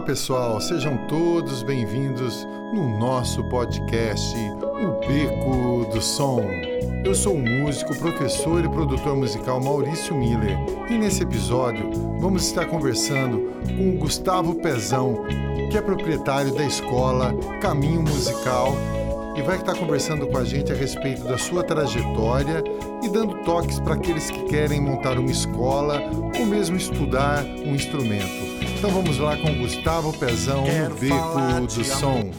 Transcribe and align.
Olá 0.00 0.06
pessoal, 0.06 0.58
sejam 0.62 0.96
todos 1.08 1.62
bem-vindos 1.62 2.46
no 2.72 2.98
nosso 2.98 3.44
podcast 3.44 4.34
O 4.34 5.06
Beco 5.06 5.84
do 5.92 6.00
Som. 6.00 6.40
Eu 7.04 7.14
sou 7.14 7.34
o 7.34 7.38
músico, 7.38 7.94
professor 7.94 8.64
e 8.64 8.68
produtor 8.70 9.14
musical 9.14 9.62
Maurício 9.62 10.16
Miller 10.16 10.56
e 10.88 10.96
nesse 10.96 11.22
episódio 11.22 11.90
vamos 12.18 12.46
estar 12.46 12.64
conversando 12.64 13.52
com 13.76 13.90
o 13.90 13.98
Gustavo 13.98 14.54
Pezão, 14.54 15.22
que 15.70 15.76
é 15.76 15.82
proprietário 15.82 16.54
da 16.54 16.64
escola 16.64 17.34
Caminho 17.60 18.00
Musical 18.00 18.74
e 19.36 19.42
vai 19.42 19.58
estar 19.58 19.74
conversando 19.74 20.26
com 20.26 20.38
a 20.38 20.44
gente 20.44 20.72
a 20.72 20.74
respeito 20.74 21.24
da 21.24 21.36
sua 21.36 21.62
trajetória 21.62 22.64
e 23.02 23.08
dando 23.10 23.44
toques 23.44 23.78
para 23.78 23.96
aqueles 23.96 24.30
que 24.30 24.44
querem 24.44 24.80
montar 24.80 25.18
uma 25.18 25.30
escola 25.30 26.00
ou 26.38 26.46
mesmo 26.46 26.78
estudar 26.78 27.44
um 27.44 27.74
instrumento. 27.74 28.49
Então 28.78 28.90
vamos 28.90 29.18
lá 29.18 29.36
com 29.36 29.54
Gustavo 29.54 30.12
Pezão 30.12 30.64
Quero 30.64 30.94
no 30.94 31.66
do 31.66 31.84
Som. 31.84 32.30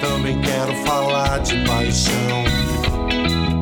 Também 0.00 0.40
quero 0.40 0.74
falar 0.84 1.38
de 1.40 1.54
paixão. 1.66 2.44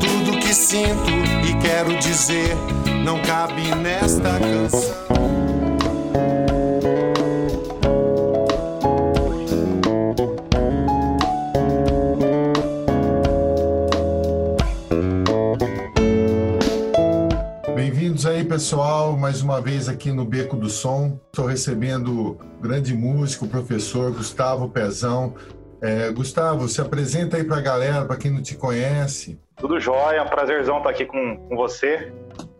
Tudo 0.01 0.39
que 0.39 0.55
sinto 0.55 1.11
e 1.48 1.55
quero 1.61 1.97
dizer 1.98 2.57
não 3.05 3.21
cabe 3.23 3.75
nesta 3.77 4.39
canção. 4.39 5.08
Pessoal, 18.69 19.16
mais 19.16 19.41
uma 19.41 19.62
vez 19.62 19.88
aqui 19.88 20.12
no 20.12 20.27
Beco 20.27 20.55
do 20.55 20.69
Som. 20.69 21.19
Estou 21.33 21.47
recebendo 21.47 22.33
o 22.33 22.34
grande 22.61 22.94
músico, 22.94 23.47
o 23.47 23.48
professor 23.48 24.12
Gustavo 24.12 24.69
Pezão. 24.69 25.34
É, 25.80 26.11
Gustavo, 26.11 26.69
se 26.69 26.78
apresenta 26.78 27.39
aí 27.39 27.44
para 27.44 27.56
a 27.56 27.61
galera, 27.62 28.05
para 28.05 28.19
quem 28.19 28.30
não 28.30 28.42
te 28.42 28.55
conhece. 28.55 29.41
Tudo 29.56 29.80
jóia, 29.80 30.19
é 30.19 30.24
prazerzão 30.27 30.77
estar 30.77 30.91
aqui 30.91 31.06
com, 31.06 31.39
com 31.48 31.56
você, 31.56 32.12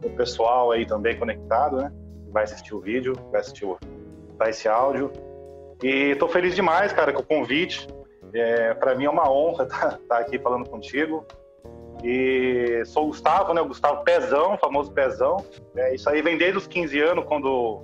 o 0.03 0.09
pessoal 0.09 0.71
aí 0.71 0.87
também 0.87 1.15
conectado, 1.19 1.77
né? 1.77 1.93
Vai 2.33 2.45
assistir 2.45 2.75
o 2.75 2.81
vídeo, 2.81 3.13
vai 3.31 3.43
assistir 3.43 3.67
o, 3.67 3.77
tá 4.39 4.49
esse 4.49 4.67
áudio. 4.67 5.13
E 5.83 6.15
tô 6.15 6.27
feliz 6.27 6.55
demais, 6.55 6.91
cara, 6.91 7.13
com 7.13 7.21
o 7.21 7.23
convite. 7.23 7.87
É, 8.33 8.73
para 8.73 8.95
mim 8.95 9.05
é 9.05 9.11
uma 9.11 9.31
honra 9.31 9.65
estar 9.65 9.99
aqui 10.17 10.39
falando 10.39 10.67
contigo. 10.71 11.27
E 12.03 12.83
sou 12.87 13.05
o 13.05 13.07
Gustavo, 13.09 13.53
né? 13.53 13.61
O 13.61 13.69
Gustavo 13.69 14.05
Pezão, 14.05 14.57
famoso 14.59 14.93
Pezão. 14.93 15.45
É, 15.77 15.95
isso 15.95 16.09
aí 16.09 16.23
vem 16.23 16.39
desde 16.39 16.59
os 16.59 16.67
15 16.67 17.01
anos, 17.01 17.25
quando 17.25 17.83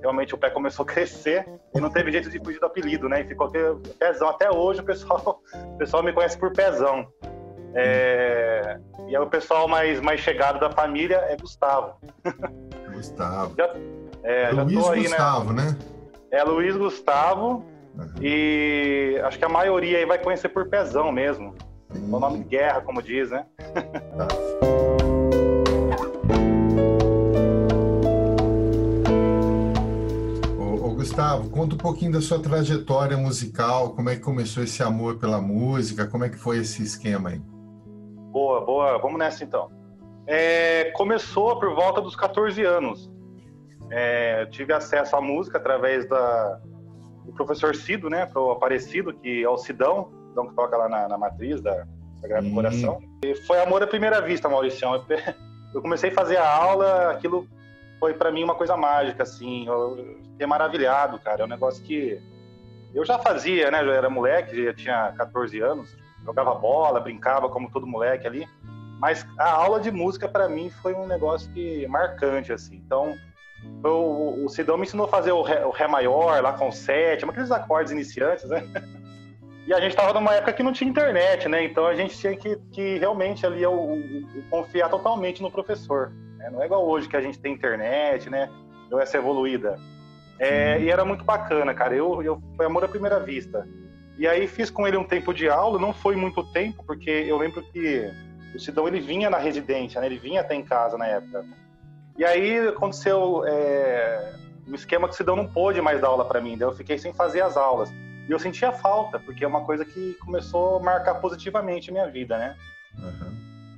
realmente 0.00 0.34
o 0.34 0.38
pé 0.38 0.50
começou 0.50 0.82
a 0.82 0.86
crescer 0.86 1.46
e 1.74 1.80
não 1.80 1.88
teve 1.90 2.10
jeito 2.10 2.28
de 2.28 2.38
fugir 2.38 2.58
do 2.58 2.66
apelido, 2.66 3.08
né? 3.08 3.20
E 3.20 3.24
ficou 3.24 3.46
aqui, 3.46 3.58
Pezão. 3.98 4.28
Até 4.28 4.50
hoje 4.50 4.80
o 4.80 4.84
pessoal, 4.84 5.40
o 5.54 5.76
pessoal 5.78 6.02
me 6.02 6.12
conhece 6.12 6.36
por 6.36 6.52
Pezão. 6.52 7.06
É, 7.74 8.78
e 9.08 9.16
aí 9.16 9.22
o 9.22 9.28
pessoal 9.28 9.66
mais, 9.66 10.00
mais 10.00 10.20
chegado 10.20 10.60
da 10.60 10.70
família 10.70 11.16
é 11.28 11.36
Gustavo. 11.36 11.94
Gustavo. 12.92 13.54
Já, 13.58 13.74
é, 14.24 14.50
Luiz 14.50 14.88
aí, 14.88 15.02
Gustavo, 15.02 15.52
né? 15.52 15.64
né? 15.64 15.78
É 16.30 16.42
Luiz 16.42 16.76
Gustavo 16.76 17.64
Uhum. 17.94 18.22
e 18.22 19.20
acho 19.22 19.38
que 19.38 19.44
a 19.44 19.48
maioria 19.48 19.98
aí 19.98 20.06
vai 20.06 20.18
conhecer 20.18 20.48
por 20.48 20.68
Pezão 20.68 21.12
mesmo. 21.12 21.54
É 21.94 21.98
o 21.98 22.20
nome 22.20 22.38
de 22.38 22.44
guerra, 22.44 22.80
como 22.80 23.02
diz, 23.02 23.30
né? 23.30 23.46
Tá. 24.16 24.28
Ô, 30.58 30.86
ô, 30.86 30.94
Gustavo, 30.94 31.50
conta 31.50 31.74
um 31.74 31.78
pouquinho 31.78 32.12
da 32.12 32.20
sua 32.20 32.40
trajetória 32.40 33.16
musical, 33.16 33.90
como 33.94 34.10
é 34.10 34.16
que 34.16 34.22
começou 34.22 34.62
esse 34.62 34.82
amor 34.82 35.18
pela 35.18 35.40
música, 35.40 36.06
como 36.06 36.24
é 36.24 36.28
que 36.28 36.36
foi 36.36 36.58
esse 36.58 36.82
esquema 36.82 37.30
aí? 37.30 37.40
Boa, 38.32 38.64
boa. 38.64 38.98
Vamos 38.98 39.18
nessa 39.18 39.44
então. 39.44 39.70
É, 40.26 40.90
começou 40.92 41.58
por 41.58 41.74
volta 41.74 42.00
dos 42.00 42.16
14 42.16 42.62
anos. 42.62 43.10
É, 43.90 44.42
eu 44.42 44.50
tive 44.50 44.72
acesso 44.72 45.14
à 45.14 45.20
música 45.20 45.58
através 45.58 46.08
da, 46.08 46.60
do 47.26 47.32
professor 47.32 47.74
Cido, 47.76 48.08
né? 48.08 48.24
Pro 48.24 48.50
Aparecido, 48.50 49.12
que 49.12 49.42
é 49.42 49.48
o 49.48 49.58
Sidão, 49.58 50.10
Sidão 50.32 50.48
que 50.48 50.54
toca 50.54 50.76
lá 50.76 50.88
na, 50.88 51.08
na 51.08 51.18
matriz 51.18 51.60
da 51.60 51.84
Sagrado 52.20 52.46
Hum. 52.48 52.54
Coração. 52.54 52.98
E 53.24 53.34
foi 53.46 53.60
amor 53.60 53.82
à 53.82 53.86
primeira 53.86 54.20
vista, 54.20 54.48
Mauricião. 54.48 54.94
Eu, 54.94 55.04
eu 55.74 55.82
comecei 55.82 56.10
a 56.10 56.14
fazer 56.14 56.36
a 56.38 56.48
aula, 56.56 57.10
aquilo 57.12 57.46
foi 58.00 58.14
para 58.14 58.32
mim 58.32 58.42
uma 58.42 58.54
coisa 58.54 58.76
mágica, 58.76 59.22
assim. 59.22 59.66
Eu 59.66 59.98
eu 59.98 60.18
fiquei 60.32 60.46
maravilhado, 60.46 61.18
cara. 61.20 61.42
É 61.42 61.44
um 61.44 61.48
negócio 61.48 61.84
que 61.84 62.18
eu 62.94 63.04
já 63.04 63.18
fazia, 63.18 63.70
né? 63.70 63.84
Já 63.84 63.92
era 63.92 64.10
moleque, 64.10 64.64
já 64.64 64.74
tinha 64.74 65.12
14 65.16 65.60
anos. 65.60 65.96
Jogava 66.24 66.54
bola, 66.54 67.00
brincava 67.00 67.48
como 67.48 67.70
todo 67.70 67.86
moleque 67.86 68.26
ali. 68.26 68.46
Mas 68.98 69.26
a 69.38 69.50
aula 69.52 69.80
de 69.80 69.90
música 69.90 70.28
para 70.28 70.48
mim 70.48 70.70
foi 70.70 70.94
um 70.94 71.06
negócio 71.06 71.50
que 71.52 71.86
marcante, 71.88 72.52
assim. 72.52 72.76
Então, 72.76 73.16
eu- 73.84 74.44
o 74.44 74.48
Sidão 74.48 74.76
me 74.76 74.84
ensinou 74.84 75.06
a 75.06 75.08
fazer 75.08 75.32
o 75.32 75.42
ré, 75.42 75.66
o 75.66 75.70
ré 75.70 75.86
maior 75.88 76.40
lá 76.42 76.52
com 76.52 76.70
sétima, 76.70 77.32
aqueles 77.32 77.50
acordes 77.50 77.92
iniciantes, 77.92 78.48
né? 78.48 78.62
E 79.66 79.72
a 79.72 79.80
gente 79.80 79.90
estava 79.90 80.12
numa 80.12 80.34
época 80.34 80.52
que 80.52 80.62
não 80.62 80.72
tinha 80.72 80.90
internet, 80.90 81.48
né? 81.48 81.64
Então 81.64 81.86
a 81.86 81.94
gente 81.94 82.16
tinha 82.18 82.34
que, 82.36 82.56
que 82.72 82.98
realmente 82.98 83.46
ali 83.46 83.64
o, 83.64 83.72
o- 83.72 83.96
o 84.38 84.42
confiar 84.50 84.88
totalmente 84.90 85.40
no 85.40 85.50
professor. 85.50 86.10
né? 86.36 86.50
Não 86.50 86.60
é 86.62 86.66
igual 86.66 86.84
hoje 86.86 87.08
que 87.08 87.16
a 87.16 87.20
gente 87.20 87.38
tem 87.38 87.54
internet, 87.54 88.28
né? 88.28 88.50
Deu 88.90 88.98
essa 89.00 89.16
evoluída. 89.18 89.78
É, 90.38 90.80
e 90.80 90.90
era 90.90 91.04
muito 91.04 91.24
bacana, 91.24 91.72
cara. 91.74 91.94
Eu, 91.94 92.22
eu 92.22 92.42
foi 92.56 92.66
amor 92.66 92.84
à 92.84 92.88
primeira 92.88 93.20
vista. 93.20 93.66
E 94.18 94.26
aí 94.26 94.46
fiz 94.48 94.68
com 94.68 94.86
ele 94.86 94.96
um 94.96 95.04
tempo 95.04 95.32
de 95.32 95.48
aula, 95.48 95.78
não 95.78 95.92
foi 95.92 96.16
muito 96.16 96.42
tempo, 96.52 96.82
porque 96.84 97.10
eu 97.10 97.38
lembro 97.38 97.62
que 97.62 98.10
o 98.54 98.58
Sidão 98.58 98.86
ele 98.88 99.00
vinha 99.00 99.30
na 99.30 99.38
residência, 99.38 100.00
né? 100.00 100.06
Ele 100.06 100.18
vinha 100.18 100.40
até 100.40 100.54
em 100.56 100.62
casa 100.64 100.98
na 100.98 101.06
época. 101.06 101.44
E 102.18 102.24
aí 102.24 102.68
aconteceu 102.68 103.42
é, 103.46 104.32
o 104.68 104.74
esquema 104.74 105.06
que 105.08 105.14
o 105.14 105.16
Sidão 105.16 105.36
não 105.36 105.46
pôde 105.46 105.80
mais 105.80 106.00
dar 106.00 106.08
aula 106.08 106.24
para 106.24 106.40
mim, 106.40 106.58
daí 106.58 106.68
eu 106.68 106.74
fiquei 106.74 106.98
sem 106.98 107.12
fazer 107.14 107.40
as 107.42 107.56
aulas. 107.56 107.90
E 108.28 108.32
eu 108.32 108.38
sentia 108.38 108.72
falta, 108.72 109.18
porque 109.18 109.44
é 109.44 109.48
uma 109.48 109.64
coisa 109.64 109.84
que 109.84 110.14
começou 110.24 110.76
a 110.76 110.82
marcar 110.82 111.16
positivamente 111.16 111.90
a 111.90 111.92
minha 111.92 112.08
vida, 112.08 112.38
né? 112.38 112.56
Uhum. 112.98 113.32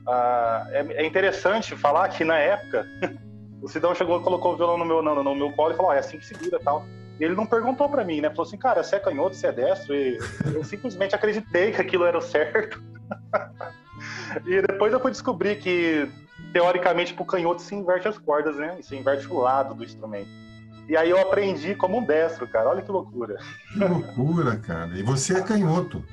Ah, 0.06 0.66
é, 0.71 1.03
é 1.03 1.06
interessante 1.06 1.75
falar 1.77 2.09
que 2.09 2.25
na 2.25 2.38
época 2.38 2.87
o 3.62 3.69
Sidão 3.69 3.94
chegou 3.94 4.21
e 4.21 4.22
colocou 4.22 4.53
o 4.53 4.56
violão 4.56 4.77
no 4.77 4.84
meu, 4.84 5.03
no, 5.03 5.22
no 5.22 5.34
meu 5.34 5.53
colo 5.53 5.72
e 5.72 5.77
falou: 5.77 5.91
"Ó, 5.91 5.94
é 5.94 5.99
assim 5.99 6.19
que 6.19 6.27
segura 6.27 6.59
tal. 6.62 6.84
E 7.19 7.25
ele 7.25 7.34
não 7.34 7.47
perguntou 7.47 7.88
pra 7.88 8.04
mim, 8.04 8.21
né? 8.21 8.28
Falou 8.31 8.44
assim, 8.44 8.56
cara, 8.56 8.83
você 8.83 8.97
é 8.97 9.00
canhoto, 9.00 9.37
você 9.37 9.47
é 9.47 9.53
destro. 9.53 9.94
E 9.94 10.19
eu 10.53 10.65
simplesmente 10.65 11.15
acreditei 11.15 11.71
que 11.71 11.81
aquilo 11.81 12.04
era 12.04 12.19
o 12.19 12.22
certo. 12.22 12.83
e 14.44 14.60
depois 14.62 14.93
eu 14.93 14.99
fui 14.99 15.12
descobrir 15.12 15.56
que, 15.60 16.10
teoricamente, 16.53 17.15
pro 17.15 17.25
canhoto 17.25 17.62
se 17.62 17.75
inverte 17.75 18.09
as 18.09 18.19
cordas, 18.19 18.56
né? 18.56 18.77
E 18.81 18.83
se 18.83 18.97
inverte 18.97 19.33
o 19.33 19.38
lado 19.38 19.75
do 19.75 19.84
instrumento. 19.84 20.28
E 20.89 20.97
aí 20.97 21.11
eu 21.11 21.19
aprendi 21.19 21.75
como 21.75 21.99
um 21.99 22.05
destro, 22.05 22.47
cara. 22.47 22.69
Olha 22.69 22.83
que 22.83 22.91
loucura. 22.91 23.39
Que 23.72 23.78
loucura, 23.78 24.56
cara. 24.56 24.91
E 24.99 25.03
você 25.03 25.39
é 25.39 25.43
canhoto. 25.43 26.05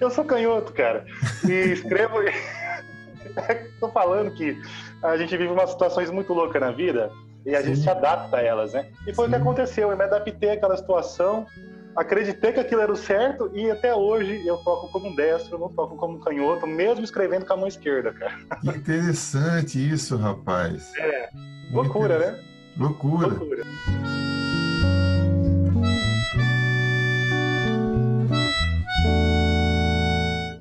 Eu 0.00 0.10
sou 0.10 0.24
canhoto, 0.24 0.72
cara. 0.72 1.04
E 1.48 1.52
escrevo. 1.72 2.16
Tô 3.80 3.88
falando 3.90 4.32
que 4.32 4.60
a 5.02 5.16
gente 5.16 5.36
vive 5.36 5.52
umas 5.52 5.70
situações 5.70 6.10
muito 6.10 6.32
loucas 6.32 6.60
na 6.60 6.70
vida 6.70 7.10
e 7.44 7.54
a 7.54 7.60
Sim. 7.60 7.68
gente 7.68 7.80
se 7.80 7.90
adapta 7.90 8.36
a 8.38 8.42
elas, 8.42 8.72
né? 8.72 8.86
E 9.06 9.14
foi 9.14 9.26
o 9.26 9.30
que 9.30 9.36
Sim. 9.36 9.42
aconteceu. 9.42 9.90
Eu 9.90 9.96
me 9.96 10.04
adaptei 10.04 10.50
àquela 10.50 10.76
situação, 10.76 11.46
acreditei 11.96 12.52
que 12.52 12.60
aquilo 12.60 12.80
era 12.80 12.92
o 12.92 12.96
certo 12.96 13.50
e 13.54 13.70
até 13.70 13.94
hoje 13.94 14.46
eu 14.46 14.56
toco 14.58 14.90
como 14.90 15.08
um 15.08 15.14
destro, 15.14 15.58
não 15.58 15.68
toco 15.68 15.96
como 15.96 16.16
um 16.16 16.20
canhoto, 16.20 16.66
mesmo 16.66 17.04
escrevendo 17.04 17.44
com 17.44 17.52
a 17.52 17.56
mão 17.56 17.66
esquerda, 17.66 18.12
cara. 18.12 18.34
Que 18.60 18.68
interessante 18.68 19.78
isso, 19.78 20.16
rapaz. 20.16 20.92
É. 20.98 21.28
Loucura, 21.70 22.18
né? 22.18 22.47
Loucura. 22.78 23.26
Loucura. 23.26 23.64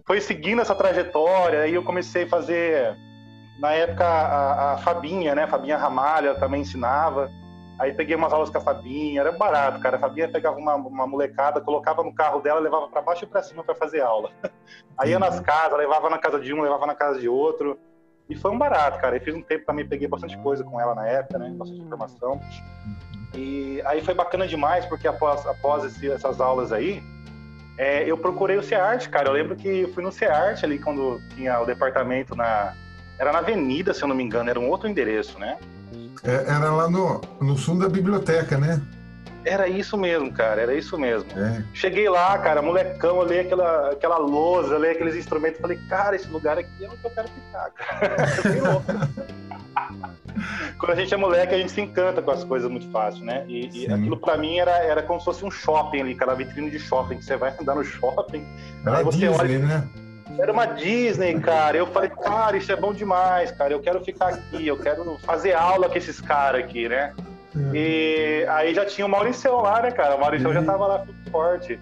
Foi 0.06 0.22
seguindo 0.22 0.62
essa 0.62 0.74
trajetória, 0.74 1.62
aí 1.62 1.76
eu 1.76 1.84
comecei 1.84 2.24
a 2.24 2.28
fazer, 2.28 2.98
na 3.60 3.72
época, 3.74 4.06
a, 4.06 4.74
a 4.74 4.78
Fabinha, 4.78 5.36
né? 5.36 5.46
Fabinha 5.46 5.78
Ramalha 5.78 6.34
também 6.36 6.62
ensinava. 6.62 7.30
Aí 7.78 7.94
peguei 7.94 8.16
umas 8.16 8.34
aulas 8.34 8.50
com 8.50 8.58
a 8.58 8.62
Fabinha, 8.62 9.22
era 9.22 9.32
barato, 9.32 9.80
cara. 9.80 9.98
A 9.98 10.00
Fabinha 10.00 10.28
pegava 10.28 10.58
uma, 10.58 10.74
uma 10.74 11.06
molecada, 11.06 11.62
colocava 11.62 12.02
no 12.02 12.16
carro 12.16 12.40
dela, 12.42 12.60
levava 12.60 12.88
para 12.88 13.02
baixo 13.02 13.26
e 13.26 13.28
para 13.28 13.44
cima 13.44 13.64
para 13.64 13.76
fazer 13.76 14.02
aula. 14.02 14.32
Aí 14.98 15.12
ia 15.12 15.20
nas 15.20 15.40
casas, 15.40 15.78
levava 15.78 16.10
na 16.10 16.18
casa 16.18 16.40
de 16.40 16.52
um, 16.52 16.62
levava 16.62 16.88
na 16.88 16.96
casa 16.96 17.20
de 17.20 17.30
outro. 17.30 17.78
E 18.30 18.36
foi 18.36 18.52
um 18.52 18.58
barato, 18.58 19.00
cara. 19.00 19.16
Eu 19.16 19.22
fiz 19.22 19.34
um 19.36 19.42
tempo 19.42 19.66
também, 19.66 19.88
peguei 19.88 20.08
bastante 20.08 20.38
coisa 20.40 20.64
com 20.64 20.80
ela 20.80 20.94
na 20.94 21.08
época, 21.08 21.38
né? 21.40 21.50
Bastante 21.56 21.82
informação. 21.82 22.42
E 23.34 23.82
aí 23.86 24.02
foi 24.04 24.14
bacana 24.14 24.48
demais, 24.48 24.86
porque 24.86 25.08
após, 25.08 25.46
após 25.46 25.84
esse- 25.86 26.10
essas 26.12 26.42
aulas 26.42 26.72
aí, 26.72 27.02
é, 27.78 28.04
eu 28.10 28.18
procurei 28.18 28.58
o 28.58 28.64
CEART, 28.64 29.08
cara. 29.10 29.30
Eu 29.30 29.34
lembro 29.34 29.56
que 29.56 29.88
fui 29.94 30.04
no 30.04 30.12
CEART 30.12 30.64
ali 30.64 30.80
quando 30.80 31.22
tinha 31.36 31.60
o 31.60 31.66
departamento 31.66 32.36
na. 32.36 32.74
Era 33.20 33.32
na 33.32 33.40
Avenida, 33.40 33.94
se 33.94 34.04
eu 34.04 34.08
não 34.08 34.16
me 34.16 34.24
engano, 34.24 34.50
era 34.50 34.60
um 34.60 34.70
outro 34.70 34.88
endereço, 34.88 35.40
né? 35.40 35.58
É, 36.24 36.52
era 36.52 36.72
lá 36.72 36.90
no, 36.90 37.22
no 37.42 37.56
fundo 37.56 37.82
da 37.84 37.90
biblioteca, 37.90 38.58
né? 38.58 38.82
Era 39.48 39.68
isso 39.68 39.98
mesmo, 39.98 40.32
cara, 40.32 40.62
era 40.62 40.74
isso 40.74 40.98
mesmo. 40.98 41.30
É. 41.40 41.64
Cheguei 41.74 42.10
lá, 42.10 42.38
cara, 42.38 42.62
molecão, 42.62 43.18
olhei 43.18 43.40
aquela, 43.40 43.92
aquela 43.92 44.18
lousa, 44.18 44.76
olhei 44.76 44.92
aqueles 44.92 45.16
instrumentos, 45.16 45.62
falei, 45.62 45.80
cara, 45.88 46.16
esse 46.16 46.28
lugar 46.28 46.58
aqui 46.58 46.84
é 46.84 46.88
onde 46.88 47.00
eu 47.04 47.10
quero 47.10 47.28
ficar, 47.30 47.72
cara. 47.72 48.16
Quando 50.78 50.92
a 50.92 50.96
gente 50.96 51.14
é 51.14 51.18
moleque, 51.18 51.56
a 51.56 51.58
gente 51.58 51.72
se 51.72 51.82
encanta 51.82 52.22
com 52.22 52.32
as 52.32 52.44
coisas 52.44 52.70
muito 52.70 52.90
fácil, 52.92 53.26
né? 53.26 53.44
E, 53.48 53.86
e 53.86 53.92
aquilo 53.92 54.18
para 54.18 54.38
mim 54.38 54.58
era, 54.58 54.72
era 54.72 55.02
como 55.02 55.20
se 55.20 55.26
fosse 55.26 55.46
um 55.46 55.52
shopping 55.52 56.02
ali, 56.02 56.14
aquela 56.14 56.36
vitrine 56.36 56.70
de 56.70 56.80
shopping, 56.80 57.18
que 57.18 57.26
você 57.26 57.36
vai 57.36 57.54
andar 57.60 57.76
no 57.76 57.84
shopping. 57.84 58.46
Era 58.86 58.98
aí 59.00 59.04
você 59.04 59.18
Disney, 59.18 59.38
olha, 59.38 59.60
né? 59.60 59.88
Era 60.40 60.52
uma 60.52 60.66
Disney, 60.66 61.40
cara. 61.40 61.78
Eu 61.78 61.88
falei, 61.88 62.10
cara, 62.10 62.58
isso 62.58 62.72
é 62.72 62.76
bom 62.76 62.94
demais, 62.94 63.52
cara. 63.52 63.74
Eu 63.74 63.80
quero 63.80 64.04
ficar 64.04 64.28
aqui, 64.30 64.68
eu 64.68 64.78
quero 64.78 65.18
fazer 65.20 65.54
aula 65.54 65.90
com 65.90 65.98
esses 65.98 66.22
caras 66.22 66.64
aqui, 66.64 66.88
né? 66.88 67.14
Uhum. 67.58 67.72
E 67.74 68.46
aí 68.50 68.74
já 68.74 68.86
tinha 68.86 69.06
o 69.06 69.10
Mauricião 69.10 69.62
lá, 69.62 69.82
né, 69.82 69.92
cara? 69.92 70.16
O 70.16 70.22
Mauricião 70.22 70.54
já 70.54 70.60
uhum. 70.60 70.66
tava 70.66 70.88
lá 70.88 71.06
forte. 71.32 71.80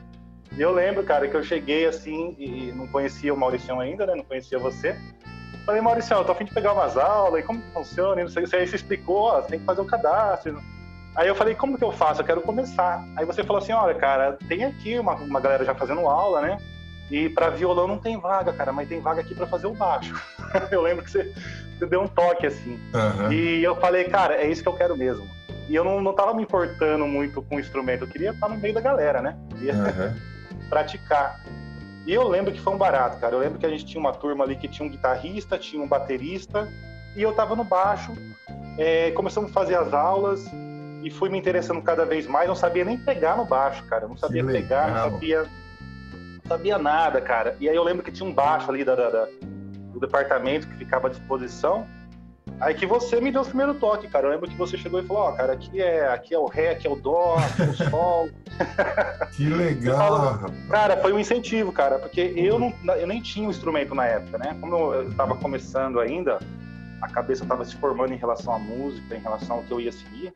E 0.58 0.62
eu 0.62 0.72
lembro, 0.72 1.04
cara, 1.04 1.28
que 1.28 1.36
eu 1.36 1.44
cheguei 1.44 1.86
assim 1.86 2.34
e 2.40 2.72
não 2.72 2.88
conhecia 2.88 3.34
o 3.34 3.38
Mauricião 3.38 3.80
ainda, 3.82 4.06
né? 4.06 4.16
Não 4.16 4.24
conhecia 4.24 4.58
você. 4.58 4.96
Falei, 5.66 5.82
Mauricião, 5.82 6.20
eu 6.20 6.26
tô 6.26 6.32
a 6.32 6.36
fim 6.36 6.46
de 6.46 6.54
pegar 6.54 6.74
umas 6.74 6.96
aulas, 6.96 7.44
e 7.44 7.44
como 7.44 7.60
que 7.60 7.72
funciona? 7.72 8.22
E 8.22 8.24
não 8.24 8.32
sei, 8.32 8.46
você 8.46 8.56
aí 8.56 8.68
você 8.68 8.76
explicou, 8.76 9.24
ó, 9.24 9.42
você 9.42 9.50
tem 9.50 9.60
que 9.60 9.66
fazer 9.66 9.82
um 9.82 9.86
cadastro. 9.86 10.62
Aí 11.16 11.28
eu 11.28 11.36
falei, 11.36 11.56
como 11.56 11.78
que 11.78 11.84
eu 11.84 11.92
faço? 11.92 12.22
Eu 12.22 12.26
quero 12.26 12.42
começar. 12.42 13.04
Aí 13.16 13.26
você 13.26 13.44
falou 13.44 13.62
assim, 13.62 13.74
olha, 13.74 13.96
cara, 13.96 14.38
tem 14.48 14.64
aqui 14.64 15.00
uma, 15.00 15.16
uma 15.16 15.40
galera 15.40 15.66
já 15.66 15.74
fazendo 15.74 16.08
aula, 16.08 16.42
né? 16.42 16.58
E 17.10 17.30
para 17.30 17.50
violão 17.50 17.88
não 17.88 17.98
tem 17.98 18.20
vaga, 18.20 18.54
cara, 18.54 18.72
mas 18.72 18.88
tem 18.88 19.00
vaga 19.00 19.22
aqui 19.22 19.34
para 19.34 19.48
fazer 19.48 19.68
o 19.68 19.74
baixo. 19.74 20.14
eu 20.72 20.82
lembro 20.82 21.04
que 21.04 21.12
você, 21.12 21.34
você, 21.78 21.86
deu 21.86 22.02
um 22.02 22.08
toque 22.08 22.46
assim. 22.48 22.80
Uhum. 22.94 23.32
E 23.32 23.64
eu 23.64 23.76
falei, 23.76 24.06
cara, 24.06 24.36
é 24.36 24.48
isso 24.48 24.62
que 24.62 24.70
eu 24.70 24.74
quero 24.74 24.98
mesmo. 24.98 25.28
E 25.68 25.76
eu 25.76 25.84
não, 25.84 26.02
não 26.02 26.14
tava 26.14 26.34
me 26.34 26.44
importando 26.44 27.08
muito 27.08 27.42
com 27.42 27.56
o 27.56 27.60
instrumento, 27.60 28.04
eu 28.04 28.08
queria 28.08 28.32
estar 28.32 28.48
no 28.48 28.58
meio 28.58 28.74
da 28.74 28.82
galera, 28.82 29.22
né? 29.22 29.38
Queria 29.50 29.74
uhum. 29.74 30.16
praticar. 30.70 31.42
E 32.06 32.14
eu 32.14 32.28
lembro 32.28 32.54
que 32.54 32.62
foi 32.62 32.74
um 32.74 32.78
barato, 32.78 33.20
cara. 33.20 33.34
Eu 33.34 33.40
lembro 33.40 33.58
que 33.58 33.66
a 33.66 33.70
gente 33.70 33.86
tinha 33.86 34.00
uma 34.00 34.14
turma 34.14 34.44
ali 34.44 34.56
que 34.56 34.68
tinha 34.68 34.88
um 34.88 34.92
guitarrista, 34.92 35.58
tinha 35.58 35.82
um 35.82 35.88
baterista, 35.88 36.68
e 37.16 37.22
eu 37.22 37.34
tava 37.34 37.56
no 37.56 37.64
baixo. 37.64 38.14
É, 38.78 39.10
começamos 39.12 39.50
a 39.50 39.54
fazer 39.54 39.76
as 39.76 39.92
aulas 39.94 40.46
e 41.04 41.10
fui 41.10 41.30
me 41.30 41.38
interessando 41.38 41.82
cada 41.82 42.06
vez 42.06 42.28
mais. 42.28 42.48
Não 42.48 42.56
sabia 42.56 42.86
nem 42.86 42.98
pegar 42.98 43.36
no 43.36 43.46
baixo, 43.46 43.84
cara. 43.86 44.08
Não 44.08 44.18
sabia 44.18 44.46
pegar, 44.46 44.92
não 44.92 45.12
sabia 45.12 45.48
sabia 46.48 46.78
nada, 46.78 47.20
cara. 47.22 47.56
E 47.60 47.68
aí 47.68 47.76
eu 47.76 47.84
lembro 47.84 48.04
que 48.04 48.12
tinha 48.12 48.28
um 48.28 48.34
baixo 48.34 48.70
ali 48.70 48.84
da, 48.84 48.96
da, 48.96 49.10
da, 49.10 49.28
do 49.92 50.00
departamento 50.00 50.68
que 50.68 50.76
ficava 50.76 51.08
à 51.08 51.10
disposição. 51.10 51.88
Aí 52.60 52.74
que 52.74 52.86
você 52.86 53.20
me 53.20 53.32
deu 53.32 53.42
o 53.42 53.46
primeiro 53.46 53.74
toque, 53.74 54.08
cara. 54.08 54.28
Eu 54.28 54.32
lembro 54.32 54.50
que 54.50 54.56
você 54.56 54.78
chegou 54.78 55.00
e 55.00 55.06
falou, 55.06 55.24
ó, 55.24 55.30
oh, 55.30 55.34
cara, 55.34 55.54
aqui 55.54 55.82
é, 55.82 56.08
aqui 56.08 56.34
é 56.34 56.40
o 56.40 56.46
Ré, 56.46 56.72
aqui 56.72 56.88
é 56.88 56.90
o 56.90 56.96
Dó, 56.96 57.36
aqui 57.36 57.62
é 57.62 57.66
o 57.66 57.90
Sol. 57.90 58.30
que 59.36 59.50
legal! 59.50 60.40
cara, 60.70 60.98
foi 60.98 61.12
um 61.12 61.20
incentivo, 61.20 61.72
cara, 61.72 62.00
porque 62.00 62.34
eu, 62.36 62.58
não, 62.58 62.74
eu 62.96 63.06
nem 63.06 63.22
tinha 63.22 63.46
um 63.46 63.52
instrumento 63.52 63.94
na 63.94 64.06
época, 64.06 64.38
né? 64.38 64.56
Como 64.62 64.94
eu 64.94 65.10
estava 65.10 65.36
começando 65.36 66.00
ainda, 66.00 66.40
a 67.02 67.10
cabeça 67.10 67.44
estava 67.44 67.66
se 67.66 67.76
formando 67.76 68.14
em 68.14 68.18
relação 68.18 68.54
à 68.54 68.60
música, 68.60 69.16
em 69.16 69.22
relação 69.22 69.58
ao 69.58 69.64
que 69.64 69.72
eu 69.72 69.82
ia 69.82 69.92
seguir. 69.92 70.34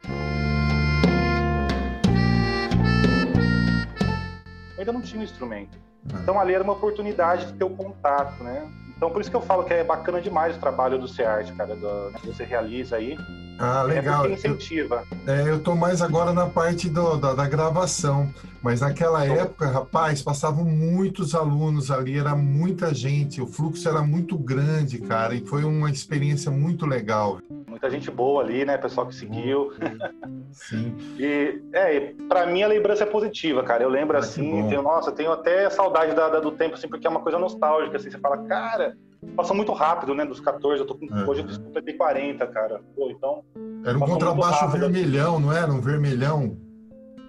Eu 4.76 4.80
ainda 4.80 4.92
não 4.92 5.02
tinha 5.02 5.22
um 5.22 5.24
instrumento. 5.24 5.78
Então 6.22 6.40
ali 6.40 6.54
era 6.54 6.64
uma 6.64 6.74
oportunidade 6.74 7.48
de 7.48 7.54
ter 7.54 7.64
o 7.64 7.70
contato, 7.70 8.44
né? 8.44 8.70
Então 9.00 9.10
por 9.10 9.22
isso 9.22 9.30
que 9.30 9.38
eu 9.38 9.42
falo 9.42 9.64
que 9.64 9.74
é 9.74 9.82
bacana 9.82 10.20
demais 10.20 10.58
o 10.58 10.60
trabalho 10.60 11.00
do 11.00 11.08
CEART, 11.08 11.56
cara, 11.56 11.74
do, 11.74 12.12
que 12.20 12.28
você 12.28 12.44
realiza 12.44 12.98
aí. 12.98 13.18
Ah, 13.58 13.84
é 13.86 13.94
legal. 13.94 14.26
É 14.26 14.32
incentiva. 14.32 15.06
Eu, 15.26 15.34
é, 15.34 15.50
eu 15.50 15.60
tô 15.62 15.74
mais 15.74 16.02
agora 16.02 16.34
na 16.34 16.48
parte 16.48 16.90
do, 16.90 17.16
da, 17.16 17.34
da 17.34 17.48
gravação, 17.48 18.30
mas 18.62 18.82
naquela 18.82 19.26
época, 19.26 19.68
rapaz, 19.68 20.22
passavam 20.22 20.66
muitos 20.66 21.34
alunos 21.34 21.90
ali, 21.90 22.20
era 22.20 22.36
muita 22.36 22.94
gente, 22.94 23.42
o 23.42 23.48
fluxo 23.48 23.88
era 23.88 24.02
muito 24.02 24.38
grande, 24.38 25.00
cara, 25.00 25.34
e 25.34 25.46
foi 25.46 25.64
uma 25.64 25.90
experiência 25.90 26.52
muito 26.52 26.86
legal. 26.86 27.40
Muita 27.68 27.90
gente 27.90 28.12
boa 28.12 28.44
ali, 28.44 28.66
né, 28.66 28.78
pessoal 28.78 29.08
que 29.08 29.16
seguiu. 29.16 29.72
Sim. 30.52 30.96
e, 31.18 31.62
é, 31.74 32.14
para 32.28 32.48
mim 32.48 32.64
a 32.64 32.68
lembrança 32.68 33.04
é 33.04 33.06
positiva, 33.06 33.64
cara. 33.64 33.84
Eu 33.84 33.90
lembro 33.90 34.18
ah, 34.18 34.20
assim, 34.20 34.68
tenho, 34.68 34.82
nossa, 34.82 35.12
tenho 35.12 35.32
até 35.32 35.70
saudade 35.70 36.16
da, 36.16 36.28
da, 36.28 36.40
do 36.40 36.52
tempo, 36.52 36.76
assim, 36.76 36.88
porque 36.88 37.06
é 37.06 37.10
uma 37.10 37.22
coisa 37.22 37.38
nostálgica, 37.38 37.98
assim, 37.98 38.10
você 38.10 38.18
fala, 38.18 38.40
cara, 38.46 38.89
passou 39.36 39.56
muito 39.56 39.72
rápido, 39.74 40.14
né? 40.16 40.26
Dos 40.26 40.40
14, 40.40 40.82
eu 40.82 40.88
tô 40.88 40.96
com. 40.96 41.06
Uhum. 41.06 41.28
Hoje 41.28 41.42
eu 41.42 41.48
fiz 41.48 41.58
com 41.58 41.98
40, 41.98 42.48
cara. 42.48 42.82
Pô, 42.96 43.10
então. 43.10 43.44
Era 43.86 43.98
um 43.98 44.02
contrabaixo 44.02 44.68
vermelhão, 44.70 45.40
não 45.40 45.54
era? 45.54 45.72
Um 45.72 45.82
vermelhão? 45.82 46.58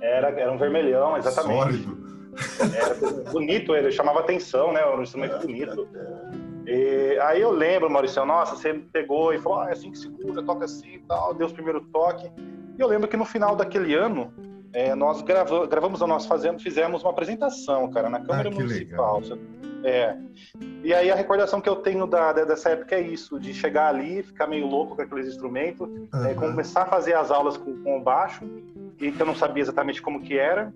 Era, 0.00 0.28
era 0.28 0.50
um 0.50 0.58
vermelhão, 0.58 1.16
exatamente. 1.16 1.84
Sólido. 1.84 2.10
Era 2.74 2.94
bonito 3.30 3.74
ele, 3.74 3.90
chamava 3.90 4.20
atenção, 4.20 4.72
né? 4.72 4.84
Um 4.86 5.02
instrumento 5.02 5.40
bonito. 5.40 5.88
E 6.66 7.18
aí 7.22 7.40
eu 7.40 7.50
lembro, 7.50 7.90
Maurício, 7.90 8.24
nossa, 8.24 8.54
você 8.56 8.74
pegou 8.92 9.32
e 9.32 9.38
falou, 9.38 9.60
ah, 9.60 9.70
é 9.70 9.72
assim 9.72 9.90
que 9.90 9.98
segura, 9.98 10.42
toca 10.42 10.64
assim 10.64 10.94
e 10.94 10.98
tal, 11.00 11.34
deu 11.34 11.46
os 11.46 11.52
primeiros 11.52 11.82
toques. 11.92 12.30
E 12.78 12.80
eu 12.80 12.86
lembro 12.86 13.08
que 13.08 13.16
no 13.16 13.24
final 13.24 13.56
daquele 13.56 13.94
ano, 13.94 14.32
é, 14.72 14.94
nós 14.94 15.20
gravamos, 15.22 15.68
gravamos, 15.68 16.00
nós 16.00 16.26
fazemos, 16.26 16.62
fizemos 16.62 17.02
uma 17.02 17.10
apresentação, 17.10 17.90
cara, 17.90 18.08
na 18.08 18.20
Câmara 18.20 18.48
ah, 18.48 18.52
Municipal. 18.52 19.20
Legal. 19.20 19.38
É. 19.84 20.16
E 20.82 20.92
aí 20.92 21.10
a 21.10 21.14
recordação 21.14 21.60
que 21.60 21.68
eu 21.68 21.76
tenho 21.76 22.06
da, 22.06 22.32
dessa 22.32 22.70
época 22.70 22.94
é 22.94 23.00
isso, 23.00 23.38
de 23.38 23.54
chegar 23.54 23.88
ali, 23.88 24.22
ficar 24.22 24.46
meio 24.46 24.66
louco 24.66 24.96
com 24.96 25.02
aqueles 25.02 25.26
instrumentos, 25.26 25.88
uhum. 25.88 26.26
é, 26.26 26.34
começar 26.34 26.82
a 26.82 26.86
fazer 26.86 27.14
as 27.14 27.30
aulas 27.30 27.56
com, 27.56 27.82
com 27.82 27.98
o 27.98 28.00
baixo, 28.00 28.44
e 29.00 29.10
que 29.10 29.20
eu 29.20 29.26
não 29.26 29.34
sabia 29.34 29.62
exatamente 29.62 30.02
como 30.02 30.20
que 30.20 30.38
era, 30.38 30.72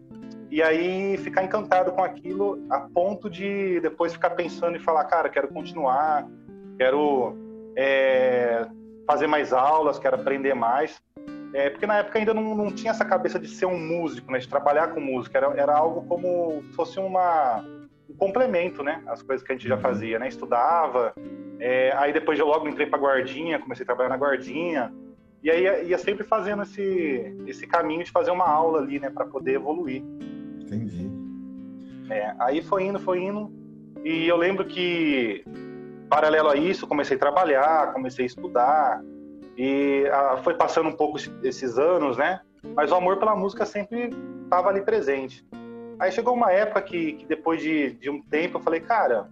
e 0.50 0.62
aí 0.62 1.16
ficar 1.18 1.42
encantado 1.42 1.92
com 1.92 2.02
aquilo 2.02 2.64
a 2.70 2.80
ponto 2.80 3.28
de 3.28 3.80
depois 3.80 4.12
ficar 4.12 4.30
pensando 4.30 4.76
e 4.76 4.80
falar, 4.80 5.04
cara, 5.04 5.28
quero 5.28 5.48
continuar, 5.48 6.26
quero 6.78 7.36
é, 7.76 8.66
fazer 9.06 9.26
mais 9.26 9.52
aulas, 9.52 9.98
quero 9.98 10.16
aprender 10.16 10.54
mais. 10.54 11.02
É, 11.52 11.70
porque 11.70 11.86
na 11.86 11.98
época 11.98 12.18
ainda 12.18 12.34
não, 12.34 12.54
não 12.54 12.72
tinha 12.72 12.90
essa 12.90 13.04
cabeça 13.04 13.38
de 13.38 13.48
ser 13.48 13.66
um 13.66 13.78
músico, 13.78 14.30
né, 14.30 14.38
de 14.38 14.48
trabalhar 14.48 14.88
com 14.88 15.00
música, 15.00 15.38
era, 15.38 15.46
era 15.54 15.76
algo 15.76 16.02
como 16.06 16.62
se 16.64 16.72
fosse 16.72 16.98
uma, 16.98 17.64
um 18.08 18.14
complemento, 18.14 18.82
né? 18.82 19.02
As 19.06 19.22
coisas 19.22 19.44
que 19.46 19.52
a 19.52 19.56
gente 19.56 19.68
já 19.68 19.76
uhum. 19.76 19.80
fazia, 19.80 20.18
né? 20.18 20.28
Estudava, 20.28 21.14
é, 21.58 21.92
aí 21.96 22.12
depois 22.12 22.38
eu 22.38 22.46
logo 22.46 22.68
entrei 22.68 22.86
para 22.86 22.98
guardinha, 22.98 23.58
comecei 23.58 23.84
a 23.84 23.86
trabalhar 23.86 24.10
na 24.10 24.16
guardinha, 24.16 24.92
e 25.42 25.50
aí 25.50 25.62
ia, 25.62 25.82
ia, 25.82 25.98
sempre 25.98 26.24
fazendo 26.24 26.62
esse, 26.62 27.36
esse 27.46 27.66
caminho 27.66 28.04
de 28.04 28.10
fazer 28.10 28.30
uma 28.30 28.48
aula 28.48 28.80
ali, 28.80 28.98
né? 28.98 29.10
Para 29.10 29.26
poder 29.26 29.54
evoluir. 29.54 30.02
Entendi. 30.60 31.10
É, 32.10 32.34
aí 32.38 32.62
foi 32.62 32.84
indo, 32.84 32.98
foi 32.98 33.22
indo, 33.22 33.50
e 34.04 34.26
eu 34.28 34.36
lembro 34.36 34.64
que 34.64 35.44
paralelo 36.08 36.50
a 36.50 36.56
isso 36.56 36.86
comecei 36.86 37.16
a 37.16 37.20
trabalhar, 37.20 37.92
comecei 37.92 38.24
a 38.24 38.26
estudar, 38.26 39.02
e 39.56 40.06
a, 40.12 40.36
foi 40.38 40.54
passando 40.54 40.88
um 40.88 40.96
pouco 40.96 41.18
esses 41.42 41.78
anos, 41.78 42.16
né? 42.16 42.40
Mas 42.74 42.90
o 42.90 42.94
amor 42.94 43.18
pela 43.18 43.36
música 43.36 43.64
sempre 43.64 44.10
estava 44.44 44.68
ali 44.68 44.82
presente. 44.82 45.46
Aí 46.04 46.12
chegou 46.12 46.34
uma 46.34 46.52
época 46.52 46.82
que, 46.82 47.14
que 47.14 47.24
depois 47.24 47.62
de, 47.62 47.92
de, 47.92 48.10
um 48.10 48.20
tempo 48.20 48.58
eu 48.58 48.62
falei, 48.62 48.78
cara, 48.78 49.26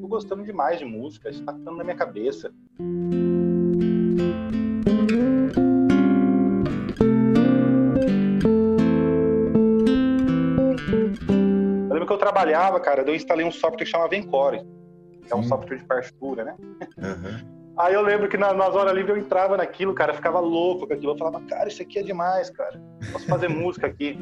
tô 0.00 0.08
gostando 0.08 0.42
demais 0.42 0.78
de 0.78 0.84
música, 0.86 1.28
isso 1.28 1.44
tá 1.44 1.52
ficando 1.52 1.76
na 1.76 1.84
minha 1.84 1.96
cabeça. 1.96 2.50
Eu 11.86 11.92
lembro 11.92 12.06
que 12.06 12.12
eu 12.14 12.16
trabalhava, 12.16 12.80
cara, 12.80 13.02
eu 13.02 13.14
instalei 13.14 13.44
um 13.44 13.52
software 13.52 13.84
que 13.84 13.84
chama 13.84 14.08
Vencore, 14.08 14.66
que 15.26 15.30
é 15.30 15.36
um 15.36 15.42
software 15.42 15.76
de 15.76 15.84
partitura, 15.84 16.42
né? 16.42 16.56
Uhum. 16.96 17.74
Aí 17.76 17.92
eu 17.92 18.00
lembro 18.00 18.30
que 18.30 18.38
nas, 18.38 18.56
nas 18.56 18.74
horas 18.74 18.94
livres 18.94 19.14
eu 19.14 19.22
entrava 19.22 19.58
naquilo, 19.58 19.92
cara, 19.92 20.14
ficava 20.14 20.40
louco 20.40 20.86
com 20.86 20.94
aquilo. 20.94 21.12
Eu 21.12 21.18
falava, 21.18 21.42
cara, 21.42 21.68
isso 21.68 21.82
aqui 21.82 21.98
é 21.98 22.02
demais, 22.02 22.48
cara. 22.48 22.80
Posso 23.12 23.26
fazer 23.26 23.48
música 23.52 23.86
aqui 23.86 24.18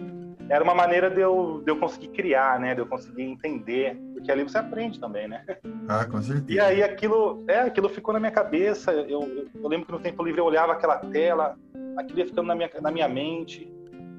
era 0.48 0.62
uma 0.62 0.74
maneira 0.74 1.10
de 1.10 1.20
eu, 1.20 1.62
de 1.64 1.70
eu 1.70 1.76
conseguir 1.76 2.08
criar, 2.08 2.60
né? 2.60 2.74
De 2.74 2.80
eu 2.80 2.86
conseguir 2.86 3.22
entender, 3.22 3.96
porque 4.14 4.30
ali 4.30 4.42
você 4.42 4.58
aprende 4.58 5.00
também, 5.00 5.26
né? 5.26 5.44
Ah, 5.88 6.04
com 6.04 6.22
certeza. 6.22 6.52
E 6.52 6.60
aí 6.60 6.82
aquilo, 6.82 7.44
é, 7.48 7.60
aquilo 7.60 7.88
ficou 7.88 8.14
na 8.14 8.20
minha 8.20 8.32
cabeça. 8.32 8.92
Eu, 8.92 9.22
eu, 9.22 9.48
eu 9.54 9.68
lembro 9.68 9.86
que 9.86 9.92
no 9.92 10.00
tempo 10.00 10.22
livre 10.22 10.40
eu 10.40 10.44
olhava 10.44 10.72
aquela 10.72 10.98
tela, 10.98 11.56
aquilo 11.96 12.20
ia 12.20 12.26
ficando 12.26 12.46
na 12.46 12.54
minha, 12.54 12.70
na 12.80 12.90
minha 12.90 13.08
mente. 13.08 13.72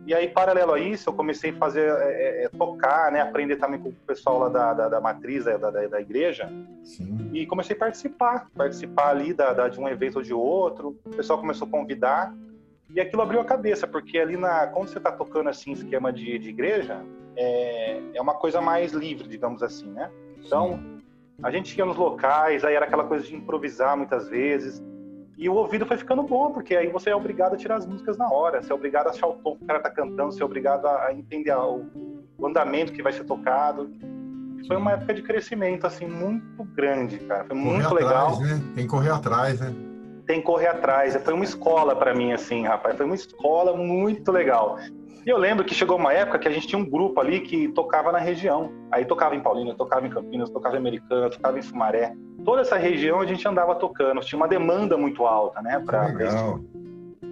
E 0.05 0.13
aí, 0.13 0.29
paralelo 0.29 0.71
a 0.71 0.79
isso, 0.79 1.09
eu 1.09 1.13
comecei 1.13 1.51
a 1.51 1.55
fazer, 1.55 1.89
é, 1.89 2.43
é, 2.43 2.43
é 2.45 2.49
tocar, 2.49 3.11
né? 3.11 3.19
Aprender 3.19 3.57
também 3.57 3.77
com 3.77 3.89
o 3.89 3.93
pessoal 3.93 4.39
lá 4.39 4.47
da, 4.47 4.73
da, 4.73 4.89
da 4.89 5.01
matriz, 5.01 5.43
da, 5.43 5.57
da, 5.57 5.69
da 5.69 5.99
igreja. 5.99 6.49
Sim. 6.81 7.29
E 7.33 7.45
comecei 7.45 7.75
a 7.75 7.79
participar, 7.79 8.47
participar 8.55 9.09
ali 9.09 9.33
da, 9.33 9.51
da, 9.51 9.67
de 9.67 9.77
um 9.77 9.87
evento 9.87 10.17
ou 10.17 10.21
de 10.21 10.33
outro. 10.33 10.97
O 11.05 11.09
pessoal 11.09 11.39
começou 11.39 11.67
a 11.67 11.71
convidar. 11.71 12.33
E 12.89 13.01
aquilo 13.01 13.21
abriu 13.21 13.41
a 13.41 13.45
cabeça, 13.45 13.85
porque 13.85 14.17
ali 14.17 14.37
na. 14.37 14.67
Quando 14.67 14.87
você 14.87 14.97
está 14.97 15.11
tocando 15.11 15.49
assim, 15.49 15.71
esquema 15.71 16.11
de, 16.11 16.39
de 16.39 16.49
igreja, 16.49 17.03
é, 17.35 18.01
é 18.13 18.21
uma 18.21 18.33
coisa 18.33 18.61
mais 18.61 18.93
livre, 18.93 19.27
digamos 19.27 19.61
assim, 19.61 19.89
né? 19.91 20.09
Então, 20.43 20.79
a 21.43 21.51
gente 21.51 21.77
ia 21.77 21.85
nos 21.85 21.97
locais, 21.97 22.63
aí 22.63 22.73
era 22.73 22.85
aquela 22.85 23.03
coisa 23.03 23.25
de 23.25 23.35
improvisar 23.35 23.95
muitas 23.95 24.27
vezes. 24.29 24.81
E 25.37 25.47
o 25.47 25.53
ouvido 25.53 25.85
foi 25.85 25.97
ficando 25.97 26.23
bom, 26.23 26.51
porque 26.51 26.75
aí 26.75 26.87
você 26.87 27.11
é 27.11 27.15
obrigado 27.15 27.53
a 27.53 27.57
tirar 27.57 27.75
as 27.75 27.85
músicas 27.85 28.17
na 28.17 28.27
hora, 28.27 28.61
você 28.61 28.71
é 28.71 28.75
obrigado 28.75 29.07
a 29.07 29.09
achar 29.11 29.27
o 29.27 29.33
tom 29.33 29.55
que 29.55 29.63
o 29.63 29.67
cara 29.67 29.79
tá 29.79 29.91
cantando, 29.91 30.31
você 30.31 30.41
é 30.41 30.45
obrigado 30.45 30.87
a 30.87 31.13
entender 31.13 31.55
o, 31.55 31.85
andamento 32.43 32.91
que 32.91 33.03
vai 33.03 33.13
ser 33.13 33.23
tocado. 33.23 33.91
Foi 34.65 34.75
uma 34.75 34.93
época 34.93 35.13
de 35.13 35.21
crescimento, 35.21 35.85
assim, 35.85 36.07
muito 36.07 36.63
grande, 36.75 37.19
cara. 37.19 37.45
Foi 37.45 37.55
correr 37.55 37.61
muito 37.61 37.85
atrás, 37.85 38.03
legal. 38.03 38.39
Né? 38.41 38.61
Tem 38.73 38.83
que 38.85 38.89
correr 38.89 39.11
atrás, 39.11 39.59
né? 39.59 39.71
Tem 40.27 40.39
que 40.39 40.45
correr 40.45 40.67
atrás. 40.67 41.15
Foi 41.23 41.33
uma 41.33 41.43
escola 41.43 41.95
para 41.95 42.13
mim, 42.13 42.33
assim, 42.33 42.65
rapaz. 42.65 42.95
Foi 42.95 43.05
uma 43.05 43.15
escola 43.15 43.75
muito 43.75 44.31
legal. 44.31 44.77
E 45.25 45.29
eu 45.29 45.37
lembro 45.37 45.65
que 45.65 45.73
chegou 45.73 45.97
uma 45.97 46.13
época 46.13 46.39
que 46.39 46.47
a 46.47 46.51
gente 46.51 46.67
tinha 46.67 46.79
um 46.79 46.89
grupo 46.89 47.19
ali 47.19 47.41
que 47.41 47.67
tocava 47.69 48.11
na 48.11 48.19
região. 48.19 48.71
Aí 48.91 49.03
tocava 49.03 49.35
em 49.35 49.41
Paulínia, 49.41 49.73
tocava 49.73 50.05
em 50.05 50.09
Campinas, 50.09 50.49
tocava 50.49 50.75
em 50.75 50.79
Americana, 50.79 51.29
tocava 51.29 51.57
em 51.57 51.61
Sumaré. 51.61 52.13
Toda 52.45 52.61
essa 52.61 52.77
região 52.77 53.19
a 53.19 53.25
gente 53.25 53.45
andava 53.47 53.75
tocando. 53.75 54.21
Tinha 54.21 54.37
uma 54.37 54.47
demanda 54.47 54.97
muito 54.97 55.25
alta, 55.25 55.61
né? 55.61 55.81
Pra, 55.85 56.07
Legal. 56.07 56.61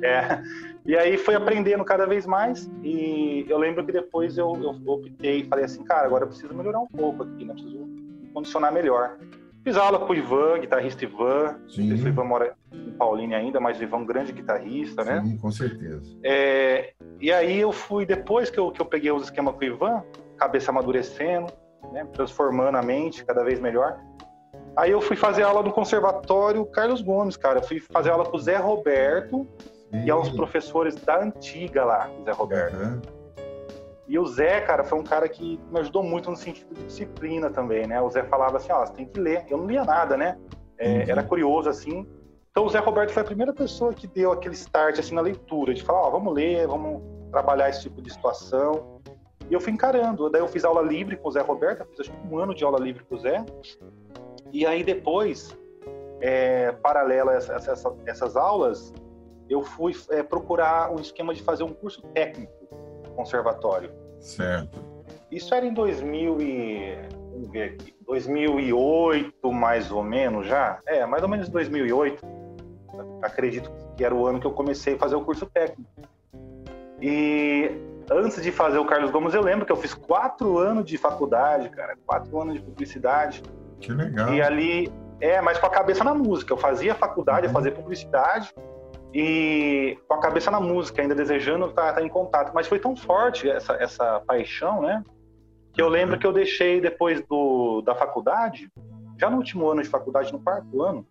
É. 0.03 0.41
E 0.85 0.95
aí 0.95 1.17
foi 1.17 1.35
aprendendo 1.35 1.83
cada 1.83 2.05
vez 2.05 2.25
mais. 2.25 2.69
E 2.83 3.45
eu 3.47 3.57
lembro 3.57 3.85
que 3.85 3.91
depois 3.91 4.37
eu, 4.37 4.53
eu 4.61 4.93
optei 4.93 5.39
e 5.39 5.45
falei 5.45 5.65
assim, 5.65 5.83
cara, 5.83 6.05
agora 6.05 6.25
eu 6.25 6.27
preciso 6.27 6.53
melhorar 6.53 6.79
um 6.79 6.87
pouco 6.87 7.23
aqui, 7.23 7.45
né? 7.45 7.53
Preciso 7.53 7.77
me 7.77 8.29
condicionar 8.33 8.71
melhor. 8.71 9.17
Fiz 9.63 9.77
aula 9.77 9.97
com 9.97 10.13
o 10.13 10.15
Ivan, 10.15 10.59
guitarrista 10.59 11.05
Ivan. 11.05 11.59
Sim. 11.67 11.91
O 11.91 12.07
Ivan 12.07 12.23
mora 12.23 12.55
em 12.75 12.91
Paulínia 12.91 13.37
ainda, 13.37 13.59
mas 13.59 13.79
o 13.79 13.83
Ivan 13.83 13.97
um 13.97 14.05
grande 14.05 14.31
guitarrista, 14.31 15.03
Sim, 15.03 15.09
né? 15.09 15.21
Sim, 15.23 15.37
com 15.37 15.51
certeza. 15.51 16.17
É, 16.23 16.93
e 17.19 17.31
aí 17.31 17.59
eu 17.59 17.71
fui, 17.71 18.05
depois 18.05 18.49
que 18.49 18.59
eu, 18.59 18.71
que 18.71 18.81
eu 18.81 18.85
peguei 18.85 19.11
os 19.11 19.23
esquemas 19.23 19.53
com 19.55 19.61
o 19.61 19.63
Ivan, 19.63 20.03
cabeça 20.37 20.71
amadurecendo, 20.71 21.47
né? 21.91 22.05
transformando 22.13 22.75
a 22.75 22.81
mente 22.81 23.23
cada 23.25 23.43
vez 23.43 23.59
melhor. 23.59 23.99
Aí 24.75 24.91
eu 24.91 25.01
fui 25.01 25.15
fazer 25.15 25.43
aula 25.43 25.63
no 25.63 25.71
Conservatório 25.71 26.65
Carlos 26.65 27.01
Gomes, 27.01 27.37
cara. 27.37 27.59
Eu 27.59 27.63
fui 27.63 27.79
fazer 27.79 28.09
aula 28.09 28.25
com 28.25 28.35
o 28.35 28.39
Zé 28.39 28.57
Roberto 28.57 29.47
Sim. 29.91 30.05
e 30.05 30.11
aos 30.11 30.29
professores 30.29 30.95
da 30.95 31.21
antiga 31.21 31.85
lá, 31.85 32.09
Zé 32.25 32.31
Roberto. 32.31 32.75
Uhum. 32.75 33.01
E 34.07 34.19
o 34.19 34.25
Zé, 34.25 34.61
cara, 34.61 34.83
foi 34.83 34.99
um 34.99 35.03
cara 35.03 35.27
que 35.27 35.59
me 35.71 35.79
ajudou 35.79 36.03
muito 36.03 36.29
no 36.29 36.35
sentido 36.35 36.73
de 36.75 36.83
disciplina 36.83 37.49
também, 37.49 37.87
né? 37.87 37.99
O 38.01 38.09
Zé 38.09 38.23
falava 38.23 38.57
assim, 38.57 38.71
ó, 38.71 38.83
oh, 38.83 38.85
você 38.85 38.93
tem 38.93 39.05
que 39.05 39.19
ler. 39.19 39.45
Eu 39.49 39.57
não 39.57 39.65
lia 39.65 39.83
nada, 39.83 40.15
né? 40.15 40.37
É, 40.77 40.89
uhum. 40.89 41.03
Era 41.07 41.23
curioso, 41.23 41.69
assim. 41.69 42.05
Então 42.55 42.67
o 42.67 42.69
Zé 42.69 42.79
Roberto 42.79 43.11
foi 43.11 43.21
a 43.21 43.25
primeira 43.25 43.51
pessoa 43.51 43.93
que 43.93 44.07
deu 44.07 44.31
aquele 44.31 44.55
start, 44.55 44.97
assim, 44.97 45.13
na 45.13 45.19
leitura, 45.19 45.73
de 45.73 45.83
falar, 45.83 46.03
ó, 46.03 46.07
oh, 46.07 46.11
vamos 46.11 46.33
ler, 46.33 46.65
vamos 46.65 47.03
trabalhar 47.29 47.69
esse 47.69 47.81
tipo 47.81 48.01
de 48.01 48.09
situação. 48.09 49.01
E 49.49 49.53
eu 49.53 49.59
fui 49.59 49.73
encarando. 49.73 50.29
Daí 50.29 50.39
eu 50.39 50.47
fiz 50.47 50.63
aula 50.63 50.81
livre 50.81 51.17
com 51.17 51.27
o 51.27 51.31
Zé 51.33 51.41
Roberto, 51.41 51.85
fiz 51.89 51.99
acho 51.99 52.11
que 52.13 52.33
um 52.33 52.39
ano 52.39 52.55
de 52.55 52.63
aula 52.63 52.79
livre 52.79 53.03
com 53.03 53.15
o 53.15 53.19
Zé. 53.19 53.43
E 54.53 54.65
aí 54.65 54.85
depois, 54.85 55.53
é, 56.21 56.71
paralelo 56.71 57.31
a 57.31 57.33
essas, 57.33 57.67
essas, 57.67 57.93
essas 58.05 58.37
aulas, 58.37 58.93
eu 59.49 59.61
fui 59.61 59.93
é, 60.11 60.23
procurar 60.23 60.93
um 60.93 60.95
esquema 61.01 61.33
de 61.33 61.43
fazer 61.43 61.63
um 61.63 61.73
curso 61.73 62.03
técnico 62.13 62.53
conservatório. 63.17 63.91
Certo. 64.21 64.79
Isso 65.29 65.53
era 65.53 65.65
em 65.65 65.73
2000 65.73 66.39
e... 66.39 66.95
Vamos 67.33 67.49
ver 67.49 67.73
aqui. 67.73 67.93
2008, 68.07 69.51
mais 69.51 69.91
ou 69.91 70.01
menos, 70.01 70.47
já? 70.47 70.79
É, 70.85 71.05
mais 71.05 71.21
ou 71.21 71.27
menos 71.27 71.49
2008. 71.49 72.44
Acredito 73.21 73.71
que 73.95 74.03
era 74.03 74.13
o 74.13 74.25
ano 74.27 74.39
que 74.39 74.47
eu 74.47 74.51
comecei 74.51 74.95
a 74.95 74.97
fazer 74.97 75.15
o 75.15 75.21
curso 75.21 75.45
técnico. 75.45 75.89
E 77.01 77.71
antes 78.09 78.41
de 78.41 78.51
fazer 78.51 78.77
o 78.77 78.85
Carlos 78.85 79.11
Gomes, 79.11 79.33
eu 79.33 79.41
lembro 79.41 79.65
que 79.65 79.71
eu 79.71 79.75
fiz 79.75 79.93
quatro 79.93 80.57
anos 80.57 80.85
de 80.85 80.97
faculdade, 80.97 81.69
cara. 81.69 81.97
Quatro 82.05 82.39
anos 82.41 82.55
de 82.55 82.61
publicidade. 82.61 83.43
Que 83.79 83.91
legal. 83.91 84.33
E 84.33 84.41
ali, 84.41 84.91
é, 85.19 85.41
mas 85.41 85.57
com 85.57 85.65
a 85.65 85.69
cabeça 85.69 86.03
na 86.03 86.13
música. 86.13 86.53
Eu 86.53 86.57
fazia 86.57 86.95
faculdade, 86.95 87.47
uhum. 87.47 87.51
eu 87.51 87.53
fazia 87.53 87.71
publicidade 87.71 88.53
e 89.13 89.97
com 90.07 90.15
a 90.15 90.19
cabeça 90.19 90.51
na 90.51 90.59
música, 90.59 91.01
ainda 91.01 91.15
desejando 91.15 91.67
estar, 91.67 91.89
estar 91.89 92.03
em 92.03 92.09
contato. 92.09 92.51
Mas 92.53 92.67
foi 92.67 92.79
tão 92.79 92.95
forte 92.95 93.49
essa, 93.49 93.73
essa 93.73 94.19
paixão, 94.27 94.81
né? 94.81 95.03
Que 95.73 95.81
eu 95.81 95.87
lembro 95.87 96.19
que 96.19 96.27
eu 96.27 96.33
deixei 96.33 96.81
depois 96.81 97.21
do, 97.25 97.81
da 97.81 97.95
faculdade, 97.95 98.69
já 99.17 99.29
no 99.29 99.37
último 99.37 99.69
ano 99.69 99.81
de 99.81 99.87
faculdade, 99.87 100.33
no 100.33 100.39
quarto 100.39 100.81
ano, 100.81 101.05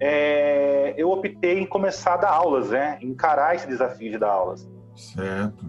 é, 0.00 0.94
eu 0.96 1.10
optei 1.10 1.58
em 1.58 1.66
começar 1.66 2.14
a 2.14 2.16
dar 2.18 2.30
aulas, 2.30 2.70
né? 2.70 2.98
Encarar 3.00 3.54
esse 3.54 3.66
desafio 3.66 4.10
de 4.10 4.18
dar 4.18 4.30
aulas. 4.30 4.68
Certo. 4.94 5.64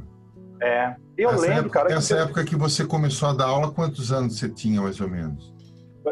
É. 0.62 0.96
Eu 1.18 1.30
essa 1.30 1.42
lembro, 1.42 1.60
época, 1.60 1.80
cara. 1.80 1.94
Essa 1.94 2.16
que 2.16 2.22
época 2.22 2.44
que 2.44 2.56
você 2.56 2.86
começou 2.86 3.30
a 3.30 3.34
dar 3.34 3.46
aula, 3.46 3.72
quantos 3.72 4.12
anos 4.12 4.38
você 4.38 4.50
tinha, 4.50 4.82
mais 4.82 5.00
ou 5.00 5.10
menos? 5.10 5.56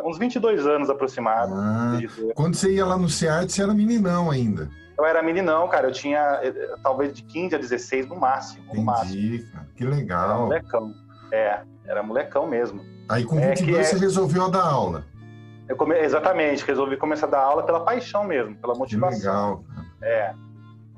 Uns 0.03 0.17
22 0.17 0.65
anos 0.67 0.89
aproximados. 0.89 1.57
Ah, 1.57 2.00
quando 2.36 2.55
você 2.55 2.74
ia 2.74 2.86
lá 2.86 2.98
no 2.98 3.07
SEAD, 3.07 3.51
você 3.51 3.63
era 3.63 3.74
meninão 3.74 4.29
ainda. 4.29 4.69
Eu 4.98 5.05
era 5.05 5.22
meninão, 5.22 5.67
cara. 5.67 5.88
Eu 5.88 5.91
tinha 5.91 6.19
eh, 6.43 6.75
talvez 6.84 7.13
de 7.13 7.24
15 7.24 7.55
a 7.55 7.57
16 7.57 8.07
no 8.07 8.15
máximo. 8.15 8.63
Entendi, 8.65 8.79
no 8.79 8.86
máximo. 8.86 9.51
cara. 9.51 9.67
Que 9.75 9.86
legal. 9.86 10.24
Era 10.24 10.38
molecão. 10.38 10.93
É, 11.31 11.62
era 11.86 12.03
molecão 12.03 12.48
mesmo. 12.48 12.81
Aí 13.07 13.24
com 13.24 13.36
22 13.39 13.77
é 13.77 13.84
você 13.84 13.95
é... 13.95 14.00
resolveu 14.00 14.50
dar 14.50 14.63
aula. 14.63 15.05
Come... 15.77 15.98
Exatamente, 15.98 16.63
resolvi 16.65 16.98
começar 16.98 17.27
a 17.27 17.29
dar 17.29 17.41
aula 17.41 17.63
pela 17.63 17.79
paixão 17.84 18.24
mesmo, 18.24 18.55
pela 18.57 18.75
motivação. 18.75 19.19
Que 19.19 19.25
legal. 19.25 19.63
É. 20.01 20.34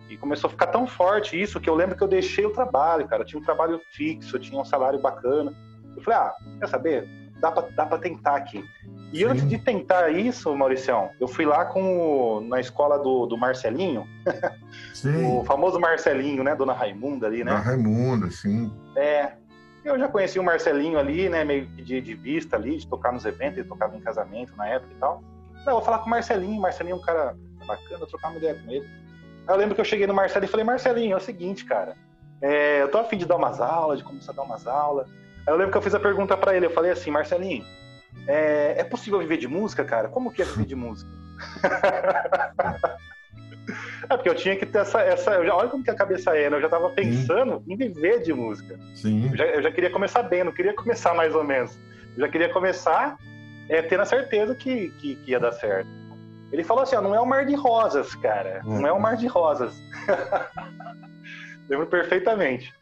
E 0.09 0.17
começou 0.17 0.47
a 0.47 0.51
ficar 0.51 0.67
tão 0.67 0.87
forte 0.87 1.39
isso 1.39 1.59
que 1.59 1.69
eu 1.69 1.75
lembro 1.75 1.95
que 1.95 2.03
eu 2.03 2.07
deixei 2.07 2.45
o 2.45 2.51
trabalho, 2.51 3.07
cara. 3.07 3.23
Eu 3.23 3.25
tinha 3.25 3.39
um 3.39 3.43
trabalho 3.43 3.79
fixo, 3.91 4.35
eu 4.35 4.39
tinha 4.39 4.59
um 4.59 4.65
salário 4.65 4.99
bacana. 4.99 5.53
Eu 5.95 6.01
falei, 6.01 6.19
ah, 6.19 6.35
quer 6.59 6.67
saber? 6.67 7.09
Dá 7.39 7.51
pra, 7.51 7.67
dá 7.75 7.85
pra 7.85 7.97
tentar 7.97 8.35
aqui. 8.35 8.63
E 9.11 9.19
Sim. 9.19 9.25
antes 9.25 9.47
de 9.47 9.57
tentar 9.57 10.09
isso, 10.09 10.53
Mauricião, 10.55 11.11
eu 11.19 11.27
fui 11.27 11.45
lá 11.45 11.65
com 11.65 11.99
o, 12.37 12.41
na 12.41 12.59
escola 12.59 12.97
do, 12.97 13.25
do 13.25 13.37
Marcelinho, 13.37 14.05
o 15.29 15.43
famoso 15.45 15.79
Marcelinho, 15.79 16.43
né? 16.43 16.55
Dona 16.55 16.73
Raimunda 16.73 17.27
ali, 17.27 17.43
né? 17.43 17.51
Dona 17.51 17.63
Raimunda, 17.63 18.31
sim. 18.31 18.71
É. 18.95 19.33
Eu 19.87 19.97
já 19.97 20.09
conheci 20.09 20.37
o 20.37 20.43
Marcelinho 20.43 20.99
ali, 20.99 21.29
né? 21.29 21.45
Meio 21.45 21.65
que 21.67 21.81
de, 21.81 22.01
de 22.01 22.13
vista 22.13 22.57
ali, 22.57 22.77
de 22.77 22.85
tocar 22.85 23.13
nos 23.13 23.23
eventos, 23.23 23.57
ele 23.57 23.67
tocava 23.67 23.95
em 23.95 24.01
casamento 24.01 24.53
na 24.57 24.67
época 24.67 24.93
e 24.93 24.97
tal. 24.97 25.23
Não, 25.65 25.73
vou 25.73 25.81
falar 25.81 25.99
com 25.99 26.07
o 26.07 26.09
Marcelinho, 26.09 26.61
Marcelinho 26.61 26.95
é 26.95 26.97
um 26.97 27.01
cara 27.01 27.37
bacana, 27.65 28.05
trocar 28.05 28.29
uma 28.29 28.37
ideia 28.37 28.55
com 28.55 28.69
ele. 28.69 28.85
Aí 29.47 29.55
eu 29.55 29.57
lembro 29.57 29.75
que 29.75 29.81
eu 29.81 29.85
cheguei 29.85 30.05
no 30.05 30.13
Marcelinho 30.13 30.49
e 30.49 30.51
falei, 30.51 30.65
Marcelinho, 30.65 31.13
é 31.13 31.17
o 31.17 31.21
seguinte, 31.21 31.63
cara, 31.63 31.95
é, 32.41 32.81
eu 32.81 32.91
tô 32.91 32.97
afim 32.97 33.17
de 33.17 33.25
dar 33.25 33.37
umas 33.37 33.61
aulas, 33.61 33.99
de 33.99 34.03
começar 34.03 34.33
a 34.33 34.35
dar 34.35 34.43
umas 34.43 34.67
aulas. 34.67 35.09
Aí 35.45 35.53
eu 35.53 35.55
lembro 35.55 35.71
que 35.71 35.77
eu 35.77 35.81
fiz 35.81 35.95
a 35.95 35.99
pergunta 35.99 36.35
para 36.35 36.55
ele, 36.55 36.65
eu 36.65 36.71
falei 36.71 36.91
assim, 36.91 37.09
Marcelinho, 37.09 37.65
é, 38.27 38.75
é 38.77 38.83
possível 38.83 39.19
viver 39.19 39.37
de 39.37 39.47
música, 39.47 39.85
cara? 39.85 40.09
Como 40.09 40.31
que 40.31 40.41
é 40.41 40.45
viver 40.45 40.65
de 40.65 40.75
música? 40.75 41.09
É 44.09 44.15
porque 44.15 44.29
eu 44.29 44.35
tinha 44.35 44.55
que 44.55 44.65
ter 44.65 44.79
essa. 44.79 45.01
essa 45.01 45.31
eu 45.31 45.45
já, 45.45 45.55
olha 45.55 45.69
como 45.69 45.83
que 45.83 45.91
a 45.91 45.95
cabeça 45.95 46.35
é, 46.35 46.49
né? 46.49 46.57
Eu 46.57 46.61
já 46.61 46.67
estava 46.67 46.89
pensando 46.89 47.57
Sim. 47.57 47.73
em 47.73 47.77
viver 47.77 48.21
de 48.21 48.33
música. 48.33 48.79
Sim. 48.95 49.29
Eu 49.31 49.37
já, 49.37 49.45
eu 49.45 49.61
já, 49.61 49.71
queria 49.71 49.89
começar 49.89 50.23
bem, 50.23 50.43
não 50.43 50.51
queria 50.51 50.73
começar 50.73 51.13
mais 51.13 51.35
ou 51.35 51.43
menos. 51.43 51.77
Eu 52.15 52.21
já 52.21 52.29
queria 52.29 52.49
começar 52.49 53.17
é, 53.69 53.81
tendo 53.81 54.01
a 54.01 54.05
certeza 54.05 54.55
que, 54.55 54.89
que, 54.91 55.15
que 55.15 55.31
ia 55.31 55.39
dar 55.39 55.51
certo. 55.51 55.89
Ele 56.51 56.63
falou 56.63 56.83
assim: 56.83 56.95
ó, 56.95 57.01
não 57.01 57.13
é 57.13 57.21
um 57.21 57.25
mar 57.25 57.45
de 57.45 57.55
rosas, 57.55 58.15
cara. 58.15 58.61
Hum. 58.65 58.81
Não 58.81 58.87
é 58.87 58.93
um 58.93 58.99
mar 58.99 59.17
de 59.17 59.27
rosas. 59.27 59.73
Lembro 61.69 61.87
perfeitamente 61.87 62.73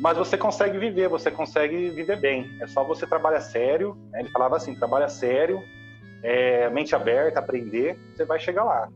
mas 0.00 0.16
você 0.16 0.36
consegue 0.36 0.78
viver, 0.78 1.08
você 1.08 1.30
consegue 1.30 1.90
viver 1.90 2.18
bem. 2.18 2.58
É 2.60 2.66
só 2.66 2.82
você 2.84 3.06
trabalhar 3.06 3.40
sério. 3.40 3.96
Né? 4.10 4.20
Ele 4.20 4.30
falava 4.30 4.56
assim: 4.56 4.74
trabalha 4.74 5.08
sério, 5.08 5.62
é, 6.22 6.68
mente 6.70 6.94
aberta, 6.94 7.40
aprender, 7.40 7.96
você 8.14 8.24
vai 8.24 8.38
chegar 8.38 8.64
lá. 8.64 8.88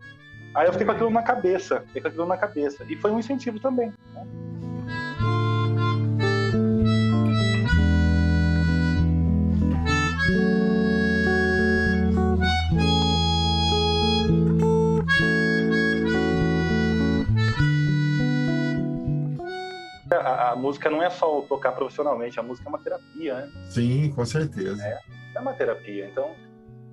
Aí 0.56 0.66
eu 0.66 0.72
fiquei 0.72 0.86
com 0.86 0.92
aquilo 0.92 1.10
na 1.10 1.22
cabeça, 1.22 1.82
fiquei 1.88 2.00
com 2.00 2.08
aquilo 2.08 2.24
na 2.24 2.38
cabeça. 2.38 2.82
E 2.88 2.96
foi 2.96 3.10
um 3.10 3.18
incentivo 3.18 3.60
também. 3.60 3.92
Né? 4.14 4.26
a, 20.10 20.52
a, 20.52 20.56
música 20.56 20.88
não 20.88 21.02
é 21.02 21.10
só 21.10 21.42
tocar 21.42 21.72
profissionalmente, 21.72 22.40
a 22.40 22.42
música 22.42 22.66
é 22.66 22.70
uma 22.70 22.78
terapia, 22.78 23.34
né? 23.34 23.52
Sim, 23.68 24.10
com 24.12 24.24
certeza. 24.24 24.82
É, 24.82 25.00
é 25.34 25.40
uma 25.40 25.52
terapia. 25.52 26.06
Então, 26.06 26.34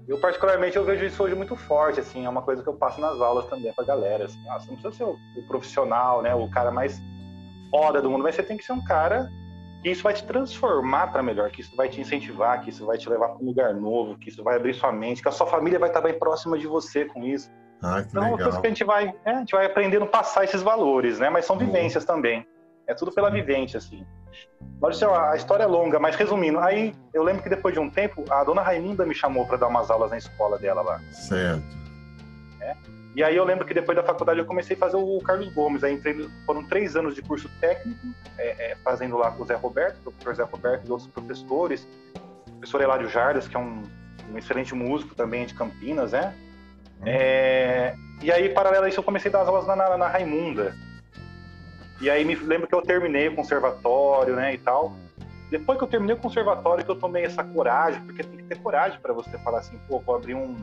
eu 0.08 0.18
particularmente 0.20 0.76
eu 0.76 0.84
vejo 0.84 1.06
isso 1.06 1.24
hoje 1.24 1.36
muito 1.36 1.56
forte, 1.56 2.00
assim, 2.00 2.26
é 2.26 2.30
uma 2.30 2.42
coisa 2.42 2.62
que 2.62 2.68
eu 2.68 2.74
passo 2.74 3.00
nas 3.00 3.20
aulas 3.22 3.46
também 3.48 3.72
pra 3.74 3.86
galera, 3.86 4.26
assim, 4.26 4.44
ah, 4.50 4.60
você 4.60 4.70
não 4.70 4.78
precisa 4.78 4.92
ser 4.92 5.04
o, 5.04 5.18
o, 5.38 5.48
profissional, 5.48 6.22
né, 6.22 6.36
o 6.36 6.50
cara 6.50 6.72
mais 6.72 7.02
foda 7.70 8.02
do 8.02 8.10
mundo, 8.10 8.24
mas 8.24 8.36
você 8.36 8.44
tem 8.44 8.58
que 8.58 8.64
ser 8.64 8.74
um 8.74 8.84
cara 8.84 9.32
que 9.82 9.90
isso 9.90 10.04
vai 10.04 10.14
te 10.14 10.24
transformar 10.26 11.08
para 11.08 11.24
melhor, 11.24 11.50
que 11.52 11.62
isso 11.62 11.76
vai 11.76 11.90
te 11.90 12.00
incentivar, 12.00 12.62
que 12.62 12.70
isso 12.70 12.86
vai 12.86 12.98
te 12.98 13.10
levar 13.10 13.30
para 13.30 13.44
um 13.44 13.46
lugar 13.46 13.74
novo, 13.74 14.18
que 14.18 14.30
isso 14.30 14.44
vai 14.44 14.56
abrir 14.56 14.74
sua 14.74 14.92
mente, 14.92 15.22
que 15.22 15.28
a 15.28 15.32
sua 15.32 15.48
família 15.48 15.80
vai 15.80 15.90
estar 15.90 16.02
bem 16.02 16.18
próxima 16.18 16.58
de 16.58 16.68
você 16.68 17.06
com 17.06 17.24
isso. 17.24 17.52
Ah, 17.82 18.02
que 18.02 18.10
então, 18.10 18.36
legal. 18.36 18.62
que 18.62 18.68
a 18.68 18.70
gente 18.70 18.84
vai, 18.84 19.14
é, 19.26 19.32
a 19.32 19.40
gente 19.40 19.52
vai 19.52 19.66
aprendendo 19.66 20.06
a 20.06 20.08
passar 20.08 20.46
esses 20.46 20.62
valores, 20.62 21.20
né, 21.20 21.30
mas 21.30 21.46
são 21.46 21.58
vivências 21.58 22.04
uhum. 22.04 22.16
também. 22.16 22.48
É 22.88 22.94
tudo 22.94 23.12
pela 23.12 23.30
vivência, 23.30 23.78
assim. 23.78 24.06
A 24.82 25.36
história 25.36 25.64
é 25.64 25.68
longa, 25.68 26.00
mas 26.00 26.16
resumindo, 26.16 26.60
aí 26.60 26.94
eu 27.14 27.24
lembro 27.24 27.42
que 27.42 27.50
depois 27.50 27.74
de 27.74 27.80
um 27.80 27.90
tempo, 27.90 28.24
a 28.30 28.44
dona 28.44 28.62
Raimunda 28.62 29.06
me 29.06 29.16
chamou 29.16 29.46
para 29.46 29.58
dar 29.58 29.68
umas 29.68 29.90
aulas 29.90 30.12
na 30.12 30.18
escola 30.18 30.58
dela 30.58 30.82
lá. 30.82 31.00
Certo. 31.12 31.64
Né? 32.60 32.76
E 33.16 33.24
aí 33.24 33.36
eu 33.36 33.46
lembro 33.46 33.66
que 33.66 33.74
depois 33.74 33.96
da 33.96 34.04
faculdade 34.04 34.40
eu 34.40 34.46
comecei 34.46 34.76
a 34.76 34.80
fazer 34.80 34.98
o 34.98 35.20
Carlos 35.22 35.54
Gomes. 35.54 35.84
Aí 35.84 35.94
entrei, 35.94 36.28
foram 36.46 36.64
três 36.66 36.96
anos 36.96 37.14
de 37.16 37.22
curso 37.22 37.50
técnico, 37.62 38.00
é, 38.38 38.72
é, 38.72 38.76
fazendo 38.84 39.18
lá 39.18 39.32
com 39.32 39.44
o 39.44 39.46
Zé 39.46 39.56
Roberto, 39.56 39.98
o 40.08 40.12
professor 40.12 40.36
Zé 40.36 40.44
Roberto 40.44 40.88
e 40.88 40.92
outros 40.92 41.10
professores. 41.10 41.88
O 42.48 42.52
professor 42.58 42.82
Eládio 42.82 43.10
Jardas, 43.10 43.48
que 43.48 43.56
é 43.56 43.60
um, 43.60 43.84
um 44.32 44.38
excelente 44.38 44.74
músico 44.74 45.14
também 45.14 45.46
de 45.46 45.54
Campinas, 45.54 46.12
né? 46.12 46.34
É, 47.06 47.96
e 48.22 48.32
aí, 48.32 48.50
paralelo 48.50 48.86
a 48.86 48.90
isso, 48.90 49.00
eu 49.00 49.04
comecei 49.04 49.30
a 49.30 49.34
dar 49.34 49.42
as 49.42 49.48
aulas 49.48 49.68
na, 49.68 49.76
na, 49.76 49.98
na 49.98 50.08
Raimunda. 50.08 50.74
E 52.04 52.10
aí 52.10 52.26
me 52.26 52.36
lembro 52.36 52.68
que 52.68 52.76
eu 52.76 52.82
terminei 52.82 53.30
o 53.30 53.36
conservatório, 53.36 54.36
né, 54.36 54.54
e 54.54 54.58
tal. 54.58 54.94
Depois 55.50 55.78
que 55.78 55.86
eu 55.86 55.88
terminei 55.88 56.14
o 56.14 56.20
conservatório, 56.20 56.84
que 56.84 56.92
eu 56.92 56.98
tomei 56.98 57.24
essa 57.24 57.46
coragem, 57.46 58.02
porque 58.02 58.22
tem 58.24 58.40
que 58.40 58.44
ter 58.44 58.58
coragem 58.58 59.00
para 59.00 59.14
você 59.14 59.38
falar 59.38 59.60
assim, 59.60 59.80
pô, 59.88 60.02
vou 60.02 60.16
abrir 60.16 60.34
um, 60.34 60.58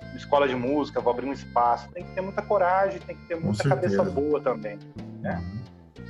uma 0.00 0.16
escola 0.16 0.48
de 0.48 0.56
música, 0.56 1.00
vou 1.00 1.12
abrir 1.12 1.26
um 1.26 1.32
espaço. 1.32 1.88
Tem 1.92 2.02
que 2.02 2.10
ter 2.12 2.20
muita 2.20 2.42
coragem, 2.42 2.98
tem 2.98 3.14
que 3.14 3.24
ter 3.26 3.36
muita 3.36 3.62
cabeça 3.62 4.02
boa 4.02 4.40
também, 4.40 4.76
né? 5.20 5.40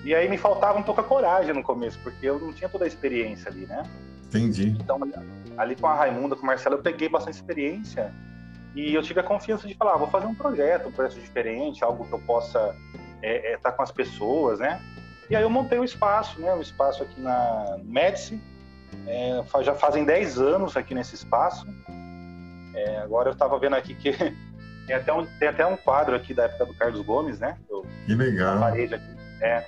E 0.05 0.15
aí 0.15 0.27
me 0.27 0.39
faltava 0.39 0.79
um 0.79 0.83
pouco 0.83 1.03
a 1.03 1.05
coragem 1.05 1.53
no 1.53 1.63
começo, 1.63 1.99
porque 2.03 2.25
eu 2.25 2.39
não 2.39 2.51
tinha 2.55 2.71
toda 2.71 2.87
a 2.87 2.89
experiência 2.89 3.51
ali, 3.51 3.67
né? 3.67 3.83
Entendi. 4.29 4.75
Então, 4.81 4.99
ali 5.59 5.77
com 5.77 5.87
a 5.87 5.95
Raimunda, 5.95 6.35
com 6.35 6.45
o 6.45 6.47
Marcelo, 6.47 6.77
eu 6.77 6.83
peguei 6.83 7.11
bastante 7.11 7.35
experiência 7.35 8.11
e 8.75 8.95
eu 8.95 9.03
tive 9.03 9.21
a 9.21 9.23
confiança 9.23 9.69
de 9.69 9.75
falar, 9.75 9.93
ah, 9.95 9.99
vou 9.99 10.09
fazer 10.09 10.27
um 10.27 10.35
projeto, 10.35 10.89
um 10.89 10.93
projeto 10.93 11.21
diferente, 11.21 11.85
algo 11.85 12.07
que 12.07 12.13
eu 12.13 12.19
possa 12.21 12.75
é, 13.23 13.53
é, 13.53 13.57
tá 13.57 13.71
com 13.71 13.83
as 13.83 13.91
pessoas, 13.91 14.59
né? 14.59 14.81
E 15.31 15.37
aí 15.37 15.43
eu 15.43 15.51
montei 15.51 15.79
o 15.79 15.83
um 15.83 15.85
espaço, 15.85 16.41
né? 16.41 16.53
O 16.53 16.59
um 16.59 16.61
espaço 16.61 17.03
aqui 17.03 17.21
na 17.21 17.79
Médici. 17.85 18.41
É, 19.07 19.43
já 19.63 19.75
fazem 19.75 20.05
10 20.05 20.39
anos 20.39 20.77
aqui 20.77 20.95
nesse 20.95 21.15
espaço. 21.15 21.67
É, 22.75 22.99
agora 22.99 23.29
eu 23.29 23.33
estava 23.33 23.59
vendo 23.59 23.77
aqui 23.77 23.95
que 23.95 24.13
tem 24.87 24.97
até, 24.97 25.13
um, 25.13 25.25
tem 25.39 25.49
até 25.49 25.65
um 25.65 25.77
quadro 25.77 26.15
aqui 26.15 26.35
da 26.35 26.45
época 26.45 26.67
do 26.67 26.75
Carlos 26.75 27.01
Gomes, 27.01 27.39
né? 27.39 27.57
Eu, 27.71 27.87
que 28.05 28.15
legal. 28.15 28.59
parede 28.59 28.95
aqui. 28.95 29.17
É. 29.41 29.65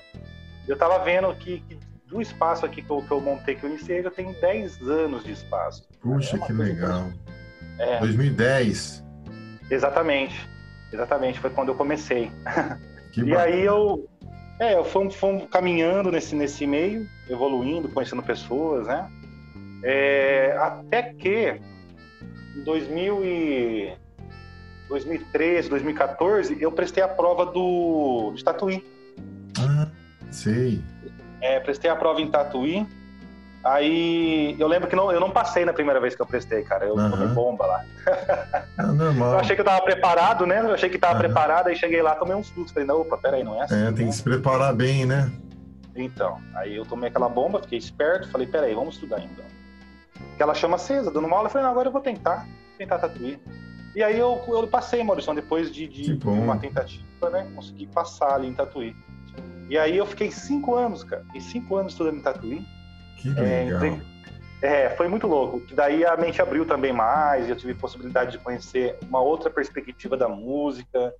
Eu 0.66 0.75
estava 0.75 0.99
vendo 1.04 1.34
que, 1.37 1.61
que, 1.61 1.78
do 2.06 2.20
espaço 2.20 2.66
aqui 2.66 2.82
que 2.82 2.90
eu, 2.90 3.02
que 3.02 3.11
eu 3.11 3.20
montei, 3.20 3.54
que 3.54 3.64
eu 3.64 3.70
iniciei, 3.70 4.02
já 4.02 4.11
tem 4.11 4.32
10 4.32 4.82
anos 4.82 5.25
de 5.25 5.32
espaço. 5.32 5.88
Puxa, 6.00 6.37
é 6.37 6.40
que 6.40 6.52
legal. 6.52 7.11
É. 7.78 7.99
2010. 8.00 9.04
Exatamente. 9.70 10.49
Exatamente, 10.92 11.40
foi 11.40 11.50
quando 11.50 11.70
eu 11.70 11.75
comecei. 11.75 12.30
Que 13.14 13.23
e 13.23 13.37
aí 13.37 13.64
eu, 13.64 14.09
é, 14.59 14.75
eu 14.75 14.85
fomos, 14.85 15.14
fomos 15.14 15.44
caminhando 15.49 16.11
nesse, 16.11 16.35
nesse 16.35 16.66
meio, 16.66 17.09
evoluindo, 17.30 17.88
conhecendo 17.88 18.23
pessoas, 18.25 18.88
né? 18.88 19.09
É, 19.85 20.56
até 20.59 21.14
que 21.14 21.61
em 22.56 22.64
2000 22.64 23.25
e 23.25 23.92
2013, 24.88 25.71
2014, 25.71 26.56
eu 26.61 26.73
prestei 26.73 27.04
a 27.04 27.09
prova 27.09 27.47
do 27.47 28.33
de 28.35 28.42
Tatuí. 28.42 28.85
Ah, 29.61 29.88
sei. 30.33 30.83
É, 31.40 31.61
prestei 31.61 31.88
a 31.88 31.94
prova 31.94 32.21
em 32.21 32.28
Tatuí. 32.28 32.85
Aí 33.64 34.54
eu 34.59 34.68
lembro 34.68 34.88
que 34.88 34.94
não, 34.94 35.11
eu 35.11 35.18
não 35.18 35.30
passei 35.30 35.64
na 35.64 35.73
primeira 35.73 35.99
vez 35.99 36.14
que 36.14 36.21
eu 36.21 36.26
prestei, 36.26 36.62
cara. 36.62 36.85
Eu 36.85 36.94
uhum. 36.94 37.11
tomei 37.11 37.28
bomba 37.28 37.66
lá. 37.66 37.85
É 38.78 38.83
normal. 38.85 39.33
eu 39.33 39.38
achei 39.38 39.56
que 39.56 39.62
eu 39.62 39.64
tava 39.64 39.83
preparado, 39.83 40.47
né? 40.47 40.61
Eu 40.61 40.75
achei 40.75 40.90
que 40.90 40.99
tava 40.99 41.14
uhum. 41.14 41.21
preparado, 41.21 41.68
aí 41.68 41.76
cheguei 41.76 42.02
lá, 42.02 42.14
tomei 42.14 42.37
uns 42.37 42.49
sustos. 42.49 42.73
Falei, 42.73 42.87
não, 42.87 43.00
opa, 43.00 43.16
peraí, 43.16 43.42
não 43.42 43.59
é 43.59 43.64
assim. 43.64 43.87
É, 43.87 43.92
tem 43.92 44.06
que 44.09 44.14
se 44.14 44.23
preparar 44.23 44.75
bem, 44.75 45.06
né? 45.06 45.33
Então, 45.97 46.38
aí 46.56 46.76
eu 46.76 46.85
tomei 46.85 47.09
aquela 47.09 47.28
bomba, 47.28 47.62
fiquei 47.62 47.78
esperto, 47.78 48.28
falei, 48.28 48.47
peraí, 48.47 48.75
vamos 48.75 48.97
estudar 48.97 49.21
então. 49.21 49.44
Aquela 50.35 50.52
chama 50.52 50.75
acesa, 50.75 51.11
dando 51.11 51.26
uma 51.26 51.37
aula, 51.37 51.47
eu 51.47 51.50
falei, 51.52 51.64
não, 51.64 51.73
agora 51.73 51.88
eu 51.88 51.92
vou 51.92 52.02
tentar, 52.02 52.47
tentar 52.76 52.99
tatuir. 52.99 53.38
E 53.94 54.02
aí 54.02 54.18
eu, 54.18 54.42
eu 54.49 54.66
passei, 54.66 55.02
Maurício, 55.04 55.33
depois 55.35 55.73
de, 55.73 55.87
de 55.87 56.18
uma 56.26 56.59
tentativa, 56.59 57.31
né? 57.31 57.48
Consegui 57.55 57.87
passar 57.87 58.35
ali 58.35 58.48
em 58.48 58.53
Tatuí. 58.53 58.94
E 59.70 59.79
aí 59.79 59.96
eu 59.96 60.05
fiquei 60.05 60.33
cinco 60.33 60.74
anos, 60.74 61.05
cara. 61.05 61.22
Fiquei 61.27 61.40
cinco 61.40 61.77
anos 61.77 61.92
estudando 61.92 62.16
em 62.16 62.20
Tatuí. 62.20 62.66
Que 63.16 63.29
é, 63.31 63.64
legal. 63.64 64.00
É, 64.64 64.88
foi 64.90 65.09
muito 65.09 65.27
louco. 65.27 65.61
Daí 65.74 66.07
a 66.07 66.16
mente 66.16 66.40
abriu 66.40 66.64
também 66.64 66.92
mais, 66.92 67.48
eu 67.50 67.57
tive 67.57 67.74
possibilidade 67.74 68.33
de 68.33 68.38
conhecer 68.38 68.98
uma 69.03 69.20
outra 69.20 69.50
perspectiva 69.50 70.16
da 70.16 70.27
música, 70.27 71.12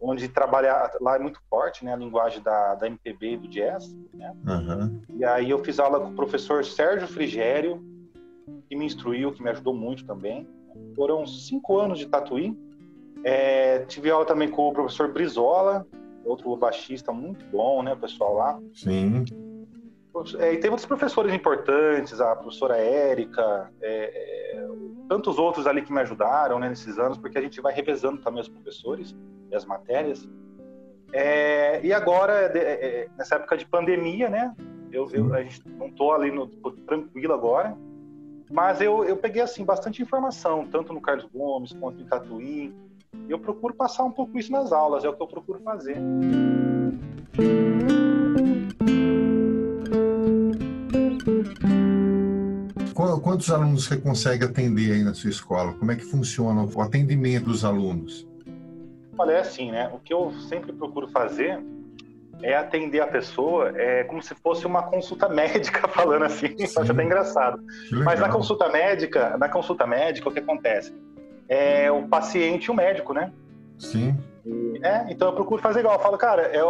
onde 0.00 0.28
trabalhar 0.28 0.92
lá 1.00 1.16
é 1.16 1.18
muito 1.18 1.38
forte, 1.50 1.84
né, 1.84 1.92
a 1.92 1.96
linguagem 1.96 2.42
da, 2.42 2.74
da 2.74 2.86
MPB 2.86 3.32
e 3.32 3.36
do 3.36 3.48
jazz, 3.48 3.94
né? 4.14 4.34
Uhum. 4.46 5.02
E 5.14 5.24
aí 5.26 5.50
eu 5.50 5.62
fiz 5.62 5.78
aula 5.78 6.00
com 6.00 6.08
o 6.08 6.14
professor 6.14 6.64
Sérgio 6.64 7.06
Frigério, 7.06 7.84
que 8.68 8.74
me 8.74 8.86
instruiu, 8.86 9.32
que 9.32 9.42
me 9.42 9.50
ajudou 9.50 9.74
muito 9.74 10.04
também. 10.06 10.48
Foram 10.94 11.26
cinco 11.26 11.78
anos 11.78 11.98
de 11.98 12.06
tatuí. 12.06 12.56
É, 13.24 13.80
tive 13.80 14.10
aula 14.10 14.24
também 14.24 14.48
com 14.48 14.68
o 14.68 14.72
professor 14.72 15.12
Brizola, 15.12 15.86
outro 16.24 16.54
baixista 16.56 17.12
muito 17.12 17.44
bom, 17.46 17.82
né, 17.82 17.92
o 17.92 17.96
pessoal 17.96 18.34
lá. 18.34 18.60
Sim. 18.72 19.24
É, 20.38 20.54
e 20.54 20.58
tem 20.58 20.70
outros 20.70 20.86
professores 20.86 21.32
importantes, 21.34 22.20
a 22.20 22.34
professora 22.36 22.76
Érica, 22.76 23.70
é, 23.80 24.56
é, 24.56 24.68
tantos 25.08 25.38
outros 25.38 25.66
ali 25.66 25.82
que 25.82 25.92
me 25.92 26.00
ajudaram 26.00 26.58
né, 26.58 26.68
nesses 26.68 26.98
anos, 26.98 27.18
porque 27.18 27.38
a 27.38 27.40
gente 27.40 27.60
vai 27.60 27.72
revezando 27.72 28.18
também 28.22 28.40
os 28.40 28.48
professores 28.48 29.14
e 29.50 29.54
as 29.54 29.64
matérias. 29.64 30.28
É, 31.12 31.84
e 31.84 31.92
agora, 31.92 32.50
é, 32.54 32.58
é, 32.58 33.08
nessa 33.16 33.36
época 33.36 33.56
de 33.56 33.66
pandemia, 33.66 34.28
né? 34.28 34.54
Eu, 34.90 35.08
eu, 35.12 35.34
a 35.34 35.42
gente 35.42 35.62
não 35.68 35.88
estou 35.88 36.12
ali 36.12 36.30
no, 36.30 36.46
tranquilo 36.86 37.34
agora, 37.34 37.76
mas 38.50 38.80
eu, 38.80 39.04
eu 39.04 39.16
peguei 39.16 39.42
assim 39.42 39.64
bastante 39.64 40.00
informação, 40.00 40.66
tanto 40.66 40.92
no 40.92 41.00
Carlos 41.00 41.26
Gomes 41.32 41.72
quanto 41.72 42.00
em 42.00 42.06
Tatuí. 42.06 42.74
Eu 43.28 43.38
procuro 43.38 43.74
passar 43.74 44.04
um 44.04 44.10
pouco 44.10 44.38
isso 44.38 44.52
nas 44.52 44.72
aulas, 44.72 45.04
é 45.04 45.08
o 45.08 45.12
que 45.12 45.22
eu 45.22 45.26
procuro 45.26 45.60
fazer. 45.60 45.96
Quantos 52.96 53.50
alunos 53.50 53.84
você 53.84 53.98
consegue 53.98 54.46
atender 54.46 54.92
aí 54.92 55.04
na 55.04 55.12
sua 55.12 55.28
escola? 55.28 55.74
Como 55.74 55.92
é 55.92 55.96
que 55.96 56.04
funciona 56.04 56.64
o 56.64 56.80
atendimento 56.80 57.44
dos 57.44 57.62
alunos? 57.62 58.26
Olha, 59.18 59.32
é 59.32 59.40
assim, 59.40 59.70
né? 59.70 59.90
O 59.92 59.98
que 59.98 60.14
eu 60.14 60.32
sempre 60.48 60.72
procuro 60.72 61.06
fazer 61.08 61.62
é 62.42 62.56
atender 62.56 63.00
a 63.00 63.06
pessoa 63.06 63.70
é 63.76 64.04
como 64.04 64.22
se 64.22 64.34
fosse 64.36 64.66
uma 64.66 64.82
consulta 64.82 65.28
médica, 65.30 65.86
falando 65.88 66.24
assim, 66.24 66.56
Sim. 66.56 66.80
acho 66.80 66.90
até 66.92 67.04
engraçado. 67.04 67.62
Mas 68.02 68.18
na 68.18 68.30
consulta 68.30 68.66
médica, 68.70 69.36
na 69.36 69.48
consulta 69.50 69.86
médica, 69.86 70.30
o 70.30 70.32
que 70.32 70.38
acontece? 70.38 70.94
É 71.50 71.92
o 71.92 72.08
paciente 72.08 72.64
e 72.64 72.70
o 72.70 72.74
médico, 72.74 73.12
né? 73.12 73.30
Sim. 73.78 74.16
É, 74.82 75.04
então 75.10 75.28
eu 75.28 75.34
procuro 75.34 75.60
fazer 75.60 75.80
igual. 75.80 75.96
Eu 75.96 76.00
falo, 76.00 76.16
cara, 76.16 76.44
é, 76.44 76.60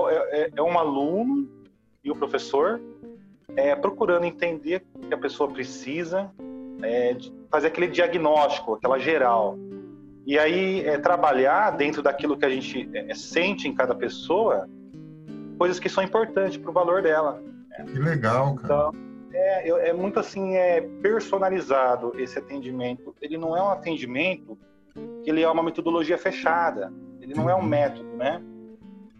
é, 0.40 0.50
é 0.56 0.62
um 0.62 0.76
aluno 0.76 1.48
e 2.02 2.10
o 2.10 2.16
professor 2.16 2.80
é, 3.56 3.74
procurando 3.74 4.24
entender 4.24 4.84
o 4.94 5.00
que 5.00 5.14
a 5.14 5.18
pessoa 5.18 5.50
precisa, 5.50 6.30
é, 6.82 7.16
fazer 7.50 7.68
aquele 7.68 7.88
diagnóstico, 7.88 8.74
aquela 8.74 8.98
geral. 8.98 9.58
E 10.26 10.38
aí 10.38 10.86
é, 10.86 10.98
trabalhar 10.98 11.70
dentro 11.70 12.02
daquilo 12.02 12.36
que 12.36 12.44
a 12.44 12.50
gente 12.50 12.88
é, 12.92 13.14
sente 13.14 13.66
em 13.66 13.74
cada 13.74 13.94
pessoa, 13.94 14.68
coisas 15.58 15.80
que 15.80 15.88
são 15.88 16.04
importantes 16.04 16.56
para 16.58 16.70
o 16.70 16.72
valor 16.72 17.02
dela. 17.02 17.42
Né? 17.70 17.84
Que 17.86 17.98
legal, 17.98 18.54
cara. 18.56 18.64
Então, 18.64 18.92
é, 19.32 19.88
é 19.88 19.92
muito 19.92 20.18
assim, 20.18 20.56
é 20.56 20.80
personalizado 21.02 22.12
esse 22.20 22.38
atendimento. 22.38 23.14
Ele 23.20 23.38
não 23.38 23.56
é 23.56 23.62
um 23.62 23.68
atendimento 23.68 24.58
que 25.22 25.30
ele 25.30 25.42
é 25.42 25.48
uma 25.48 25.62
metodologia 25.62 26.18
fechada. 26.18 26.92
Ele 27.20 27.34
não 27.34 27.48
é 27.48 27.54
um 27.54 27.58
uhum. 27.58 27.66
método, 27.66 28.16
né? 28.16 28.42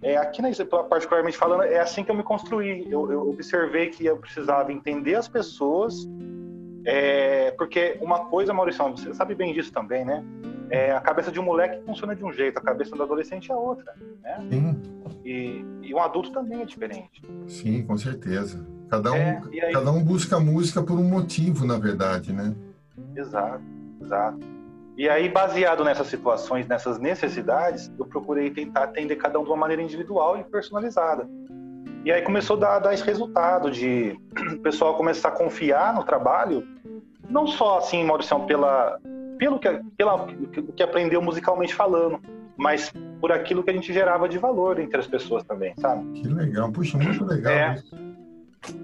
É, 0.07 0.17
aqui, 0.19 0.41
na, 0.41 0.49
particularmente 0.85 1.37
falando, 1.37 1.65
é 1.65 1.81
assim 1.81 2.05
que 2.05 2.11
eu 2.13 2.15
me 2.15 2.23
construí. 2.23 2.87
Eu, 2.89 3.11
eu 3.11 3.29
observei 3.29 3.89
que 3.89 4.07
eu 4.07 4.17
precisava 4.17 4.73
entender 4.73 5.17
as 5.17 5.27
pessoas, 5.27 6.09
é, 6.85 7.51
porque 7.59 7.99
uma 8.01 8.27
coisa, 8.27 8.55
Maurício, 8.55 8.89
você 8.89 9.13
sabe 9.13 9.35
bem 9.35 9.53
disso 9.53 9.73
também, 9.73 10.05
né? 10.05 10.25
É, 10.71 10.93
a 10.93 11.01
cabeça 11.01 11.33
de 11.33 11.41
um 11.41 11.43
moleque 11.43 11.85
funciona 11.85 12.15
de 12.15 12.25
um 12.25 12.33
jeito, 12.33 12.57
a 12.57 12.61
cabeça 12.61 12.95
do 12.95 13.03
adolescente 13.03 13.51
é 13.51 13.57
outra, 13.57 13.95
né? 14.23 14.47
Sim. 14.49 14.81
E, 15.25 15.65
e 15.83 15.93
um 15.93 15.99
adulto 15.99 16.31
também 16.31 16.63
é 16.63 16.65
diferente. 16.65 17.21
Sim, 17.49 17.83
com 17.83 17.97
certeza. 17.97 18.65
Cada 18.89 19.11
um, 19.11 19.17
é, 19.17 19.43
aí... 19.61 19.73
cada 19.73 19.91
um 19.91 20.05
busca 20.05 20.37
a 20.37 20.41
música 20.41 20.85
por 20.85 21.01
um 21.01 21.09
motivo, 21.09 21.67
na 21.67 21.81
verdade, 21.81 22.33
né? 22.33 22.55
Exato, 23.17 23.61
exato. 24.01 24.39
E 24.97 25.09
aí, 25.09 25.29
baseado 25.29 25.85
nessas 25.85 26.07
situações, 26.07 26.67
nessas 26.67 26.99
necessidades, 26.99 27.93
eu 27.99 28.07
procurei 28.07 28.51
tentar 28.51 28.85
atender 28.85 29.17
cada 29.17 29.39
um 29.39 29.45
de 29.45 29.51
uma 29.51 29.57
maneira 29.57 29.83
individual 29.83 30.39
e 30.39 30.45
personalizada. 30.45 31.29
E 32.03 32.11
aí 32.11 32.23
começou 32.23 32.57
a 32.57 32.61
dar, 32.61 32.79
dar 32.79 32.95
esse 32.95 33.05
resultado 33.05 33.71
de 33.71 34.19
o 34.55 34.61
pessoal 34.61 34.95
começar 34.95 35.29
a 35.29 35.33
confiar 35.33 35.93
no 35.95 36.03
trabalho, 36.03 36.67
não 37.29 37.47
só 37.47 37.79
assim, 37.79 38.05
Maurício, 38.05 38.39
pela, 38.47 38.99
pelo 39.39 39.59
que, 39.59 39.69
pela, 39.99 40.27
que 40.75 40.83
aprendeu 40.83 41.21
musicalmente 41.21 41.75
falando, 41.75 42.19
mas 42.57 42.91
por 43.21 43.31
aquilo 43.31 43.63
que 43.63 43.71
a 43.71 43.73
gente 43.75 43.93
gerava 43.93 44.27
de 44.29 44.39
valor 44.39 44.79
entre 44.79 44.99
as 44.99 45.07
pessoas 45.07 45.43
também, 45.43 45.75
sabe? 45.79 46.21
Que 46.21 46.29
legal, 46.29 46.73
puxa, 46.73 46.97
muito 46.97 47.25
legal. 47.25 47.53
É. 47.53 47.83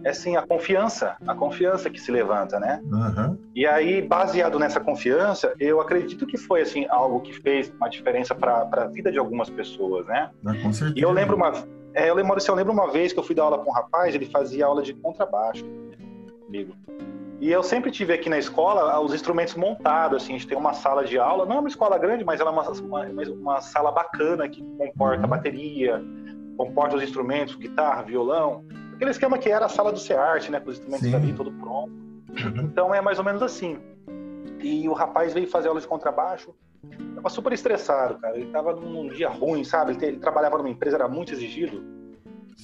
é 0.04 0.10
assim, 0.10 0.36
a 0.36 0.42
confiança, 0.42 1.16
a 1.26 1.34
confiança 1.34 1.90
que 1.90 2.00
se 2.00 2.10
levanta, 2.10 2.58
né? 2.58 2.80
Uhum. 2.84 3.38
E 3.54 3.66
aí, 3.66 4.02
baseado 4.02 4.58
nessa 4.58 4.80
confiança, 4.80 5.54
eu 5.58 5.80
acredito 5.80 6.26
que 6.26 6.36
foi 6.36 6.62
assim 6.62 6.86
algo 6.88 7.20
que 7.20 7.32
fez 7.32 7.72
uma 7.76 7.88
diferença 7.88 8.34
para 8.34 8.68
a 8.70 8.86
vida 8.86 9.10
de 9.10 9.18
algumas 9.18 9.48
pessoas, 9.50 10.06
né? 10.06 10.30
Ah, 10.44 10.54
com 10.62 10.72
certeza. 10.72 10.98
E 10.98 11.02
eu 11.02 11.10
lembro 11.10 11.36
uma, 11.36 11.52
é, 11.94 12.08
eu 12.08 12.14
lembro, 12.14 12.36
eu 12.46 12.54
lembro 12.54 12.72
uma 12.72 12.90
vez 12.90 13.12
que 13.12 13.18
eu 13.18 13.22
fui 13.22 13.34
dar 13.34 13.44
aula 13.44 13.58
com 13.58 13.70
um 13.70 13.74
rapaz, 13.74 14.14
ele 14.14 14.26
fazia 14.26 14.66
aula 14.66 14.82
de 14.82 14.94
contrabaixo 14.94 15.64
comigo. 16.44 16.74
E 17.40 17.50
eu 17.50 17.62
sempre 17.62 17.90
tive 17.90 18.12
aqui 18.12 18.30
na 18.30 18.38
escola 18.38 19.00
os 19.00 19.12
instrumentos 19.12 19.54
montados, 19.56 20.22
assim, 20.22 20.34
a 20.34 20.38
gente 20.38 20.46
tem 20.46 20.56
uma 20.56 20.72
sala 20.72 21.04
de 21.04 21.18
aula, 21.18 21.44
não 21.44 21.56
é 21.56 21.58
uma 21.58 21.68
escola 21.68 21.98
grande, 21.98 22.24
mas 22.24 22.40
ela 22.40 22.50
é 22.50 22.52
uma, 22.52 22.70
uma, 22.70 23.06
uma 23.32 23.60
sala 23.60 23.90
bacana 23.90 24.48
que 24.48 24.62
comporta 24.78 25.22
uhum. 25.22 25.28
bateria, 25.28 26.00
comporta 26.56 26.96
os 26.96 27.02
instrumentos, 27.02 27.56
guitarra, 27.56 28.02
violão, 28.02 28.64
aquele 29.02 29.10
esquema 29.10 29.36
que 29.36 29.50
era 29.50 29.66
a 29.66 29.68
sala 29.68 29.92
do 29.92 29.98
SEART, 29.98 30.48
né, 30.48 30.60
com 30.60 30.70
os 30.70 30.76
instrumentos 30.76 31.08
Sim. 31.08 31.16
ali 31.16 31.32
todo 31.32 31.50
pronto. 31.52 31.92
Então 32.62 32.94
é 32.94 33.00
mais 33.00 33.18
ou 33.18 33.24
menos 33.24 33.42
assim. 33.42 33.80
E 34.60 34.88
o 34.88 34.92
rapaz 34.92 35.34
veio 35.34 35.48
fazer 35.48 35.66
aula 35.68 35.80
de 35.80 35.88
contrabaixo, 35.88 36.54
tava 37.16 37.28
super 37.28 37.52
estressado, 37.52 38.20
cara. 38.20 38.36
Ele 38.36 38.52
tava 38.52 38.76
num 38.76 39.08
dia 39.08 39.28
ruim, 39.28 39.64
sabe? 39.64 39.90
Ele, 39.92 40.06
ele 40.06 40.18
trabalhava 40.18 40.56
numa 40.56 40.70
empresa, 40.70 40.94
era 40.96 41.08
muito 41.08 41.32
exigido. 41.32 41.82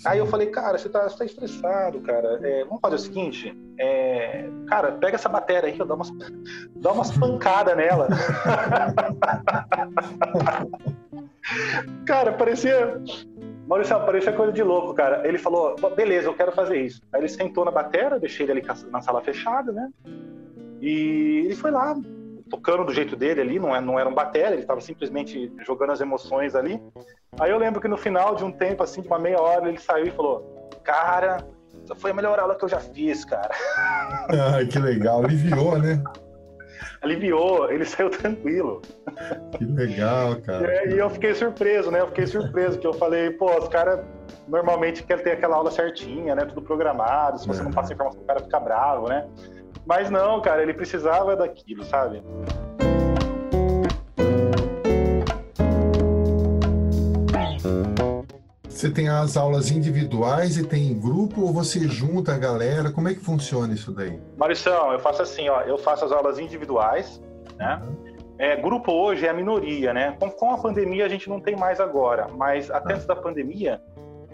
Aí 0.05 0.21
eu 0.21 0.27
falei, 0.27 0.47
cara, 0.47 0.79
você 0.79 0.89
tá, 0.89 1.09
você 1.09 1.19
tá 1.19 1.25
estressado, 1.25 2.01
cara. 2.03 2.39
É, 2.41 2.65
vamos 2.65 2.81
fazer 2.81 2.95
o 2.95 3.01
seguinte, 3.01 3.53
é, 3.77 4.49
cara, 4.69 4.93
pega 4.93 5.17
essa 5.17 5.29
bateria 5.29 5.69
aí, 5.69 5.77
dá 5.77 5.93
umas, 5.93 6.13
dá 6.77 6.93
umas 6.93 7.11
pancadas 7.19 7.77
nela. 7.77 8.07
cara, 12.07 12.33
parecia. 12.33 13.03
Maurício, 13.69 14.01
parecia 14.01 14.33
coisa 14.33 14.51
de 14.51 14.63
louco, 14.63 14.95
cara. 14.95 15.29
Ele 15.29 15.37
falou, 15.37 15.77
beleza, 15.95 16.27
eu 16.27 16.35
quero 16.35 16.53
fazer 16.53 16.81
isso. 16.81 17.03
Aí 17.13 17.21
ele 17.21 17.29
sentou 17.29 17.67
na 17.67 17.71
bateria, 17.71 18.19
deixei 18.19 18.47
ele 18.47 18.53
ali 18.53 18.63
na 18.91 19.03
sala 19.03 19.21
fechada, 19.21 19.71
né? 19.71 19.91
E 20.81 21.43
ele 21.45 21.55
foi 21.55 21.71
lá, 21.71 21.95
tocando 22.49 22.85
do 22.85 22.95
jeito 22.95 23.15
dele 23.15 23.43
ali, 23.43 23.59
não, 23.59 23.77
é, 23.77 23.81
não 23.81 23.99
era 23.99 24.09
um 24.09 24.15
bateria, 24.15 24.53
ele 24.53 24.63
estava 24.63 24.81
simplesmente 24.81 25.53
jogando 25.67 25.93
as 25.93 26.01
emoções 26.01 26.55
ali. 26.55 26.81
Aí 27.39 27.51
eu 27.51 27.59
lembro 27.59 27.79
que 27.79 27.89
no 27.89 27.99
final 27.99 28.35
de 28.35 28.43
um 28.43 28.51
tempo, 28.51 28.83
assim, 28.83 29.03
de 29.03 29.07
uma 29.07 29.19
meia 29.19 29.39
hora, 29.39 29.69
ele 29.69 29.79
saiu 29.79 30.07
e 30.07 30.11
falou: 30.13 30.71
Cara, 30.83 31.47
essa 31.85 31.95
foi 31.95 32.13
a 32.13 32.15
melhor 32.15 32.39
aula 32.39 32.55
que 32.55 32.65
eu 32.65 32.69
já 32.71 32.81
fiz, 32.81 33.25
cara. 33.27 33.51
Ah, 34.31 34.65
que 34.71 34.79
legal, 34.79 35.25
aliviou, 35.25 35.79
né? 35.79 36.03
Aliviou, 37.03 37.71
ele 37.71 37.85
saiu 37.87 38.11
tranquilo. 38.11 38.83
Que 39.57 39.65
legal, 39.65 40.37
cara. 40.43 40.87
E, 40.87 40.95
e 40.95 40.99
eu 40.99 41.11
fiquei 41.11 41.35
surpreso, 41.35 41.91
né? 41.91 42.01
Eu 42.01 42.09
fiquei 42.09 42.27
surpreso, 42.27 42.79
que 42.79 42.87
eu 42.87 42.93
falei, 42.93 43.31
pô, 43.31 43.57
os 43.59 43.69
caras 43.69 44.01
normalmente 44.47 45.03
querem 45.03 45.25
ter 45.25 45.33
aquela 45.33 45.57
aula 45.57 45.71
certinha, 45.71 46.35
né? 46.35 46.45
Tudo 46.45 46.63
programado, 46.63 47.39
se 47.39 47.47
você 47.47 47.63
não 47.63 47.71
passa 47.71 47.93
informação, 47.93 48.21
o 48.23 48.25
cara 48.25 48.41
fica 48.41 48.61
bravo, 48.61 49.09
né? 49.09 49.27
Mas 49.87 50.11
não, 50.11 50.41
cara, 50.43 50.63
ele 50.63 50.75
precisava 50.75 51.35
daquilo, 51.35 51.83
sabe? 51.85 52.23
Você 58.79 58.89
tem 58.89 59.09
as 59.09 59.37
aulas 59.37 59.73
individuais 59.73 60.57
e 60.57 60.65
tem 60.65 60.97
grupo 60.97 61.41
ou 61.41 61.53
você 61.53 61.81
junta 61.89 62.33
a 62.33 62.39
galera? 62.39 62.93
Como 62.93 63.09
é 63.09 63.15
que 63.15 63.19
funciona 63.19 63.75
isso 63.75 63.91
daí? 63.91 64.21
Maurição, 64.37 64.93
eu 64.93 65.01
faço 65.01 65.21
assim, 65.21 65.49
ó, 65.49 65.63
eu 65.63 65.77
faço 65.77 66.05
as 66.05 66.13
aulas 66.13 66.39
individuais, 66.39 67.21
né? 67.57 67.83
É, 68.39 68.55
grupo 68.55 68.93
hoje 68.93 69.27
é 69.27 69.31
a 69.31 69.33
minoria, 69.33 69.93
né? 69.93 70.17
Com, 70.21 70.31
com, 70.31 70.53
a 70.53 70.59
pandemia 70.59 71.05
a 71.05 71.09
gente 71.09 71.29
não 71.29 71.41
tem 71.41 71.57
mais 71.57 71.81
agora, 71.81 72.29
mas 72.37 72.71
até 72.71 72.93
ah. 72.93 72.95
antes 72.95 73.05
da 73.05 73.17
pandemia 73.17 73.83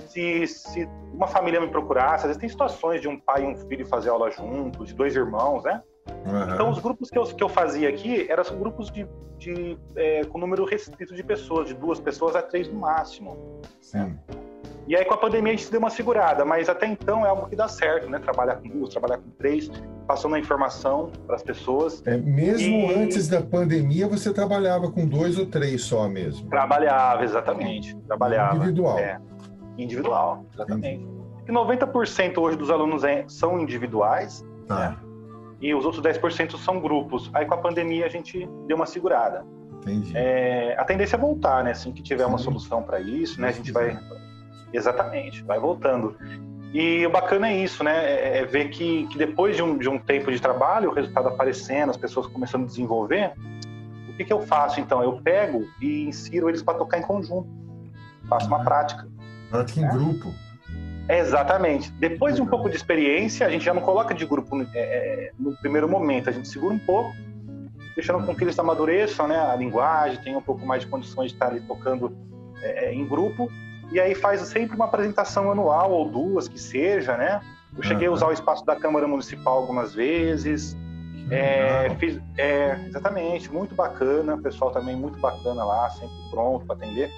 se, 0.08 0.46
se 0.46 0.86
uma 1.10 1.26
família 1.26 1.58
me 1.58 1.68
procurasse, 1.68 2.24
às 2.24 2.24
vezes 2.24 2.36
tem 2.36 2.48
situações 2.50 3.00
de 3.00 3.08
um 3.08 3.18
pai 3.18 3.44
e 3.44 3.46
um 3.46 3.56
filho 3.56 3.86
fazer 3.86 4.10
aula 4.10 4.30
juntos, 4.30 4.88
de 4.88 4.94
dois 4.94 5.16
irmãos, 5.16 5.64
né? 5.64 5.82
Uhum. 6.06 6.54
Então, 6.54 6.70
os 6.70 6.78
grupos 6.78 7.10
que 7.10 7.18
eu, 7.18 7.24
que 7.24 7.42
eu 7.42 7.48
fazia 7.48 7.88
aqui 7.88 8.30
eram 8.30 8.44
grupos 8.58 8.90
de, 8.90 9.06
de 9.38 9.78
é, 9.96 10.24
com 10.24 10.38
número 10.38 10.64
restrito 10.64 11.14
de 11.14 11.22
pessoas, 11.22 11.68
de 11.68 11.74
duas 11.74 12.00
pessoas 12.00 12.36
a 12.36 12.42
três 12.42 12.68
no 12.68 12.78
máximo. 12.78 13.60
Sim. 13.80 14.18
E 14.86 14.94
aí, 14.94 15.04
com 15.04 15.14
a 15.14 15.16
pandemia, 15.16 15.54
a 15.54 15.56
gente 15.56 15.70
deu 15.70 15.80
uma 15.80 15.88
segurada, 15.88 16.44
mas 16.44 16.68
até 16.68 16.86
então 16.86 17.24
é 17.24 17.28
algo 17.28 17.48
que 17.48 17.56
dá 17.56 17.66
certo, 17.68 18.08
né? 18.10 18.18
Trabalhar 18.18 18.56
com 18.56 18.68
duas, 18.68 18.90
trabalhar 18.90 19.16
com 19.16 19.30
três, 19.30 19.70
passando 20.06 20.34
a 20.34 20.38
informação 20.38 21.10
para 21.26 21.36
as 21.36 21.42
pessoas. 21.42 22.02
É, 22.06 22.18
mesmo 22.18 22.90
e... 22.90 22.94
antes 22.94 23.26
da 23.26 23.40
pandemia, 23.40 24.06
você 24.06 24.32
trabalhava 24.32 24.90
com 24.90 25.06
dois 25.06 25.38
ou 25.38 25.46
três 25.46 25.82
só 25.84 26.06
mesmo? 26.06 26.50
Trabalhava, 26.50 27.24
exatamente. 27.24 27.96
Trabalhava. 28.06 28.56
Individual. 28.56 28.98
É. 28.98 29.18
Individual, 29.78 30.44
exatamente. 30.52 31.08
E 31.48 31.52
90% 31.52 32.38
hoje 32.38 32.56
dos 32.56 32.70
alunos 32.70 33.04
é, 33.04 33.24
são 33.26 33.58
individuais, 33.58 34.44
ah. 34.68 34.90
né? 34.90 34.96
E 35.64 35.74
os 35.74 35.86
outros 35.86 36.02
10% 36.02 36.58
são 36.58 36.78
grupos. 36.78 37.30
Aí 37.32 37.46
com 37.46 37.54
a 37.54 37.56
pandemia 37.56 38.04
a 38.04 38.08
gente 38.10 38.46
deu 38.66 38.76
uma 38.76 38.84
segurada. 38.84 39.46
Entendi. 39.78 40.12
É, 40.14 40.76
a 40.78 40.84
tendência 40.84 41.16
é 41.16 41.18
voltar, 41.18 41.64
né? 41.64 41.70
Assim 41.70 41.90
que 41.90 42.02
tiver 42.02 42.24
Sim. 42.24 42.28
uma 42.28 42.38
solução 42.38 42.82
para 42.82 43.00
isso, 43.00 43.40
né? 43.40 43.48
A 43.48 43.52
gente 43.52 43.72
vai. 43.72 43.98
Exatamente, 44.74 45.42
vai 45.42 45.58
voltando. 45.58 46.18
E 46.74 47.06
o 47.06 47.10
bacana 47.10 47.48
é 47.48 47.56
isso, 47.56 47.82
né? 47.82 48.04
É, 48.04 48.38
é 48.40 48.44
ver 48.44 48.68
que, 48.68 49.06
que 49.06 49.16
depois 49.16 49.56
de 49.56 49.62
um, 49.62 49.78
de 49.78 49.88
um 49.88 49.98
tempo 49.98 50.30
de 50.30 50.38
trabalho, 50.38 50.90
o 50.90 50.92
resultado 50.92 51.28
aparecendo, 51.28 51.88
as 51.88 51.96
pessoas 51.96 52.26
começando 52.26 52.64
a 52.64 52.66
desenvolver, 52.66 53.32
o 54.10 54.16
que, 54.18 54.24
que 54.24 54.32
eu 54.32 54.42
faço 54.42 54.80
então? 54.80 55.02
Eu 55.02 55.14
pego 55.22 55.66
e 55.80 56.04
insiro 56.04 56.50
eles 56.50 56.62
para 56.62 56.76
tocar 56.76 56.98
em 56.98 57.02
conjunto. 57.02 57.48
Faço 58.28 58.48
uma 58.48 58.62
prática. 58.62 59.08
Prática 59.50 59.80
em 59.80 59.84
é. 59.84 59.88
grupo. 59.88 60.34
Exatamente. 61.08 61.92
Depois 61.92 62.34
de 62.34 62.42
um 62.42 62.46
pouco 62.46 62.68
de 62.68 62.76
experiência, 62.76 63.46
a 63.46 63.50
gente 63.50 63.64
já 63.64 63.74
não 63.74 63.82
coloca 63.82 64.14
de 64.14 64.24
grupo 64.24 64.60
é, 64.62 64.66
é, 64.74 65.30
no 65.38 65.56
primeiro 65.56 65.88
momento, 65.88 66.28
a 66.28 66.32
gente 66.32 66.48
segura 66.48 66.74
um 66.74 66.78
pouco, 66.78 67.14
deixando 67.94 68.24
com 68.24 68.34
que 68.34 68.42
eles 68.42 68.58
amadureçam 68.58 69.28
né, 69.28 69.38
a 69.38 69.54
linguagem, 69.54 70.20
tenham 70.22 70.38
um 70.38 70.42
pouco 70.42 70.64
mais 70.66 70.82
de 70.82 70.88
condições 70.88 71.28
de 71.28 71.34
estar 71.34 71.48
ali 71.48 71.60
tocando 71.60 72.16
é, 72.62 72.86
é, 72.86 72.94
em 72.94 73.06
grupo, 73.06 73.50
e 73.92 74.00
aí 74.00 74.14
faz 74.14 74.40
sempre 74.42 74.74
uma 74.74 74.86
apresentação 74.86 75.50
anual 75.50 75.92
ou 75.92 76.08
duas, 76.08 76.48
que 76.48 76.58
seja, 76.58 77.16
né? 77.16 77.40
Eu 77.76 77.82
cheguei 77.82 78.08
uhum. 78.08 78.14
a 78.14 78.16
usar 78.16 78.26
o 78.28 78.32
espaço 78.32 78.64
da 78.64 78.74
Câmara 78.74 79.06
Municipal 79.06 79.58
algumas 79.58 79.94
vezes, 79.94 80.76
é, 81.30 81.90
fiz, 81.98 82.20
é, 82.36 82.78
exatamente, 82.86 83.52
muito 83.52 83.74
bacana, 83.74 84.34
o 84.34 84.42
pessoal 84.42 84.70
também 84.70 84.96
muito 84.96 85.18
bacana 85.18 85.64
lá, 85.64 85.90
sempre 85.90 86.14
pronto 86.30 86.66
para 86.66 86.76
atender. 86.76 87.10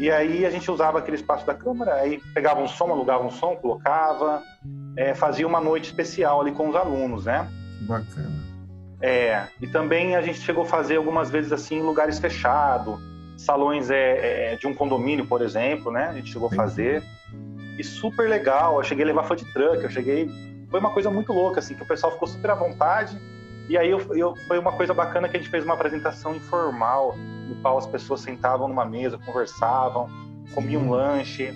E 0.00 0.10
aí 0.10 0.46
a 0.46 0.50
gente 0.50 0.70
usava 0.70 0.98
aquele 0.98 1.18
espaço 1.18 1.46
da 1.46 1.52
câmara, 1.52 1.96
aí 1.96 2.22
pegava 2.32 2.58
um 2.58 2.66
som, 2.66 2.90
alugava 2.90 3.22
um 3.22 3.30
som, 3.30 3.54
colocava, 3.54 4.42
é, 4.96 5.14
fazia 5.14 5.46
uma 5.46 5.60
noite 5.60 5.88
especial 5.88 6.40
ali 6.40 6.52
com 6.52 6.70
os 6.70 6.74
alunos, 6.74 7.26
né? 7.26 7.46
Que 7.78 7.84
bacana. 7.84 8.40
É, 9.02 9.46
e 9.60 9.66
também 9.66 10.16
a 10.16 10.22
gente 10.22 10.40
chegou 10.40 10.62
a 10.62 10.66
fazer 10.66 10.96
algumas 10.96 11.28
vezes 11.28 11.52
assim 11.52 11.80
em 11.80 11.82
lugares 11.82 12.18
fechados, 12.18 12.98
salões 13.36 13.90
é, 13.90 14.52
é, 14.52 14.56
de 14.56 14.66
um 14.66 14.74
condomínio, 14.74 15.26
por 15.26 15.42
exemplo, 15.42 15.92
né? 15.92 16.06
A 16.06 16.12
gente 16.14 16.32
chegou 16.32 16.48
a 16.48 16.54
fazer. 16.54 17.02
E 17.78 17.84
super 17.84 18.26
legal, 18.26 18.78
eu 18.78 18.82
cheguei 18.82 19.04
a 19.04 19.08
levar 19.08 19.24
food 19.24 19.44
truck, 19.52 19.84
eu 19.84 19.90
cheguei... 19.90 20.30
Foi 20.70 20.80
uma 20.80 20.92
coisa 20.92 21.10
muito 21.10 21.30
louca, 21.30 21.60
assim, 21.60 21.74
que 21.74 21.82
o 21.82 21.86
pessoal 21.86 22.10
ficou 22.14 22.26
super 22.26 22.52
à 22.52 22.54
vontade. 22.54 23.20
E 23.70 23.78
aí 23.78 23.88
eu, 23.88 24.00
eu, 24.16 24.34
foi 24.48 24.58
uma 24.58 24.72
coisa 24.72 24.92
bacana 24.92 25.28
que 25.28 25.36
a 25.36 25.40
gente 25.40 25.48
fez 25.48 25.64
uma 25.64 25.74
apresentação 25.74 26.34
informal, 26.34 27.14
no 27.16 27.54
qual 27.62 27.78
as 27.78 27.86
pessoas 27.86 28.20
sentavam 28.20 28.66
numa 28.66 28.84
mesa, 28.84 29.16
conversavam, 29.24 30.10
comiam 30.52 30.82
um 30.82 30.90
lanche, 30.90 31.54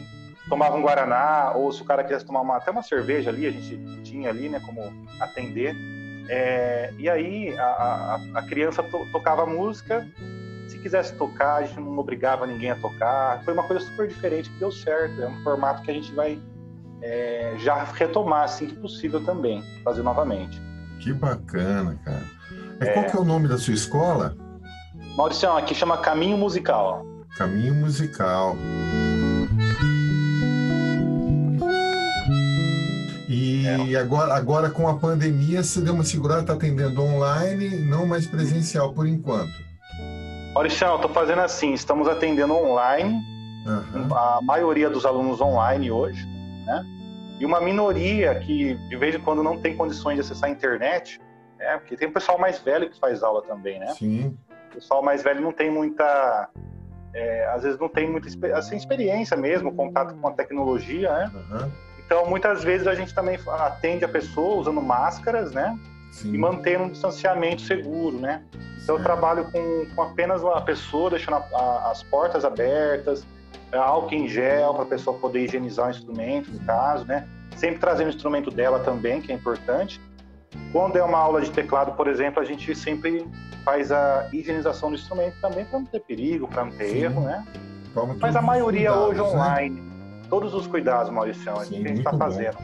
tomavam 0.48 0.78
um 0.78 0.82
guaraná, 0.82 1.50
ou 1.56 1.72
se 1.72 1.82
o 1.82 1.84
cara 1.84 2.04
quisesse 2.04 2.24
tomar 2.24 2.42
uma, 2.42 2.56
até 2.56 2.70
uma 2.70 2.84
cerveja 2.84 3.30
ali, 3.30 3.48
a 3.48 3.50
gente 3.50 3.76
tinha 4.04 4.28
ali, 4.30 4.48
né, 4.48 4.62
como 4.64 4.80
atender. 5.18 5.74
É, 6.28 6.94
e 6.96 7.10
aí 7.10 7.58
a, 7.58 7.64
a, 7.64 8.20
a 8.36 8.42
criança 8.42 8.80
to, 8.80 9.10
tocava 9.10 9.44
música, 9.44 10.06
se 10.68 10.78
quisesse 10.78 11.16
tocar, 11.16 11.56
a 11.56 11.62
gente 11.64 11.80
não 11.80 11.98
obrigava 11.98 12.46
ninguém 12.46 12.70
a 12.70 12.76
tocar. 12.76 13.42
Foi 13.42 13.52
uma 13.52 13.64
coisa 13.64 13.84
super 13.84 14.06
diferente 14.06 14.48
que 14.50 14.58
deu 14.60 14.70
certo. 14.70 15.20
É 15.20 15.26
um 15.26 15.42
formato 15.42 15.82
que 15.82 15.90
a 15.90 15.94
gente 15.94 16.14
vai 16.14 16.38
é, 17.02 17.56
já 17.58 17.82
retomar 17.82 18.44
assim 18.44 18.68
que 18.68 18.76
possível 18.76 19.20
também, 19.24 19.64
fazer 19.82 20.04
novamente. 20.04 20.62
Que 21.04 21.12
bacana, 21.12 21.98
cara. 22.02 22.22
É, 22.80 22.86
qual 22.86 23.04
que 23.04 23.14
é 23.14 23.20
o 23.20 23.24
nome 23.26 23.46
da 23.46 23.58
sua 23.58 23.74
escola? 23.74 24.34
Maurício, 25.14 25.52
aqui 25.52 25.74
chama 25.74 25.98
Caminho 25.98 26.38
Musical. 26.38 27.04
Caminho 27.36 27.74
Musical. 27.74 28.56
E 33.28 33.66
é. 33.66 33.96
agora, 33.98 34.34
agora 34.34 34.70
com 34.70 34.88
a 34.88 34.94
pandemia, 34.94 35.62
você 35.62 35.82
deu 35.82 35.92
uma 35.92 36.04
segurada, 36.04 36.40
está 36.40 36.54
atendendo 36.54 37.02
online, 37.02 37.84
não 37.84 38.06
mais 38.06 38.26
presencial 38.26 38.94
por 38.94 39.06
enquanto. 39.06 39.52
Maurício, 40.54 40.94
estou 40.94 41.10
fazendo 41.10 41.42
assim, 41.42 41.74
estamos 41.74 42.08
atendendo 42.08 42.54
online, 42.54 43.22
uhum. 43.66 44.16
a 44.16 44.40
maioria 44.42 44.88
dos 44.88 45.04
alunos 45.04 45.38
online 45.38 45.90
hoje, 45.90 46.26
né? 46.64 46.82
E 47.38 47.44
uma 47.44 47.60
minoria 47.60 48.34
que 48.36 48.74
de 48.74 48.96
vez 48.96 49.14
em 49.14 49.20
quando 49.20 49.42
não 49.42 49.60
tem 49.60 49.76
condições 49.76 50.14
de 50.14 50.20
acessar 50.20 50.48
a 50.48 50.52
internet, 50.52 51.20
né? 51.58 51.78
Porque 51.78 51.96
tem 51.96 52.08
um 52.08 52.12
pessoal 52.12 52.38
mais 52.38 52.58
velho 52.58 52.88
que 52.88 52.98
faz 52.98 53.22
aula 53.22 53.42
também, 53.42 53.78
né? 53.78 53.94
Sim. 53.94 54.36
O 54.70 54.74
pessoal 54.74 55.02
mais 55.02 55.22
velho 55.22 55.40
não 55.40 55.52
tem 55.52 55.70
muita. 55.70 56.48
É, 57.12 57.46
às 57.46 57.62
vezes 57.62 57.78
não 57.78 57.88
tem 57.88 58.10
muita 58.10 58.28
assim, 58.56 58.76
experiência 58.76 59.36
mesmo, 59.36 59.72
contato 59.72 60.14
com 60.16 60.28
a 60.28 60.32
tecnologia, 60.32 61.12
né? 61.12 61.30
Uhum. 61.32 61.70
Então, 62.04 62.26
muitas 62.26 62.62
vezes 62.62 62.86
a 62.86 62.94
gente 62.94 63.14
também 63.14 63.38
atende 63.46 64.04
a 64.04 64.08
pessoa 64.08 64.56
usando 64.56 64.82
máscaras, 64.82 65.52
né? 65.52 65.78
Sim. 66.12 66.34
E 66.34 66.38
mantendo 66.38 66.84
um 66.84 66.88
distanciamento 66.88 67.62
seguro, 67.62 68.18
né? 68.18 68.42
Então, 68.82 68.96
eu 68.96 69.02
trabalho 69.02 69.50
com, 69.50 69.86
com 69.94 70.02
apenas 70.02 70.44
a 70.44 70.60
pessoa, 70.60 71.10
deixando 71.10 71.36
a, 71.36 71.58
a, 71.58 71.90
as 71.90 72.02
portas 72.02 72.44
abertas, 72.44 73.24
álcool 73.78 74.14
em 74.14 74.28
gel 74.28 74.74
para 74.74 74.82
a 74.84 74.86
pessoa 74.86 75.18
poder 75.18 75.44
higienizar 75.44 75.88
o 75.88 75.90
instrumento, 75.90 76.50
no 76.50 76.60
caso, 76.60 77.04
né? 77.04 77.26
Sempre 77.56 77.78
trazendo 77.78 78.06
o 78.06 78.10
instrumento 78.10 78.50
dela 78.50 78.80
também, 78.80 79.20
que 79.20 79.32
é 79.32 79.34
importante. 79.34 80.00
Quando 80.72 80.96
é 80.96 81.02
uma 81.02 81.18
aula 81.18 81.40
de 81.40 81.50
teclado, 81.50 81.92
por 81.92 82.06
exemplo, 82.08 82.40
a 82.40 82.44
gente 82.44 82.74
sempre 82.74 83.26
faz 83.64 83.90
a 83.90 84.28
higienização 84.32 84.90
do 84.90 84.96
instrumento 84.96 85.40
também 85.40 85.64
para 85.64 85.78
não 85.78 85.86
ter 85.86 86.00
perigo, 86.00 86.46
para 86.46 86.64
não 86.64 86.72
ter 86.72 86.88
Sim. 86.88 86.98
erro, 86.98 87.20
né? 87.22 87.44
Mas 88.20 88.34
a 88.34 88.42
maioria 88.42 88.92
hoje 88.92 89.20
né? 89.20 89.26
online. 89.26 89.82
Todos 90.28 90.52
os 90.54 90.66
cuidados, 90.66 91.12
Maurício, 91.12 91.48
é 91.48 91.64
Sim, 91.64 91.70
que 91.70 91.84
a 91.84 91.88
gente 91.88 91.98
está 91.98 92.16
fazendo. 92.16 92.58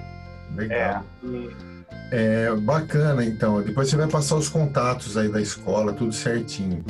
Legal. 0.56 1.04
É, 1.22 1.26
e... 1.26 1.50
é, 2.10 2.54
bacana, 2.56 3.24
então. 3.24 3.62
Depois 3.62 3.88
você 3.88 3.96
vai 3.96 4.08
passar 4.08 4.36
os 4.36 4.48
contatos 4.48 5.16
aí 5.16 5.28
da 5.28 5.40
escola, 5.40 5.92
tudo 5.92 6.12
certinho. 6.12 6.84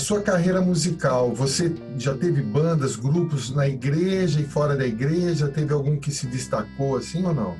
Sua 0.00 0.20
carreira 0.20 0.60
musical, 0.60 1.32
você 1.32 1.72
já 1.96 2.14
teve 2.14 2.42
bandas, 2.42 2.96
grupos 2.96 3.54
na 3.54 3.68
igreja 3.68 4.40
e 4.40 4.44
fora 4.44 4.76
da 4.76 4.84
igreja? 4.84 5.48
Teve 5.48 5.72
algum 5.72 5.98
que 5.98 6.10
se 6.10 6.26
destacou 6.26 6.96
assim 6.96 7.24
ou 7.24 7.32
não? 7.32 7.56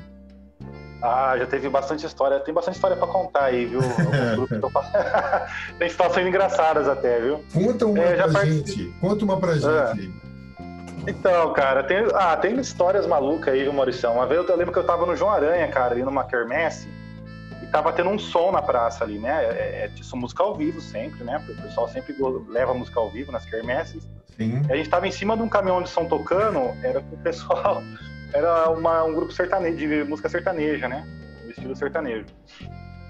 Ah, 1.01 1.35
já 1.37 1.47
teve 1.47 1.67
bastante 1.69 2.05
história. 2.05 2.39
Tem 2.39 2.53
bastante 2.53 2.75
história 2.75 2.95
para 2.95 3.07
contar 3.07 3.45
aí, 3.45 3.65
viu? 3.65 3.79
Tem 5.79 5.89
situações 5.89 6.27
engraçadas 6.27 6.87
até, 6.87 7.19
viu? 7.19 7.43
Conta 7.53 7.85
uma 7.87 8.03
é, 8.03 8.15
pra 8.15 8.45
gente. 8.45 8.93
Conta 8.99 9.25
uma 9.25 9.37
pra 9.37 9.53
gente. 9.53 10.17
É. 10.17 10.31
Então, 11.07 11.51
cara, 11.53 11.83
tem, 11.83 12.05
ah, 12.13 12.37
tem 12.37 12.59
histórias 12.59 13.07
malucas 13.07 13.53
aí, 13.53 13.63
viu, 13.63 13.73
Maurício? 13.73 14.11
Uma 14.11 14.27
vez 14.27 14.47
eu 14.47 14.55
lembro 14.55 14.71
que 14.71 14.77
eu 14.77 14.85
tava 14.85 15.03
no 15.05 15.15
João 15.15 15.31
Aranha, 15.31 15.67
cara, 15.67 15.93
ali 15.93 16.03
numa 16.03 16.23
quermesse, 16.23 16.87
tava 17.71 17.93
tendo 17.93 18.09
um 18.09 18.19
som 18.19 18.51
na 18.51 18.61
praça 18.61 19.03
ali, 19.03 19.17
né? 19.17 19.45
É, 19.45 19.85
é, 19.85 19.85
é 19.85 20.15
música 20.15 20.43
ao 20.43 20.55
vivo 20.55 20.81
sempre, 20.81 21.23
né? 21.23 21.39
Porque 21.39 21.59
o 21.59 21.63
pessoal 21.63 21.87
sempre 21.87 22.15
leva 22.49 22.73
música 22.73 22.99
ao 22.99 23.09
vivo 23.09 23.31
nas 23.31 23.45
quermesses. 23.45 24.07
Sim. 24.37 24.61
E 24.67 24.71
a 24.71 24.75
gente 24.75 24.89
tava 24.89 25.07
em 25.07 25.11
cima 25.11 25.35
de 25.35 25.43
um 25.43 25.49
caminhão 25.49 25.81
de 25.81 25.89
som 25.89 26.05
tocando, 26.05 26.59
era 26.83 27.01
pro 27.01 27.17
pessoal 27.17 27.81
era 28.33 28.69
uma, 28.69 29.03
um 29.03 29.13
grupo 29.13 29.31
sertanejo, 29.31 29.77
de 29.77 30.03
música 30.03 30.29
sertaneja, 30.29 30.87
né? 30.87 31.05
O 31.45 31.49
estilo 31.49 31.75
sertanejo. 31.75 32.25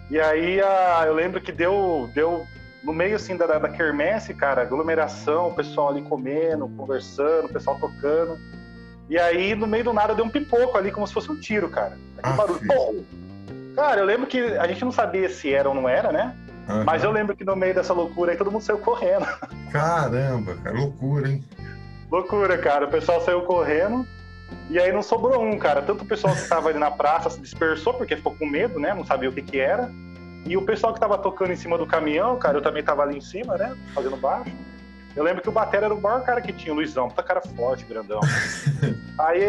E 0.09 0.19
aí 0.19 0.61
a, 0.61 1.03
eu 1.05 1.13
lembro 1.13 1.41
que 1.41 1.51
deu, 1.51 2.09
deu 2.13 2.45
no 2.83 2.93
meio 2.93 3.15
assim 3.15 3.37
da, 3.37 3.45
da 3.45 3.69
quermesse, 3.69 4.33
cara, 4.33 4.61
aglomeração, 4.61 5.49
o 5.49 5.55
pessoal 5.55 5.89
ali 5.89 6.01
comendo, 6.01 6.67
conversando, 6.69 7.45
o 7.45 7.53
pessoal 7.53 7.79
tocando. 7.79 8.37
E 9.09 9.17
aí, 9.17 9.53
no 9.55 9.67
meio 9.67 9.83
do 9.83 9.93
nada, 9.93 10.15
deu 10.15 10.23
um 10.23 10.29
pipoco 10.29 10.77
ali, 10.77 10.89
como 10.89 11.05
se 11.05 11.13
fosse 11.13 11.29
um 11.29 11.39
tiro, 11.39 11.69
cara. 11.69 11.97
Aquele 12.17 12.33
ah, 12.33 12.37
barulho. 12.37 12.67
Pô! 12.67 12.95
Cara, 13.81 13.99
eu 13.99 14.05
lembro 14.05 14.27
que 14.27 14.37
a 14.37 14.67
gente 14.67 14.85
não 14.85 14.91
sabia 14.91 15.27
se 15.27 15.51
era 15.51 15.67
ou 15.67 15.73
não 15.73 15.89
era, 15.89 16.11
né? 16.11 16.35
Uhum. 16.69 16.83
Mas 16.83 17.03
eu 17.03 17.09
lembro 17.09 17.35
que 17.35 17.43
no 17.43 17.55
meio 17.55 17.73
dessa 17.73 17.91
loucura 17.93 18.31
aí 18.31 18.37
todo 18.37 18.51
mundo 18.51 18.61
saiu 18.61 18.77
correndo. 18.77 19.25
Caramba, 19.73 20.55
cara, 20.63 20.77
loucura, 20.77 21.27
hein? 21.27 21.43
Loucura, 22.11 22.59
cara. 22.59 22.85
O 22.85 22.91
pessoal 22.91 23.19
saiu 23.21 23.41
correndo. 23.41 24.07
E 24.69 24.77
aí 24.77 24.91
não 24.91 25.01
sobrou 25.01 25.43
um, 25.43 25.57
cara. 25.57 25.81
Tanto 25.81 26.03
o 26.03 26.07
pessoal 26.07 26.31
que 26.35 26.41
estava 26.41 26.69
ali 26.69 26.77
na 26.77 26.91
praça 26.91 27.31
se 27.31 27.41
dispersou 27.41 27.95
porque 27.95 28.15
ficou 28.15 28.35
com 28.35 28.45
medo, 28.45 28.79
né? 28.79 28.93
Não 28.93 29.03
sabia 29.03 29.29
o 29.29 29.33
que 29.33 29.41
que 29.41 29.59
era. 29.59 29.89
E 30.45 30.55
o 30.55 30.61
pessoal 30.61 30.93
que 30.93 30.97
estava 30.97 31.17
tocando 31.17 31.51
em 31.51 31.55
cima 31.55 31.75
do 31.75 31.87
caminhão, 31.87 32.37
cara, 32.37 32.59
eu 32.59 32.61
também 32.61 32.81
estava 32.81 33.01
ali 33.01 33.17
em 33.17 33.21
cima, 33.21 33.57
né? 33.57 33.75
Fazendo 33.95 34.15
baixo. 34.15 34.51
Eu 35.15 35.23
lembro 35.23 35.41
que 35.41 35.49
o 35.49 35.51
batera 35.51 35.87
era 35.87 35.95
o 35.95 35.99
maior 35.99 36.23
cara 36.23 36.39
que 36.39 36.53
tinha, 36.53 36.71
o 36.71 36.75
Luizão. 36.75 37.09
Puta 37.09 37.23
cara 37.23 37.41
forte, 37.41 37.83
grandão. 37.85 38.19
aí 39.17 39.41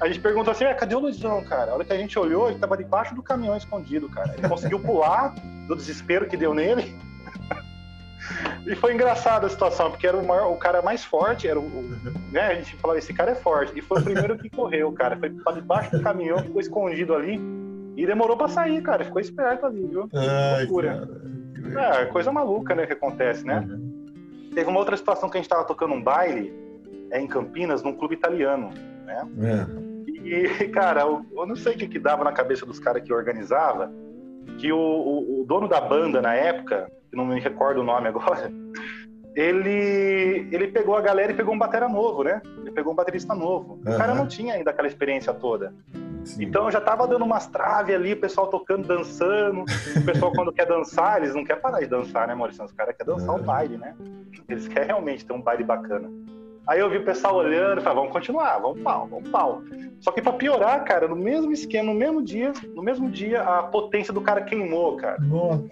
a 0.00 0.06
gente 0.06 0.20
perguntou 0.20 0.52
assim, 0.52 0.64
ah, 0.64 0.74
cadê 0.74 0.94
o 0.94 0.98
Luizão, 0.98 1.42
cara? 1.44 1.70
A 1.70 1.74
hora 1.74 1.84
que 1.84 1.92
a 1.92 1.96
gente 1.96 2.18
olhou, 2.18 2.46
ele 2.46 2.56
estava 2.56 2.76
debaixo 2.76 3.14
do 3.14 3.22
caminhão 3.22 3.56
escondido, 3.56 4.08
cara. 4.08 4.34
Ele 4.36 4.48
conseguiu 4.48 4.78
pular 4.80 5.34
do 5.66 5.76
desespero 5.76 6.26
que 6.26 6.36
deu 6.36 6.54
nele. 6.54 6.94
E 8.64 8.76
foi 8.76 8.94
engraçada 8.94 9.46
a 9.46 9.50
situação, 9.50 9.90
porque 9.90 10.06
era 10.06 10.16
o, 10.16 10.24
maior, 10.24 10.52
o 10.52 10.56
cara 10.56 10.80
mais 10.80 11.04
forte, 11.04 11.48
era 11.48 11.58
o, 11.58 11.64
né, 12.30 12.40
a 12.40 12.54
gente 12.54 12.76
falava, 12.76 12.98
esse 12.98 13.12
cara 13.12 13.32
é 13.32 13.34
forte. 13.34 13.76
E 13.76 13.82
foi 13.82 14.00
o 14.00 14.04
primeiro 14.04 14.38
que 14.38 14.48
correu, 14.48 14.92
cara. 14.92 15.16
Foi 15.16 15.28
para 15.28 15.54
debaixo 15.54 15.90
do 15.90 16.02
caminhão, 16.02 16.38
ficou 16.38 16.60
escondido 16.60 17.14
ali. 17.14 17.40
E 17.96 18.06
demorou 18.06 18.36
para 18.36 18.46
sair, 18.46 18.80
cara. 18.80 19.04
Ficou 19.04 19.20
esperto 19.20 19.66
ali, 19.66 19.86
viu? 19.86 20.08
Ai, 20.14 20.60
loucura. 20.60 21.08
É, 21.76 22.06
coisa 22.06 22.30
maluca, 22.30 22.76
né, 22.76 22.86
que 22.86 22.92
acontece, 22.92 23.44
né? 23.44 23.58
Uhum. 23.58 24.50
Teve 24.54 24.70
uma 24.70 24.78
outra 24.78 24.96
situação 24.96 25.28
que 25.28 25.36
a 25.36 25.40
gente 25.40 25.48
tava 25.48 25.64
tocando 25.64 25.94
um 25.94 26.02
baile 26.02 26.54
é, 27.10 27.20
em 27.20 27.26
Campinas, 27.26 27.82
num 27.82 27.94
clube 27.94 28.14
italiano, 28.14 28.70
né? 29.12 29.66
É. 29.68 29.92
E, 30.08 30.68
cara, 30.72 31.02
eu, 31.02 31.24
eu, 31.32 31.46
não 31.46 31.56
sei 31.56 31.74
o 31.74 31.78
que, 31.78 31.88
que 31.88 31.98
dava 31.98 32.24
na 32.24 32.32
cabeça 32.32 32.64
dos 32.64 32.78
caras 32.78 33.02
que 33.02 33.12
organizava, 33.12 33.92
que 34.58 34.72
o, 34.72 34.78
o, 34.78 35.42
o 35.42 35.44
dono 35.46 35.68
da 35.68 35.80
banda 35.80 36.20
na 36.20 36.34
época, 36.34 36.90
que 37.10 37.16
não 37.16 37.26
me 37.26 37.40
recordo 37.40 37.80
o 37.80 37.84
nome 37.84 38.08
agora, 38.08 38.50
ele, 39.34 40.48
ele 40.50 40.68
pegou 40.68 40.96
a 40.96 41.00
galera 41.00 41.32
e 41.32 41.36
pegou 41.36 41.54
um 41.54 41.58
batera 41.58 41.88
novo, 41.88 42.22
né? 42.22 42.40
Ele 42.58 42.70
pegou 42.70 42.92
um 42.92 42.96
baterista 42.96 43.34
novo. 43.34 43.80
Uhum. 43.84 43.94
O 43.94 43.98
cara 43.98 44.14
não 44.14 44.26
tinha 44.26 44.54
ainda 44.54 44.70
aquela 44.70 44.88
experiência 44.88 45.32
toda. 45.32 45.74
Sim. 46.24 46.44
Então 46.44 46.70
já 46.70 46.80
tava 46.80 47.06
dando 47.08 47.24
umas 47.24 47.46
traves 47.48 47.94
ali, 47.94 48.12
o 48.12 48.20
pessoal 48.20 48.46
tocando, 48.46 48.86
dançando. 48.86 49.62
O 49.62 50.04
pessoal, 50.04 50.32
quando 50.32 50.52
quer 50.52 50.66
dançar, 50.66 51.18
eles 51.18 51.34
não 51.34 51.44
querem 51.44 51.60
parar 51.60 51.80
de 51.80 51.86
dançar, 51.86 52.28
né, 52.28 52.34
Maurício? 52.34 52.64
Os 52.64 52.72
caras 52.72 52.94
querem 52.96 53.14
dançar 53.14 53.34
uhum. 53.34 53.42
um 53.42 53.44
baile, 53.44 53.76
né? 53.76 53.94
Eles 54.48 54.68
querem 54.68 54.86
realmente 54.86 55.26
ter 55.26 55.32
um 55.32 55.40
baile 55.40 55.64
bacana. 55.64 56.08
Aí 56.66 56.78
eu 56.78 56.88
vi 56.88 56.98
o 56.98 57.04
pessoal 57.04 57.36
olhando 57.36 57.80
e 57.80 57.82
falei, 57.82 57.98
vamos 57.98 58.12
continuar, 58.12 58.58
vamos 58.58 58.80
pau, 58.82 59.08
vamos 59.08 59.28
pau. 59.30 59.62
Só 60.00 60.12
que 60.12 60.22
para 60.22 60.32
piorar, 60.32 60.84
cara, 60.84 61.08
no 61.08 61.16
mesmo 61.16 61.52
esquema, 61.52 61.92
no 61.92 61.98
mesmo 61.98 62.22
dia, 62.22 62.52
no 62.74 62.82
mesmo 62.82 63.10
dia, 63.10 63.42
a 63.42 63.64
potência 63.64 64.12
do 64.12 64.20
cara 64.20 64.42
queimou, 64.42 64.96
cara. 64.96 65.18
Nossa. 65.20 65.64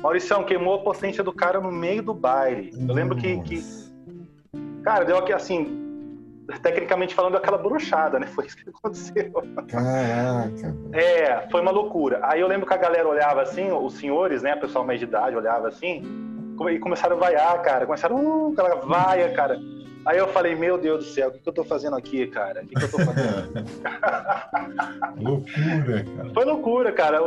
Mauricião 0.00 0.44
queimou 0.44 0.76
a 0.76 0.78
potência 0.78 1.22
do 1.22 1.32
cara 1.32 1.60
no 1.60 1.70
meio 1.70 2.02
do 2.02 2.14
baile. 2.14 2.72
Eu 2.74 2.94
lembro 2.94 3.16
que, 3.16 3.38
que 3.42 3.62
cara, 4.82 5.04
deu 5.04 5.18
aqui 5.18 5.30
assim, 5.30 5.78
tecnicamente 6.62 7.14
falando, 7.14 7.36
aquela 7.36 7.58
bruxada, 7.58 8.18
né? 8.18 8.26
Foi 8.34 8.46
isso 8.46 8.56
que 8.56 8.70
aconteceu. 8.70 9.30
Caraca. 9.68 10.74
É, 10.92 11.48
foi 11.50 11.60
uma 11.60 11.70
loucura. 11.70 12.20
Aí 12.22 12.40
eu 12.40 12.48
lembro 12.48 12.66
que 12.66 12.72
a 12.72 12.78
galera 12.78 13.06
olhava 13.06 13.42
assim, 13.42 13.70
os 13.70 13.94
senhores, 13.94 14.42
né, 14.42 14.54
o 14.54 14.60
pessoal 14.60 14.86
mais 14.86 14.98
de 14.98 15.04
idade 15.04 15.36
olhava 15.36 15.68
assim, 15.68 16.02
e 16.68 16.78
começaram 16.78 17.16
a 17.16 17.20
vaiar, 17.20 17.62
cara. 17.62 17.86
Começaram, 17.86 18.16
uh, 18.16 18.52
aquela 18.52 18.74
vaia, 18.76 19.32
cara. 19.32 19.58
Aí 20.04 20.16
eu 20.16 20.28
falei, 20.28 20.54
meu 20.54 20.78
Deus 20.78 21.04
do 21.04 21.10
céu, 21.10 21.28
o 21.28 21.32
que, 21.32 21.40
que 21.40 21.48
eu 21.48 21.52
tô 21.52 21.62
fazendo 21.62 21.94
aqui, 21.94 22.26
cara? 22.26 22.62
O 22.62 22.66
que, 22.66 22.74
que 22.74 22.84
eu 22.84 22.90
tô 22.90 22.98
fazendo? 22.98 23.66
loucura, 25.20 26.04
cara. 26.04 26.30
Foi 26.34 26.44
loucura, 26.44 26.92
cara. 26.92 27.18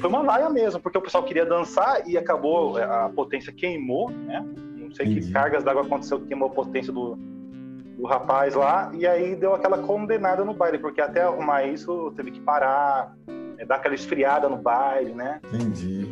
Foi 0.00 0.10
uma 0.10 0.22
vaia 0.24 0.50
mesmo, 0.50 0.80
porque 0.80 0.98
o 0.98 1.02
pessoal 1.02 1.22
queria 1.22 1.46
dançar 1.46 2.06
e 2.06 2.18
acabou, 2.18 2.76
a 2.78 3.08
potência 3.14 3.52
queimou, 3.52 4.10
né? 4.10 4.44
Não 4.76 4.92
sei 4.92 5.06
Entendi. 5.06 5.26
que 5.26 5.32
cargas 5.32 5.62
d'água 5.62 5.82
aconteceu 5.82 6.18
que 6.20 6.26
queimou 6.26 6.48
a 6.48 6.52
potência 6.52 6.92
do, 6.92 7.16
do 7.96 8.06
rapaz 8.06 8.54
lá, 8.54 8.90
e 8.92 9.06
aí 9.06 9.36
deu 9.36 9.54
aquela 9.54 9.78
condenada 9.78 10.44
no 10.44 10.52
baile, 10.52 10.78
porque 10.78 11.00
até 11.00 11.22
arrumar 11.22 11.64
isso 11.64 12.12
teve 12.16 12.32
que 12.32 12.40
parar, 12.40 13.14
é, 13.56 13.64
dar 13.64 13.76
aquela 13.76 13.94
esfriada 13.94 14.48
no 14.48 14.56
baile, 14.56 15.12
né? 15.12 15.40
Entendi. 15.52 16.08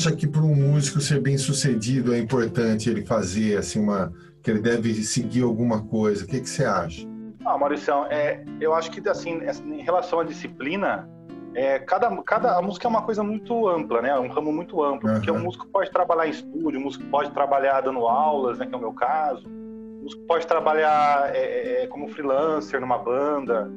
Acha 0.00 0.16
que 0.16 0.26
para 0.26 0.40
um 0.40 0.54
músico 0.54 0.98
ser 0.98 1.20
bem 1.20 1.36
sucedido 1.36 2.14
é 2.14 2.18
importante 2.18 2.88
ele 2.88 3.04
fazer 3.04 3.58
assim 3.58 3.78
uma 3.78 4.10
que 4.42 4.50
ele 4.50 4.60
deve 4.60 4.94
seguir 5.04 5.42
alguma 5.42 5.84
coisa? 5.84 6.24
O 6.24 6.26
que, 6.26 6.40
que 6.40 6.48
você 6.48 6.64
acha? 6.64 7.06
Ah, 7.44 7.58
Maurício, 7.58 7.92
é, 8.06 8.42
eu 8.58 8.72
acho 8.72 8.90
que 8.90 9.06
assim 9.06 9.40
em 9.42 9.82
relação 9.82 10.20
à 10.20 10.24
disciplina, 10.24 11.06
é, 11.54 11.78
cada, 11.80 12.10
cada 12.22 12.58
a 12.58 12.62
música 12.62 12.86
é 12.86 12.90
uma 12.90 13.02
coisa 13.02 13.22
muito 13.22 13.68
ampla, 13.68 14.00
né? 14.02 14.10
É 14.10 14.18
um 14.18 14.28
ramo 14.28 14.52
muito 14.52 14.82
amplo, 14.82 15.08
uhum. 15.08 15.14
porque 15.16 15.30
o 15.30 15.38
músico 15.38 15.66
pode 15.66 15.90
trabalhar 15.90 16.26
em 16.26 16.30
estúdio, 16.30 16.78
o 16.78 16.82
músico 16.82 17.04
pode 17.06 17.30
trabalhar 17.30 17.80
dando 17.80 18.06
aulas, 18.06 18.58
né? 18.58 18.66
Que 18.66 18.74
é 18.74 18.78
o 18.78 18.80
meu 18.80 18.92
caso. 18.92 19.46
O 19.46 20.02
músico 20.04 20.22
pode 20.26 20.46
trabalhar 20.46 21.34
é, 21.34 21.82
é 21.82 21.86
como 21.88 22.08
freelancer 22.08 22.80
numa 22.80 22.98
banda. 22.98 23.70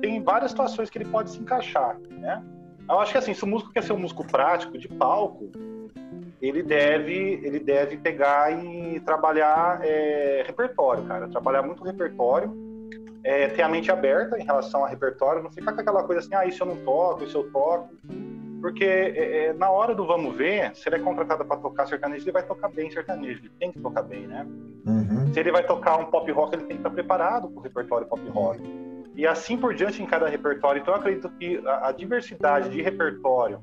Tem 0.00 0.22
várias 0.22 0.50
situações 0.50 0.90
que 0.90 0.98
ele 0.98 1.06
pode 1.06 1.30
se 1.30 1.38
encaixar, 1.38 1.98
né? 2.10 2.42
Eu 2.88 2.98
acho 3.00 3.12
que 3.12 3.18
assim, 3.18 3.32
se 3.32 3.42
o 3.42 3.46
músico 3.46 3.72
quer 3.72 3.82
ser 3.82 3.94
um 3.94 3.98
músico 3.98 4.26
prático 4.26 4.76
de 4.76 4.88
palco, 4.88 5.50
ele 6.42 6.62
deve, 6.62 7.40
ele 7.42 7.58
deve 7.58 7.96
pegar 7.96 8.52
e 8.52 9.00
trabalhar 9.00 9.80
é, 9.82 10.44
repertório, 10.46 11.02
cara. 11.04 11.26
Trabalhar 11.28 11.62
muito 11.62 11.82
repertório, 11.82 12.52
é, 13.24 13.48
ter 13.48 13.62
a 13.62 13.68
mente 13.68 13.90
aberta 13.90 14.38
em 14.38 14.44
relação 14.44 14.84
a 14.84 14.88
repertório, 14.88 15.42
não 15.42 15.50
ficar 15.50 15.72
com 15.72 15.80
aquela 15.80 16.04
coisa 16.04 16.20
assim, 16.20 16.34
ah, 16.34 16.44
isso 16.44 16.62
eu 16.62 16.66
não 16.66 16.76
toco, 16.76 17.24
isso 17.24 17.38
eu 17.38 17.50
toco. 17.50 17.88
Porque 18.60 18.84
é, 18.84 19.46
é, 19.46 19.52
na 19.54 19.70
hora 19.70 19.94
do 19.94 20.06
vamos 20.06 20.36
ver, 20.36 20.74
se 20.76 20.88
ele 20.88 20.96
é 20.96 20.98
contratado 20.98 21.44
para 21.44 21.56
tocar 21.56 21.86
sertanejo, 21.86 22.24
ele 22.24 22.32
vai 22.32 22.42
tocar 22.42 22.68
bem 22.68 22.90
sertanejo, 22.90 23.40
ele 23.40 23.52
tem 23.58 23.72
que 23.72 23.80
tocar 23.80 24.02
bem, 24.02 24.26
né? 24.26 24.46
Uhum. 24.86 25.32
Se 25.32 25.40
ele 25.40 25.50
vai 25.50 25.64
tocar 25.64 25.96
um 25.96 26.06
pop 26.06 26.30
rock, 26.32 26.54
ele 26.54 26.64
tem 26.64 26.76
que 26.76 26.80
estar 26.80 26.90
preparado 26.90 27.48
para 27.48 27.58
o 27.58 27.62
repertório 27.62 28.06
pop 28.06 28.26
rock. 28.28 28.60
E 29.14 29.26
assim 29.26 29.56
por 29.56 29.74
diante 29.74 30.02
em 30.02 30.06
cada 30.06 30.28
repertório. 30.28 30.80
Então 30.80 30.94
eu 30.94 31.00
acredito 31.00 31.28
que 31.38 31.62
a, 31.66 31.88
a 31.88 31.92
diversidade 31.92 32.68
de 32.70 32.82
repertório 32.82 33.60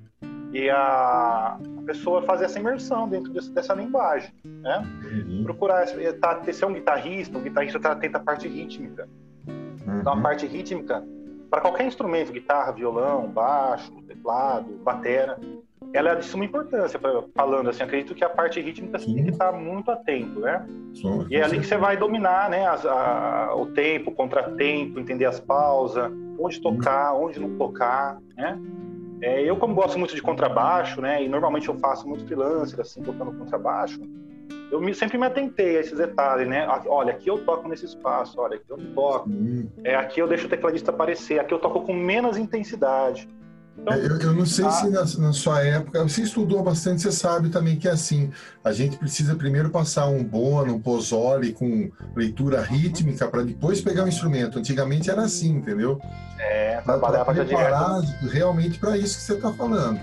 e 0.54 0.70
a, 0.70 1.58
a, 1.58 1.82
pessoa 1.86 2.22
fazer 2.22 2.46
essa 2.46 2.60
imersão 2.60 3.08
dentro 3.08 3.32
desse, 3.32 3.50
dessa 3.52 3.74
linguagem, 3.74 4.34
né? 4.44 4.84
Uhum. 5.04 5.44
Procurar 5.44 5.86
tá, 6.20 6.42
ser 6.52 6.66
um 6.66 6.74
guitarrista, 6.74 7.38
um 7.38 7.42
guitarrista 7.42 7.80
tá 7.80 7.92
atento 7.92 8.18
à 8.18 8.20
parte 8.20 8.48
rítmica. 8.48 9.08
Uhum. 10.02 10.12
Então 10.12 10.14
a 10.14 10.22
parte 10.22 10.46
rítmica 10.46 11.04
para 11.50 11.62
qualquer 11.62 11.86
instrumento, 11.86 12.32
guitarra, 12.32 12.72
violão, 12.72 13.28
baixo, 13.28 13.92
teclado, 14.08 14.72
batera, 14.84 15.38
ela 15.94 16.12
é 16.12 16.16
de 16.16 16.24
suma 16.24 16.46
importância, 16.46 16.98
pra, 16.98 17.24
falando 17.36 17.70
assim, 17.70 17.84
acredito 17.84 18.16
que 18.16 18.24
a 18.24 18.30
parte 18.30 18.62
rítmica 18.62 18.98
você 18.98 19.14
tem 19.14 19.26
que 19.26 19.32
estar 19.32 19.52
muito 19.52 19.92
atento, 19.92 20.40
né? 20.40 20.66
Sim, 20.94 21.28
e 21.30 21.36
é 21.36 21.44
ali 21.44 21.60
que 21.60 21.66
você 21.66 21.76
vai 21.76 21.98
dominar, 21.98 22.50
né, 22.50 22.66
as, 22.66 22.86
a, 22.86 23.54
o 23.56 23.66
tempo, 23.68 24.12
o 24.12 24.16
contratempo, 24.16 24.98
entender 24.98 25.26
as 25.26 25.42
pausas, 25.42 26.10
onde 26.40 26.62
tocar, 26.62 27.14
onde 27.14 27.38
não 27.38 27.58
tocar, 27.58 28.18
né? 28.38 28.58
É, 29.22 29.44
eu, 29.44 29.58
como 29.58 29.76
gosto 29.76 30.00
muito 30.00 30.16
de 30.16 30.22
contrabaixo, 30.22 31.02
né, 31.02 31.22
e 31.22 31.28
normalmente 31.28 31.68
eu 31.68 31.78
faço 31.80 32.08
muito 32.08 32.26
freelancer, 32.26 32.80
assim, 32.80 33.04
tocando 33.04 33.34
contrabaixo, 33.34 34.00
eu 34.72 34.80
me, 34.80 34.96
sempre 34.96 35.18
me 35.18 35.26
atentei 35.26 35.78
a 35.78 35.82
esses 35.82 35.98
detalhes, 35.98 36.48
né? 36.48 36.66
Olha, 36.88 37.12
aqui 37.12 37.30
eu 37.30 37.44
toco 37.44 37.68
nesse 37.68 37.86
espaço, 37.86 38.40
olha, 38.40 38.56
aqui 38.56 38.70
eu 38.70 38.78
toco. 38.96 39.30
É, 39.84 39.96
aqui 39.96 40.22
eu 40.22 40.28
deixo 40.28 40.48
o 40.48 40.50
tecladista 40.50 40.92
aparecer, 40.92 41.40
aqui 41.40 41.54
eu 41.54 41.60
toco 41.60 41.82
com 41.82 41.94
menos 41.94 42.38
intensidade. 42.38 43.28
Então, 43.78 43.96
eu, 43.96 44.20
eu, 44.20 44.34
não 44.34 44.46
sei 44.46 44.66
a... 44.66 44.72
se 44.72 44.90
na, 44.90 45.28
na, 45.28 45.34
sua 45.34 45.64
época, 45.64 46.04
você 46.04 46.22
estudou 46.22 46.62
bastante, 46.62 47.02
você 47.02 47.12
sabe 47.12 47.50
também 47.50 47.78
que 47.78 47.88
é 47.88 47.92
assim, 47.92 48.32
a 48.64 48.72
gente 48.72 48.98
precisa 48.98 49.36
primeiro 49.36 49.70
passar 49.70 50.08
um 50.08 50.24
bono, 50.24 50.76
um 50.76 50.80
pozole 50.80 51.54
com 51.54 51.90
leitura 52.16 52.62
rítmica 52.62 53.28
para 53.28 53.44
depois 53.44 53.82
pegar 53.82 54.04
o 54.04 54.08
instrumento. 54.08 54.60
Antigamente 54.60 55.10
era 55.10 55.24
assim, 55.24 55.58
entendeu? 55.58 56.00
É, 56.38 56.82
trabalhava 56.82 57.34
já 57.34 57.44
direto. 57.44 58.28
realmente 58.30 58.80
para 58.80 58.98
isso 58.98 59.18
que 59.18 59.24
você 59.24 59.34
está 59.34 59.52
falando. 59.54 60.00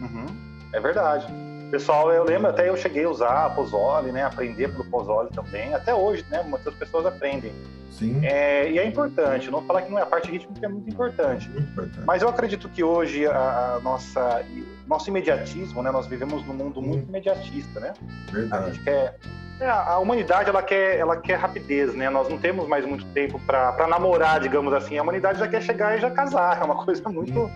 Uhum, 0.00 0.26
é 0.72 0.80
verdade. 0.80 1.51
Pessoal, 1.72 2.12
eu 2.12 2.22
lembro 2.22 2.50
até 2.50 2.68
eu 2.68 2.76
cheguei 2.76 3.04
a 3.04 3.08
usar 3.08 3.46
a 3.46 3.48
Pozole, 3.48 4.12
né? 4.12 4.22
Aprender 4.22 4.68
pelo 4.68 4.84
Pozole 4.84 5.30
também. 5.30 5.72
Até 5.72 5.94
hoje, 5.94 6.22
né? 6.30 6.42
Muitas 6.42 6.74
pessoas 6.74 7.06
aprendem. 7.06 7.50
Sim. 7.90 8.20
É, 8.22 8.70
e 8.70 8.78
é 8.78 8.84
importante, 8.84 9.50
não 9.50 9.60
vou 9.60 9.66
falar 9.66 9.80
que 9.80 9.90
não 9.90 9.98
é 9.98 10.02
a 10.02 10.06
parte 10.06 10.30
rítmica 10.30 10.66
é 10.66 10.68
muito 10.68 10.90
importante. 10.90 11.48
muito 11.48 11.70
importante. 11.70 12.04
Mas 12.04 12.20
eu 12.20 12.28
acredito 12.28 12.68
que 12.68 12.84
hoje 12.84 13.26
a, 13.26 13.76
a, 13.76 13.80
nossa 13.80 14.44
nosso 14.86 15.08
imediatismo, 15.08 15.82
né? 15.82 15.90
Nós 15.90 16.06
vivemos 16.06 16.46
num 16.46 16.52
mundo 16.52 16.82
muito 16.82 17.08
imediatista, 17.08 17.80
né? 17.80 17.94
Verdade. 18.30 18.64
A 18.64 18.70
gente 18.70 18.84
quer 18.84 19.16
é, 19.58 19.70
a 19.70 19.98
humanidade 19.98 20.50
ela 20.50 20.62
quer 20.62 20.98
ela 20.98 21.16
quer 21.16 21.36
rapidez, 21.36 21.94
né? 21.94 22.10
Nós 22.10 22.28
não 22.28 22.36
temos 22.36 22.68
mais 22.68 22.84
muito 22.84 23.06
tempo 23.14 23.40
para 23.46 23.86
namorar, 23.88 24.40
digamos 24.40 24.74
assim. 24.74 24.98
A 24.98 25.02
humanidade 25.02 25.38
já 25.38 25.48
quer 25.48 25.62
chegar 25.62 25.96
e 25.96 26.00
já 26.02 26.10
casar. 26.10 26.60
É 26.60 26.64
uma 26.64 26.76
coisa 26.84 27.08
muito 27.08 27.50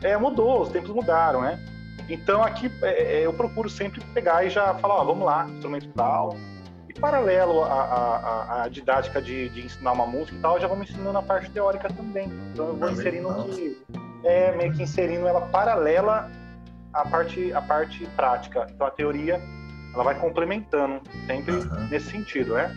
é, 0.00 0.16
mudou, 0.16 0.62
os 0.62 0.68
tempos 0.68 0.90
mudaram, 0.90 1.42
né? 1.42 1.58
Então 2.08 2.42
aqui 2.42 2.70
é, 2.82 3.20
é, 3.20 3.26
eu 3.26 3.32
procuro 3.32 3.68
sempre 3.68 4.00
pegar 4.12 4.44
e 4.44 4.50
já 4.50 4.74
falar, 4.74 4.96
ó, 4.96 5.04
vamos 5.04 5.24
lá, 5.24 5.46
instrumento 5.48 5.88
tal. 5.94 6.36
E 6.88 6.94
paralelo 6.94 7.64
à, 7.64 8.68
didática 8.70 9.20
de, 9.22 9.48
de, 9.48 9.64
ensinar 9.64 9.92
uma 9.92 10.06
música 10.06 10.36
e 10.36 10.40
tal, 10.40 10.56
eu 10.56 10.60
já 10.60 10.68
vou 10.68 10.76
me 10.76 10.84
ensinando 10.84 11.16
a 11.16 11.22
parte 11.22 11.50
teórica 11.50 11.88
também. 11.88 12.30
Então 12.52 12.68
eu 12.68 12.76
vou 12.76 12.88
é 12.88 12.92
inserindo 12.92 13.44
que 13.44 13.82
é 14.24 14.52
meio 14.52 14.72
que 14.72 14.82
inserindo 14.82 15.26
ela 15.26 15.40
paralela 15.40 16.30
à 16.92 17.08
parte, 17.08 17.52
à 17.52 17.62
parte 17.62 18.06
prática. 18.14 18.66
Então 18.70 18.86
a 18.86 18.90
teoria 18.90 19.40
ela 19.94 20.04
vai 20.04 20.18
complementando 20.18 21.00
sempre 21.26 21.54
uhum. 21.54 21.88
nesse 21.88 22.10
sentido, 22.10 22.54
né? 22.54 22.74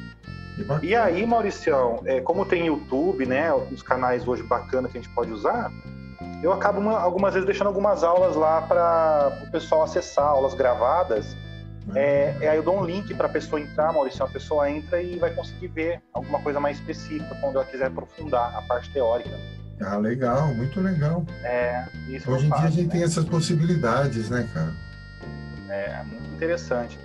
E 0.81 0.95
aí, 0.95 1.25
Mauricião, 1.25 2.01
é, 2.05 2.21
como 2.21 2.45
tem 2.45 2.67
YouTube, 2.67 3.25
né, 3.25 3.53
os 3.53 3.83
canais 3.83 4.25
hoje 4.25 4.41
bacanas 4.43 4.89
que 4.89 4.97
a 4.97 5.01
gente 5.01 5.13
pode 5.13 5.31
usar, 5.31 5.69
eu 6.41 6.53
acabo 6.53 6.79
uma, 6.79 6.99
algumas 6.99 7.33
vezes 7.33 7.45
deixando 7.45 7.67
algumas 7.67 8.03
aulas 8.03 8.35
lá 8.35 8.61
para 8.61 9.41
o 9.47 9.51
pessoal 9.51 9.83
acessar, 9.83 10.27
aulas 10.27 10.53
gravadas. 10.53 11.35
Uhum. 11.87 11.95
É, 11.95 12.37
é, 12.41 12.49
aí 12.49 12.57
eu 12.57 12.63
dou 12.63 12.79
um 12.79 12.83
link 12.83 13.13
para 13.13 13.27
a 13.27 13.29
pessoa 13.29 13.59
entrar, 13.59 13.93
Maurício, 13.93 14.23
a 14.23 14.27
pessoa 14.27 14.69
entra 14.69 15.01
e 15.01 15.17
vai 15.17 15.31
conseguir 15.31 15.67
ver 15.67 16.01
alguma 16.13 16.39
coisa 16.41 16.59
mais 16.59 16.77
específica 16.77 17.35
quando 17.41 17.55
ela 17.55 17.65
quiser 17.65 17.87
aprofundar 17.87 18.55
a 18.55 18.61
parte 18.63 18.91
teórica. 18.91 19.37
Ah, 19.81 19.97
legal, 19.97 20.47
muito 20.53 20.79
legal. 20.79 21.25
É, 21.43 21.85
isso 22.07 22.31
Hoje 22.31 22.45
em 22.45 22.49
dia 22.49 22.63
a 22.63 22.69
gente 22.69 22.87
né? 22.87 22.91
tem 22.91 23.03
essas 23.03 23.25
possibilidades, 23.25 24.29
né, 24.29 24.47
cara? 24.53 24.73
É, 25.69 26.03
muito 26.03 26.35
interessante. 26.35 26.97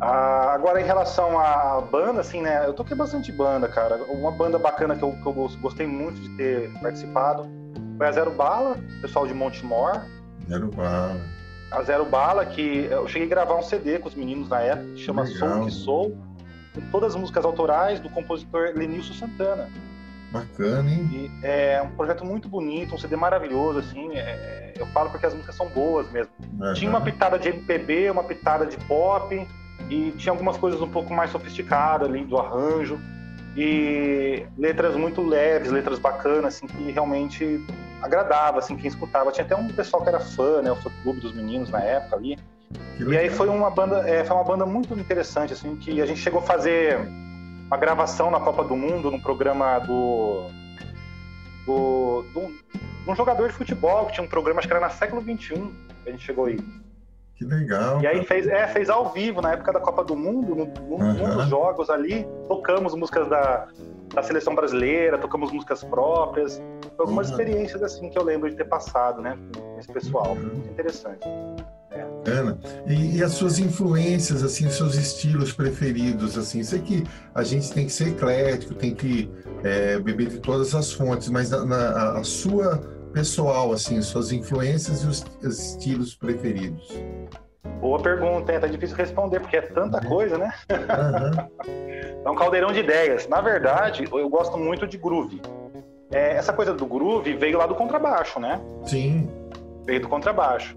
Ah, 0.00 0.52
agora, 0.52 0.80
em 0.80 0.84
relação 0.84 1.38
à 1.38 1.80
banda, 1.80 2.20
assim, 2.20 2.40
né? 2.40 2.66
Eu 2.66 2.72
toquei 2.72 2.96
bastante 2.96 3.32
banda, 3.32 3.66
cara. 3.66 3.96
Uma 4.04 4.30
banda 4.30 4.58
bacana 4.58 4.94
que 4.94 5.02
eu, 5.02 5.12
que 5.12 5.26
eu 5.26 5.32
gostei 5.60 5.86
muito 5.86 6.20
de 6.20 6.28
ter 6.36 6.70
participado 6.80 7.48
foi 7.98 8.06
a 8.06 8.12
Zero 8.12 8.30
Bala, 8.30 8.78
pessoal 9.02 9.26
de 9.26 9.34
Montemor. 9.34 10.00
Zero 10.48 10.68
Bala. 10.68 11.20
A 11.70 11.82
Zero 11.82 12.04
Bala, 12.04 12.46
que 12.46 12.86
eu 12.88 13.06
cheguei 13.08 13.26
a 13.26 13.30
gravar 13.30 13.56
um 13.56 13.62
CD 13.62 13.98
com 13.98 14.08
os 14.08 14.14
meninos 14.14 14.48
na 14.48 14.60
época, 14.60 14.88
que 14.94 15.00
chama 15.00 15.24
Legal. 15.24 15.38
Sou 15.38 15.64
Que 15.64 15.70
Sou, 15.72 16.18
com 16.74 16.80
todas 16.92 17.14
as 17.14 17.20
músicas 17.20 17.44
autorais 17.44 17.98
do 17.98 18.08
compositor 18.08 18.72
Lenilson 18.76 19.14
Santana. 19.14 19.68
Bacana, 20.30 20.88
hein? 20.88 21.08
E 21.12 21.46
é 21.46 21.82
um 21.82 21.90
projeto 21.90 22.24
muito 22.24 22.48
bonito, 22.48 22.94
um 22.94 22.98
CD 22.98 23.16
maravilhoso, 23.16 23.80
assim. 23.80 24.12
É, 24.14 24.74
eu 24.78 24.86
falo 24.86 25.10
porque 25.10 25.26
as 25.26 25.34
músicas 25.34 25.56
são 25.56 25.68
boas 25.68 26.08
mesmo. 26.12 26.30
Uhum. 26.60 26.74
Tinha 26.74 26.90
uma 26.90 27.00
pitada 27.00 27.38
de 27.38 27.48
MPB, 27.48 28.10
uma 28.10 28.22
pitada 28.22 28.64
de 28.64 28.76
pop, 28.84 29.46
e 29.90 30.12
tinha 30.12 30.32
algumas 30.32 30.56
coisas 30.56 30.80
um 30.80 30.88
pouco 30.88 31.12
mais 31.12 31.30
sofisticadas 31.30 32.08
ali 32.08 32.24
do 32.24 32.38
arranjo. 32.38 32.98
E 33.56 34.46
letras 34.56 34.94
muito 34.94 35.20
leves, 35.20 35.72
letras 35.72 35.98
bacanas, 35.98 36.44
assim, 36.44 36.66
que 36.66 36.92
realmente 36.92 37.60
agradava, 38.02 38.58
assim, 38.58 38.76
quem 38.76 38.88
escutava. 38.88 39.32
Tinha 39.32 39.44
até 39.44 39.56
um 39.56 39.68
pessoal 39.68 40.02
que 40.02 40.08
era 40.08 40.20
fã, 40.20 40.62
né, 40.62 40.70
o 40.70 40.76
fã 40.76 40.90
clube 41.02 41.20
dos 41.20 41.34
meninos 41.34 41.70
na 41.70 41.80
época 41.80 42.16
ali. 42.16 42.38
E 42.98 43.16
aí 43.16 43.30
foi 43.30 43.48
uma 43.48 43.70
banda, 43.70 44.08
é, 44.08 44.24
foi 44.24 44.36
uma 44.36 44.44
banda 44.44 44.66
muito 44.66 44.92
interessante, 44.98 45.52
assim, 45.52 45.76
que 45.76 46.00
a 46.02 46.06
gente 46.06 46.20
chegou 46.20 46.40
a 46.40 46.42
fazer 46.42 46.98
uma 47.66 47.76
gravação 47.76 48.30
na 48.30 48.40
Copa 48.40 48.64
do 48.64 48.76
Mundo, 48.76 49.10
num 49.10 49.20
programa 49.20 49.78
do 49.78 50.50
do, 51.64 52.24
do, 52.32 52.50
um 53.06 53.14
jogador 53.14 53.48
de 53.48 53.54
futebol 53.54 54.06
que 54.06 54.14
tinha 54.14 54.24
um 54.24 54.28
programa, 54.28 54.58
acho 54.58 54.66
que 54.66 54.72
era 54.72 54.80
na 54.80 54.90
século 54.90 55.20
XXI, 55.22 55.54
que 56.02 56.08
a 56.08 56.10
gente 56.10 56.24
chegou 56.24 56.46
aí. 56.46 56.58
Que 57.36 57.44
legal. 57.44 58.00
E 58.00 58.06
aí 58.06 58.24
fez, 58.24 58.46
é, 58.48 58.66
fez 58.66 58.90
ao 58.90 59.12
vivo, 59.12 59.40
na 59.40 59.52
época 59.52 59.72
da 59.72 59.80
Copa 59.80 60.02
do 60.02 60.16
Mundo, 60.16 60.56
num, 60.56 60.72
uhum. 60.90 61.36
dos 61.36 61.46
jogos 61.46 61.88
ali, 61.88 62.26
tocamos 62.48 62.94
músicas 62.94 63.28
da, 63.28 63.68
da 64.12 64.22
seleção 64.22 64.54
brasileira, 64.54 65.18
tocamos 65.18 65.52
músicas 65.52 65.84
próprias. 65.84 66.60
Foi 66.98 67.04
algumas 67.04 67.28
uhum. 67.28 67.34
experiências 67.34 67.80
assim 67.80 68.10
que 68.10 68.18
eu 68.18 68.24
lembro 68.24 68.50
de 68.50 68.56
ter 68.56 68.64
passado, 68.64 69.22
né, 69.22 69.38
com 69.54 69.78
esse 69.78 69.86
pessoal. 69.86 70.32
Uhum. 70.32 70.48
Muito 70.48 70.70
interessante. 70.70 71.20
É. 71.92 72.04
Ana, 72.28 72.58
e, 72.88 73.18
e, 73.18 73.22
as 73.22 73.32
suas 73.32 73.60
influências, 73.60 74.42
assim, 74.42 74.66
os 74.66 74.74
seus 74.74 74.96
estilos 74.96 75.52
preferidos, 75.52 76.36
assim, 76.36 76.62
sei 76.64 76.80
que 76.80 77.04
a 77.32 77.44
gente 77.44 77.72
tem 77.72 77.86
que 77.86 77.92
ser 77.92 78.08
eclético, 78.08 78.74
tem 78.74 78.92
que 78.94 79.30
é, 79.62 79.98
beber 80.00 80.26
de 80.26 80.40
todas 80.40 80.74
as 80.74 80.92
fontes, 80.92 81.30
mas 81.30 81.50
na, 81.50 81.64
na 81.64 82.18
a 82.18 82.24
sua 82.24 82.78
pessoal, 83.12 83.72
assim, 83.72 84.02
suas 84.02 84.32
influências 84.32 85.04
e 85.04 85.06
os, 85.06 85.24
os 85.40 85.58
estilos 85.60 86.16
preferidos? 86.16 86.92
Boa 87.80 88.02
pergunta, 88.02 88.52
hein? 88.52 88.60
Tá 88.60 88.66
difícil 88.66 88.96
responder, 88.96 89.38
porque 89.38 89.56
é 89.56 89.62
tanta 89.62 90.02
uhum. 90.02 90.08
coisa, 90.08 90.36
né? 90.36 90.52
Uhum. 90.68 92.24
é 92.26 92.28
um 92.28 92.34
caldeirão 92.34 92.72
de 92.72 92.80
ideias. 92.80 93.28
Na 93.28 93.40
verdade, 93.40 94.04
eu 94.10 94.28
gosto 94.28 94.58
muito 94.58 94.84
de 94.84 94.98
groove. 94.98 95.40
É, 96.10 96.36
essa 96.36 96.52
coisa 96.52 96.72
do 96.72 96.86
groove 96.86 97.34
veio 97.34 97.58
lá 97.58 97.66
do 97.66 97.74
contrabaixo, 97.74 98.40
né? 98.40 98.60
Sim. 98.84 99.28
Veio 99.84 100.00
do 100.00 100.08
contrabaixo. 100.08 100.76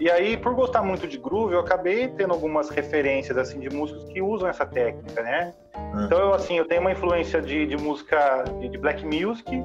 E 0.00 0.08
aí, 0.08 0.36
por 0.36 0.54
gostar 0.54 0.80
muito 0.82 1.08
de 1.08 1.18
groove, 1.18 1.54
eu 1.54 1.60
acabei 1.60 2.06
tendo 2.06 2.32
algumas 2.32 2.70
referências 2.70 3.36
assim 3.36 3.58
de 3.58 3.68
músicos 3.68 4.04
que 4.04 4.22
usam 4.22 4.48
essa 4.48 4.64
técnica, 4.64 5.20
né? 5.22 5.52
Uhum. 5.76 6.04
Então, 6.04 6.18
eu, 6.18 6.34
assim, 6.34 6.56
eu 6.56 6.64
tenho 6.64 6.80
uma 6.80 6.92
influência 6.92 7.42
de, 7.42 7.66
de 7.66 7.76
música 7.76 8.44
de, 8.60 8.68
de 8.68 8.78
black 8.78 9.04
music, 9.04 9.60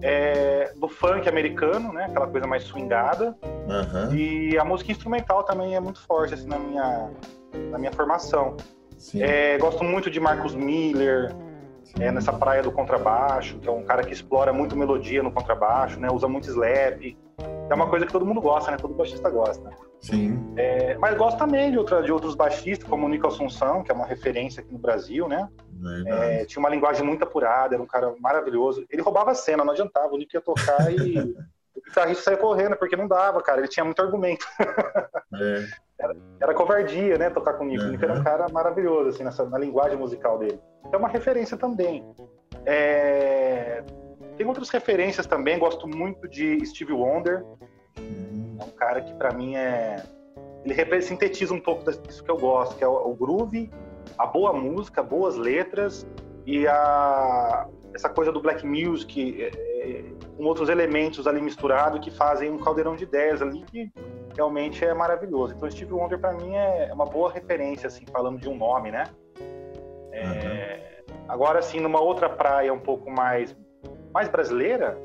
é, 0.00 0.72
do 0.76 0.88
funk 0.88 1.28
americano, 1.28 1.92
né? 1.92 2.06
Aquela 2.06 2.26
coisa 2.26 2.46
mais 2.46 2.62
swingada. 2.62 3.36
Uhum. 3.42 4.14
E 4.14 4.56
a 4.56 4.64
música 4.64 4.90
instrumental 4.90 5.44
também 5.44 5.76
é 5.76 5.80
muito 5.80 6.00
forte 6.06 6.32
assim, 6.32 6.46
na, 6.46 6.58
minha, 6.58 7.10
na 7.70 7.78
minha 7.78 7.92
formação. 7.92 8.56
É, 9.16 9.58
gosto 9.58 9.84
muito 9.84 10.10
de 10.10 10.18
Marcos 10.18 10.54
Miller, 10.54 11.34
é, 12.00 12.10
nessa 12.10 12.32
praia 12.32 12.62
do 12.62 12.72
contrabaixo, 12.72 13.58
que 13.58 13.68
é 13.68 13.72
um 13.72 13.84
cara 13.84 14.02
que 14.02 14.12
explora 14.12 14.52
muito 14.52 14.76
melodia 14.76 15.22
no 15.22 15.32
contrabaixo, 15.32 15.98
né? 15.98 16.08
Usa 16.10 16.28
muito 16.28 16.48
slap. 16.48 17.16
É 17.70 17.74
uma 17.74 17.88
coisa 17.88 18.04
que 18.06 18.12
todo 18.12 18.26
mundo 18.26 18.40
gosta, 18.40 18.70
né? 18.70 18.76
Todo 18.76 18.94
baixista 18.94 19.30
gosta. 19.30 19.70
Sim. 20.00 20.52
É, 20.56 20.98
mas 20.98 21.16
gosto 21.16 21.38
também 21.38 21.70
de, 21.70 21.78
outra, 21.78 22.02
de 22.02 22.12
outros 22.12 22.34
baixistas, 22.34 22.88
como 22.88 23.06
o 23.06 23.08
Nico 23.08 23.26
Assunção, 23.26 23.82
que 23.82 23.90
é 23.90 23.94
uma 23.94 24.04
referência 24.04 24.60
aqui 24.60 24.72
no 24.72 24.78
Brasil, 24.78 25.26
né? 25.28 25.48
É, 26.06 26.44
tinha 26.44 26.60
uma 26.60 26.68
linguagem 26.68 27.04
muito 27.04 27.24
apurada, 27.24 27.74
era 27.74 27.82
um 27.82 27.86
cara 27.86 28.14
maravilhoso. 28.20 28.84
Ele 28.90 29.02
roubava 29.02 29.30
a 29.30 29.34
cena, 29.34 29.64
não 29.64 29.72
adiantava, 29.72 30.12
o 30.12 30.18
Nico 30.18 30.36
ia 30.36 30.40
tocar 30.40 30.92
e 30.92 31.34
guitarrista 31.82 32.24
saiu 32.24 32.38
correndo, 32.38 32.76
porque 32.76 32.96
não 32.96 33.08
dava, 33.08 33.42
cara. 33.42 33.60
Ele 33.60 33.68
tinha 33.68 33.84
muito 33.84 34.00
argumento. 34.00 34.46
É. 35.34 35.66
Era, 35.98 36.16
era, 36.40 36.54
covardia, 36.54 37.18
né? 37.18 37.30
Tocar 37.30 37.54
com 37.54 37.64
o 37.64 37.66
Nico. 37.66 37.82
Uhum. 37.82 37.88
O 37.88 37.92
Nico 37.92 38.04
era 38.04 38.14
um 38.14 38.22
cara 38.22 38.46
maravilhoso, 38.52 39.08
assim, 39.08 39.24
nessa, 39.24 39.44
na 39.44 39.58
linguagem 39.58 39.98
musical 39.98 40.38
dele. 40.38 40.60
É 40.92 40.96
uma 40.96 41.08
referência 41.08 41.56
também. 41.56 42.04
É... 42.64 43.82
Tem 44.36 44.46
outras 44.46 44.70
referências 44.70 45.26
também. 45.26 45.58
Gosto 45.58 45.88
muito 45.88 46.28
de 46.28 46.64
Steve 46.66 46.92
Wonder. 46.92 47.44
Uhum. 47.98 48.58
É 48.60 48.64
um 48.64 48.70
cara 48.70 49.00
que, 49.00 49.12
para 49.14 49.32
mim, 49.32 49.56
é. 49.56 50.02
Ele 50.64 51.02
sintetiza 51.02 51.52
um 51.52 51.60
pouco 51.60 51.90
disso 51.90 52.22
que 52.22 52.30
eu 52.30 52.38
gosto, 52.38 52.76
que 52.76 52.84
é 52.84 52.88
o, 52.88 53.10
o 53.10 53.14
groove, 53.14 53.70
a 54.16 54.26
boa 54.26 54.52
música, 54.52 55.02
boas 55.02 55.36
letras 55.36 56.06
e 56.46 56.66
a, 56.66 57.66
essa 57.94 58.08
coisa 58.08 58.32
do 58.32 58.40
black 58.40 58.66
music 58.66 59.50
é, 59.84 59.90
é, 59.90 60.04
com 60.36 60.44
outros 60.44 60.68
elementos 60.68 61.26
ali 61.26 61.40
misturados 61.40 62.00
que 62.00 62.10
fazem 62.10 62.50
um 62.50 62.58
caldeirão 62.58 62.96
de 62.96 63.04
ideias 63.04 63.42
ali 63.42 63.62
que 63.64 63.90
realmente 64.34 64.84
é 64.84 64.94
maravilhoso. 64.94 65.54
Então 65.54 65.70
Steve 65.70 65.92
Wonder 65.92 66.18
para 66.18 66.32
mim 66.32 66.54
é 66.54 66.90
uma 66.92 67.04
boa 67.04 67.30
referência 67.30 67.86
assim 67.86 68.04
falando 68.10 68.38
de 68.40 68.48
um 68.48 68.56
nome, 68.56 68.90
né? 68.90 69.04
É, 70.12 71.02
uhum. 71.08 71.16
Agora 71.28 71.58
assim 71.58 71.80
numa 71.80 72.00
outra 72.00 72.28
praia 72.28 72.72
um 72.72 72.80
pouco 72.80 73.10
mais 73.10 73.54
mais 74.12 74.28
brasileira, 74.28 74.96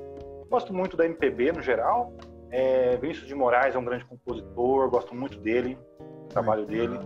gosto 0.49 0.73
muito 0.73 0.95
da 0.95 1.05
MPB 1.05 1.51
no 1.51 1.61
geral. 1.61 2.13
É, 2.51 2.95
Vinícius 2.97 3.27
de 3.27 3.35
Moraes 3.35 3.75
é 3.75 3.77
um 3.79 3.85
grande 3.85 4.05
compositor, 4.05 4.89
gosto 4.89 5.13
muito 5.15 5.39
dele, 5.39 5.77
do 5.99 6.29
trabalho 6.29 6.65
dele. 6.65 6.99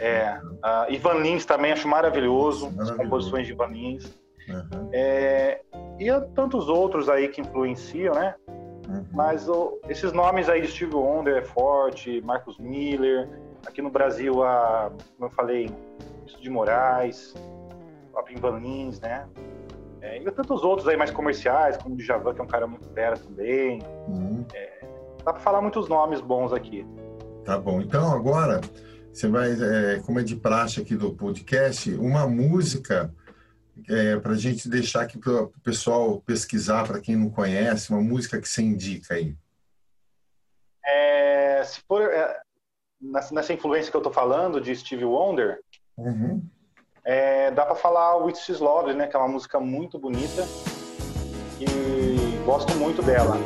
É, 0.00 0.38
uh, 0.38 0.92
Ivan 0.92 1.14
Lins 1.14 1.44
também 1.44 1.72
acho 1.72 1.88
maravilhoso, 1.88 2.66
maravilhoso. 2.66 2.92
as 2.92 2.96
composições 2.96 3.46
de 3.46 3.52
Ivan 3.52 3.66
Lins. 3.66 4.27
Uhum. 4.48 4.88
É, 4.92 5.60
e 5.98 6.08
tantos 6.34 6.68
outros 6.68 7.08
aí 7.08 7.28
que 7.28 7.40
influenciam, 7.40 8.14
né? 8.14 8.34
Uhum. 8.88 9.04
Mas 9.12 9.48
o, 9.48 9.78
esses 9.88 10.12
nomes 10.12 10.48
aí 10.48 10.62
de 10.62 10.68
Steve 10.68 10.94
Wonder 10.94 11.36
é 11.36 11.42
forte, 11.42 12.20
Marcos 12.22 12.58
Miller, 12.58 13.28
aqui 13.66 13.82
no 13.82 13.90
Brasil, 13.90 14.42
a, 14.42 14.90
como 15.16 15.30
eu 15.30 15.34
falei, 15.34 15.70
isso 16.26 16.40
de 16.40 16.48
Moraes, 16.48 17.34
Van 18.40 18.58
Lins, 18.58 19.00
né? 19.00 19.26
É, 20.00 20.22
e 20.22 20.30
tantos 20.30 20.62
outros 20.62 20.86
aí 20.88 20.96
mais 20.96 21.10
comerciais, 21.10 21.76
como 21.76 21.94
o 21.94 21.98
Djavan, 21.98 22.34
que 22.34 22.40
é 22.40 22.44
um 22.44 22.48
cara 22.48 22.66
muito 22.66 22.88
fera 22.90 23.16
também. 23.16 23.82
Uhum. 24.06 24.44
É, 24.54 24.84
dá 25.24 25.32
para 25.32 25.40
falar 25.40 25.60
muitos 25.60 25.88
nomes 25.88 26.20
bons 26.20 26.52
aqui. 26.52 26.86
Tá 27.44 27.58
bom. 27.58 27.80
Então 27.80 28.12
agora 28.12 28.60
você 29.12 29.28
vai, 29.28 29.50
é, 29.50 30.00
como 30.04 30.20
é 30.20 30.22
de 30.22 30.36
praxe 30.36 30.80
aqui 30.80 30.94
do 30.94 31.12
podcast, 31.14 31.92
uma 31.94 32.26
música 32.26 33.12
é, 33.88 34.18
para 34.18 34.32
a 34.32 34.36
gente 34.36 34.68
deixar 34.68 35.02
aqui 35.02 35.18
para 35.18 35.44
o 35.44 35.60
pessoal 35.62 36.20
pesquisar, 36.20 36.86
para 36.86 37.00
quem 37.00 37.16
não 37.16 37.30
conhece, 37.30 37.90
uma 37.90 38.00
música 38.00 38.40
que 38.40 38.48
você 38.48 38.62
indica 38.62 39.14
aí? 39.14 39.34
É, 40.84 41.62
se 41.64 41.80
for 41.86 42.02
é, 42.02 42.40
nessa 43.00 43.52
influência 43.52 43.90
que 43.90 43.96
eu 43.96 44.00
estou 44.00 44.12
falando 44.12 44.60
de 44.60 44.74
Steve 44.74 45.04
Wonder, 45.04 45.60
uhum. 45.96 46.42
é, 47.04 47.50
dá 47.50 47.64
para 47.64 47.74
falar 47.74 48.16
Which 48.16 48.50
is 48.50 48.60
Love, 48.60 48.94
né, 48.94 49.06
que 49.06 49.16
é 49.16 49.18
uma 49.18 49.28
música 49.28 49.58
muito 49.58 49.98
bonita 49.98 50.42
e 51.60 52.44
gosto 52.44 52.74
muito 52.76 53.02
dela. 53.02 53.36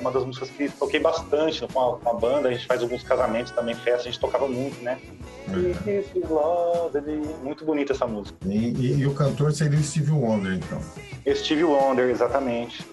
Uma 0.00 0.10
das 0.12 0.24
músicas 0.24 0.50
que 0.50 0.68
toquei 0.68 1.00
bastante 1.00 1.66
com 1.72 1.94
a, 1.94 1.98
com 1.98 2.10
a, 2.10 2.14
banda. 2.14 2.48
A 2.48 2.52
gente 2.52 2.66
faz 2.66 2.82
alguns 2.82 3.02
casamentos 3.02 3.52
também, 3.52 3.74
festa, 3.74 4.00
a 4.00 4.04
gente 4.04 4.18
tocava 4.18 4.48
muito, 4.48 4.82
né? 4.82 4.98
É. 5.48 6.04
Muito 7.42 7.64
bonita 7.64 7.92
essa 7.92 8.06
música. 8.06 8.36
E, 8.46 8.72
e, 8.74 8.98
e, 9.00 9.06
o 9.06 9.14
cantor 9.14 9.52
seria 9.52 9.78
o 9.78 9.82
Steve 9.82 10.10
Wonder, 10.10 10.54
então? 10.54 10.80
Steve 11.34 11.64
Wonder, 11.64 12.10
exatamente. 12.10 12.84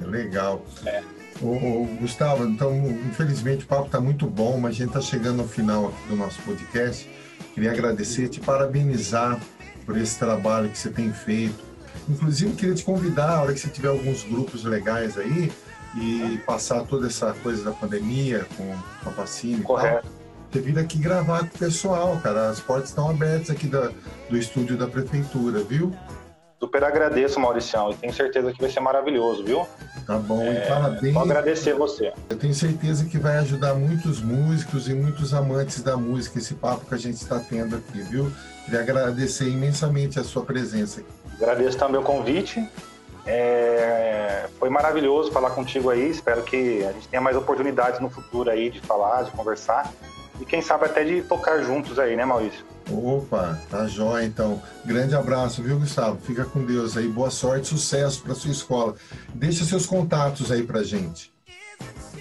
Legal. 0.00 0.62
É. 0.86 1.02
Ô, 1.42 1.48
ô, 1.48 1.86
Gustavo, 2.00 2.44
então, 2.44 2.74
infelizmente 3.08 3.64
o 3.64 3.66
papo 3.68 3.86
está 3.86 4.00
muito 4.00 4.26
bom, 4.26 4.58
mas 4.58 4.72
a 4.72 4.78
gente 4.78 4.88
está 4.88 5.00
chegando 5.00 5.40
ao 5.40 5.48
final 5.48 5.88
aqui 5.88 6.08
do 6.08 6.16
nosso 6.16 6.40
podcast. 6.42 7.08
Queria 7.54 7.72
agradecer, 7.72 8.28
te 8.28 8.40
parabenizar 8.40 9.40
por 9.84 9.96
esse 9.96 10.18
trabalho 10.18 10.68
que 10.68 10.78
você 10.78 10.90
tem 10.90 11.12
feito. 11.12 11.69
Inclusive, 12.08 12.54
queria 12.54 12.74
te 12.74 12.84
convidar, 12.84 13.30
a 13.30 13.42
hora 13.42 13.52
que 13.52 13.60
você 13.60 13.68
tiver 13.68 13.88
alguns 13.88 14.24
grupos 14.24 14.64
legais 14.64 15.16
aí, 15.18 15.52
e 15.96 16.38
passar 16.46 16.84
toda 16.84 17.06
essa 17.06 17.32
coisa 17.42 17.64
da 17.64 17.72
pandemia 17.72 18.46
com 18.56 18.74
a 19.08 19.10
vacina 19.10 19.62
Correto. 19.62 20.06
e 20.06 20.10
tal, 20.10 20.20
você 20.50 20.60
vir 20.60 20.78
aqui 20.78 20.98
gravar 20.98 21.40
com 21.40 21.56
o 21.56 21.58
pessoal, 21.58 22.18
cara. 22.22 22.50
As 22.50 22.60
portas 22.60 22.88
estão 22.88 23.08
abertas 23.08 23.50
aqui 23.50 23.66
da, 23.66 23.90
do 24.28 24.36
estúdio 24.36 24.76
da 24.76 24.86
prefeitura, 24.86 25.60
viu? 25.60 25.92
Super 26.60 26.84
agradeço, 26.84 27.40
Mauricião, 27.40 27.90
e 27.90 27.94
tenho 27.94 28.12
certeza 28.12 28.52
que 28.52 28.60
vai 28.60 28.70
ser 28.70 28.80
maravilhoso, 28.80 29.42
viu? 29.42 29.66
Tá 30.06 30.18
bom, 30.18 30.42
é, 30.42 30.64
e 30.64 30.68
parabéns. 30.68 31.14
Só 31.14 31.20
agradecer 31.20 31.74
você. 31.74 32.12
Eu 32.28 32.36
tenho 32.36 32.52
certeza 32.52 33.06
que 33.06 33.16
vai 33.16 33.38
ajudar 33.38 33.74
muitos 33.74 34.20
músicos 34.20 34.86
e 34.86 34.92
muitos 34.92 35.32
amantes 35.32 35.82
da 35.82 35.96
música, 35.96 36.38
esse 36.38 36.52
papo 36.54 36.84
que 36.84 36.94
a 36.94 36.98
gente 36.98 37.14
está 37.14 37.38
tendo 37.38 37.76
aqui, 37.76 38.02
viu? 38.02 38.30
Queria 38.66 38.80
agradecer 38.80 39.48
imensamente 39.48 40.20
a 40.20 40.24
sua 40.24 40.44
presença. 40.44 41.02
Agradeço 41.40 41.78
também 41.78 42.00
o 42.00 42.04
convite 42.04 42.68
é, 43.26 44.48
foi 44.58 44.68
maravilhoso 44.68 45.30
falar 45.30 45.50
contigo 45.50 45.90
aí. 45.90 46.10
Espero 46.10 46.42
que 46.42 46.84
a 46.84 46.92
gente 46.92 47.08
tenha 47.08 47.20
mais 47.20 47.36
oportunidades 47.36 48.00
no 48.00 48.10
futuro 48.10 48.50
aí 48.50 48.70
de 48.70 48.80
falar, 48.80 49.22
de 49.24 49.30
conversar. 49.30 49.92
E 50.40 50.44
quem 50.44 50.62
sabe 50.62 50.86
até 50.86 51.04
de 51.04 51.22
tocar 51.22 51.62
juntos 51.62 51.98
aí, 51.98 52.16
né, 52.16 52.24
Maurício? 52.24 52.64
Opa, 52.90 53.58
tá 53.70 53.86
jóia 53.86 54.24
então. 54.24 54.60
Grande 54.84 55.14
abraço, 55.14 55.62
viu, 55.62 55.78
Gustavo? 55.78 56.18
Fica 56.22 56.44
com 56.44 56.64
Deus 56.64 56.96
aí. 56.96 57.06
Boa 57.06 57.30
sorte, 57.30 57.68
sucesso 57.68 58.22
para 58.22 58.34
sua 58.34 58.50
escola. 58.50 58.94
Deixa 59.34 59.64
seus 59.64 59.86
contatos 59.86 60.50
aí 60.50 60.62
pra 60.62 60.82
gente. 60.82 61.32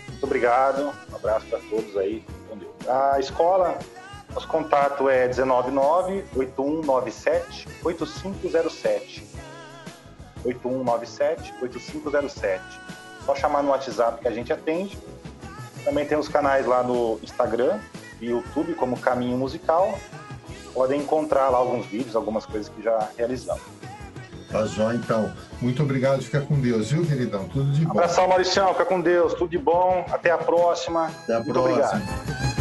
Muito 0.09 0.23
obrigado. 0.23 0.93
Um 1.11 1.15
abraço 1.15 1.45
para 1.47 1.59
todos 1.69 1.95
aí. 1.97 2.23
Com 2.49 2.57
Deus. 2.57 2.71
A 2.87 3.19
escola, 3.19 3.79
nosso 4.33 4.47
contato 4.47 5.09
é 5.09 5.31
199 5.31 6.25
8197 6.35 7.67
8507. 7.83 9.27
8197-8507. 10.45 12.61
Só 13.25 13.35
chamar 13.35 13.63
no 13.63 13.71
WhatsApp 13.71 14.21
que 14.21 14.27
a 14.27 14.31
gente 14.31 14.53
atende. 14.53 14.97
Também 15.83 16.05
tem 16.05 16.17
os 16.17 16.27
canais 16.27 16.65
lá 16.65 16.83
no 16.83 17.19
Instagram 17.23 17.79
e 18.21 18.27
YouTube, 18.27 18.73
como 18.73 18.99
Caminho 18.99 19.37
Musical. 19.37 19.97
Podem 20.73 21.01
encontrar 21.01 21.49
lá 21.49 21.57
alguns 21.57 21.85
vídeos, 21.85 22.15
algumas 22.15 22.45
coisas 22.45 22.69
que 22.69 22.81
já 22.81 23.09
realizamos. 23.17 23.63
Tá 24.51 24.65
jóia, 24.65 24.95
então. 24.95 25.31
Muito 25.61 25.83
obrigado. 25.83 26.23
Fica 26.23 26.41
com 26.41 26.59
Deus, 26.59 26.91
viu, 26.91 27.05
queridão? 27.05 27.47
Tudo 27.49 27.71
de 27.71 27.85
bom. 27.85 27.91
Abração, 27.91 28.27
Mauricião. 28.27 28.73
Fica 28.73 28.85
com 28.85 28.99
Deus. 28.99 29.33
Tudo 29.33 29.49
de 29.49 29.59
bom. 29.59 30.05
Até 30.09 30.31
a 30.31 30.37
próxima. 30.37 31.07
Até 31.07 31.35
a 31.35 31.39
Muito 31.39 31.53
próxima. 31.53 31.85
Obrigado. 31.85 32.58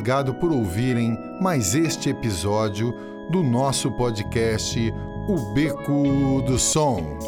Obrigado 0.00 0.32
por 0.32 0.50
ouvirem 0.50 1.18
mais 1.42 1.74
este 1.74 2.08
episódio 2.08 2.90
do 3.30 3.42
nosso 3.42 3.92
podcast 3.92 4.90
O 5.28 5.52
Beco 5.52 6.40
do 6.46 6.58
Som. 6.58 7.18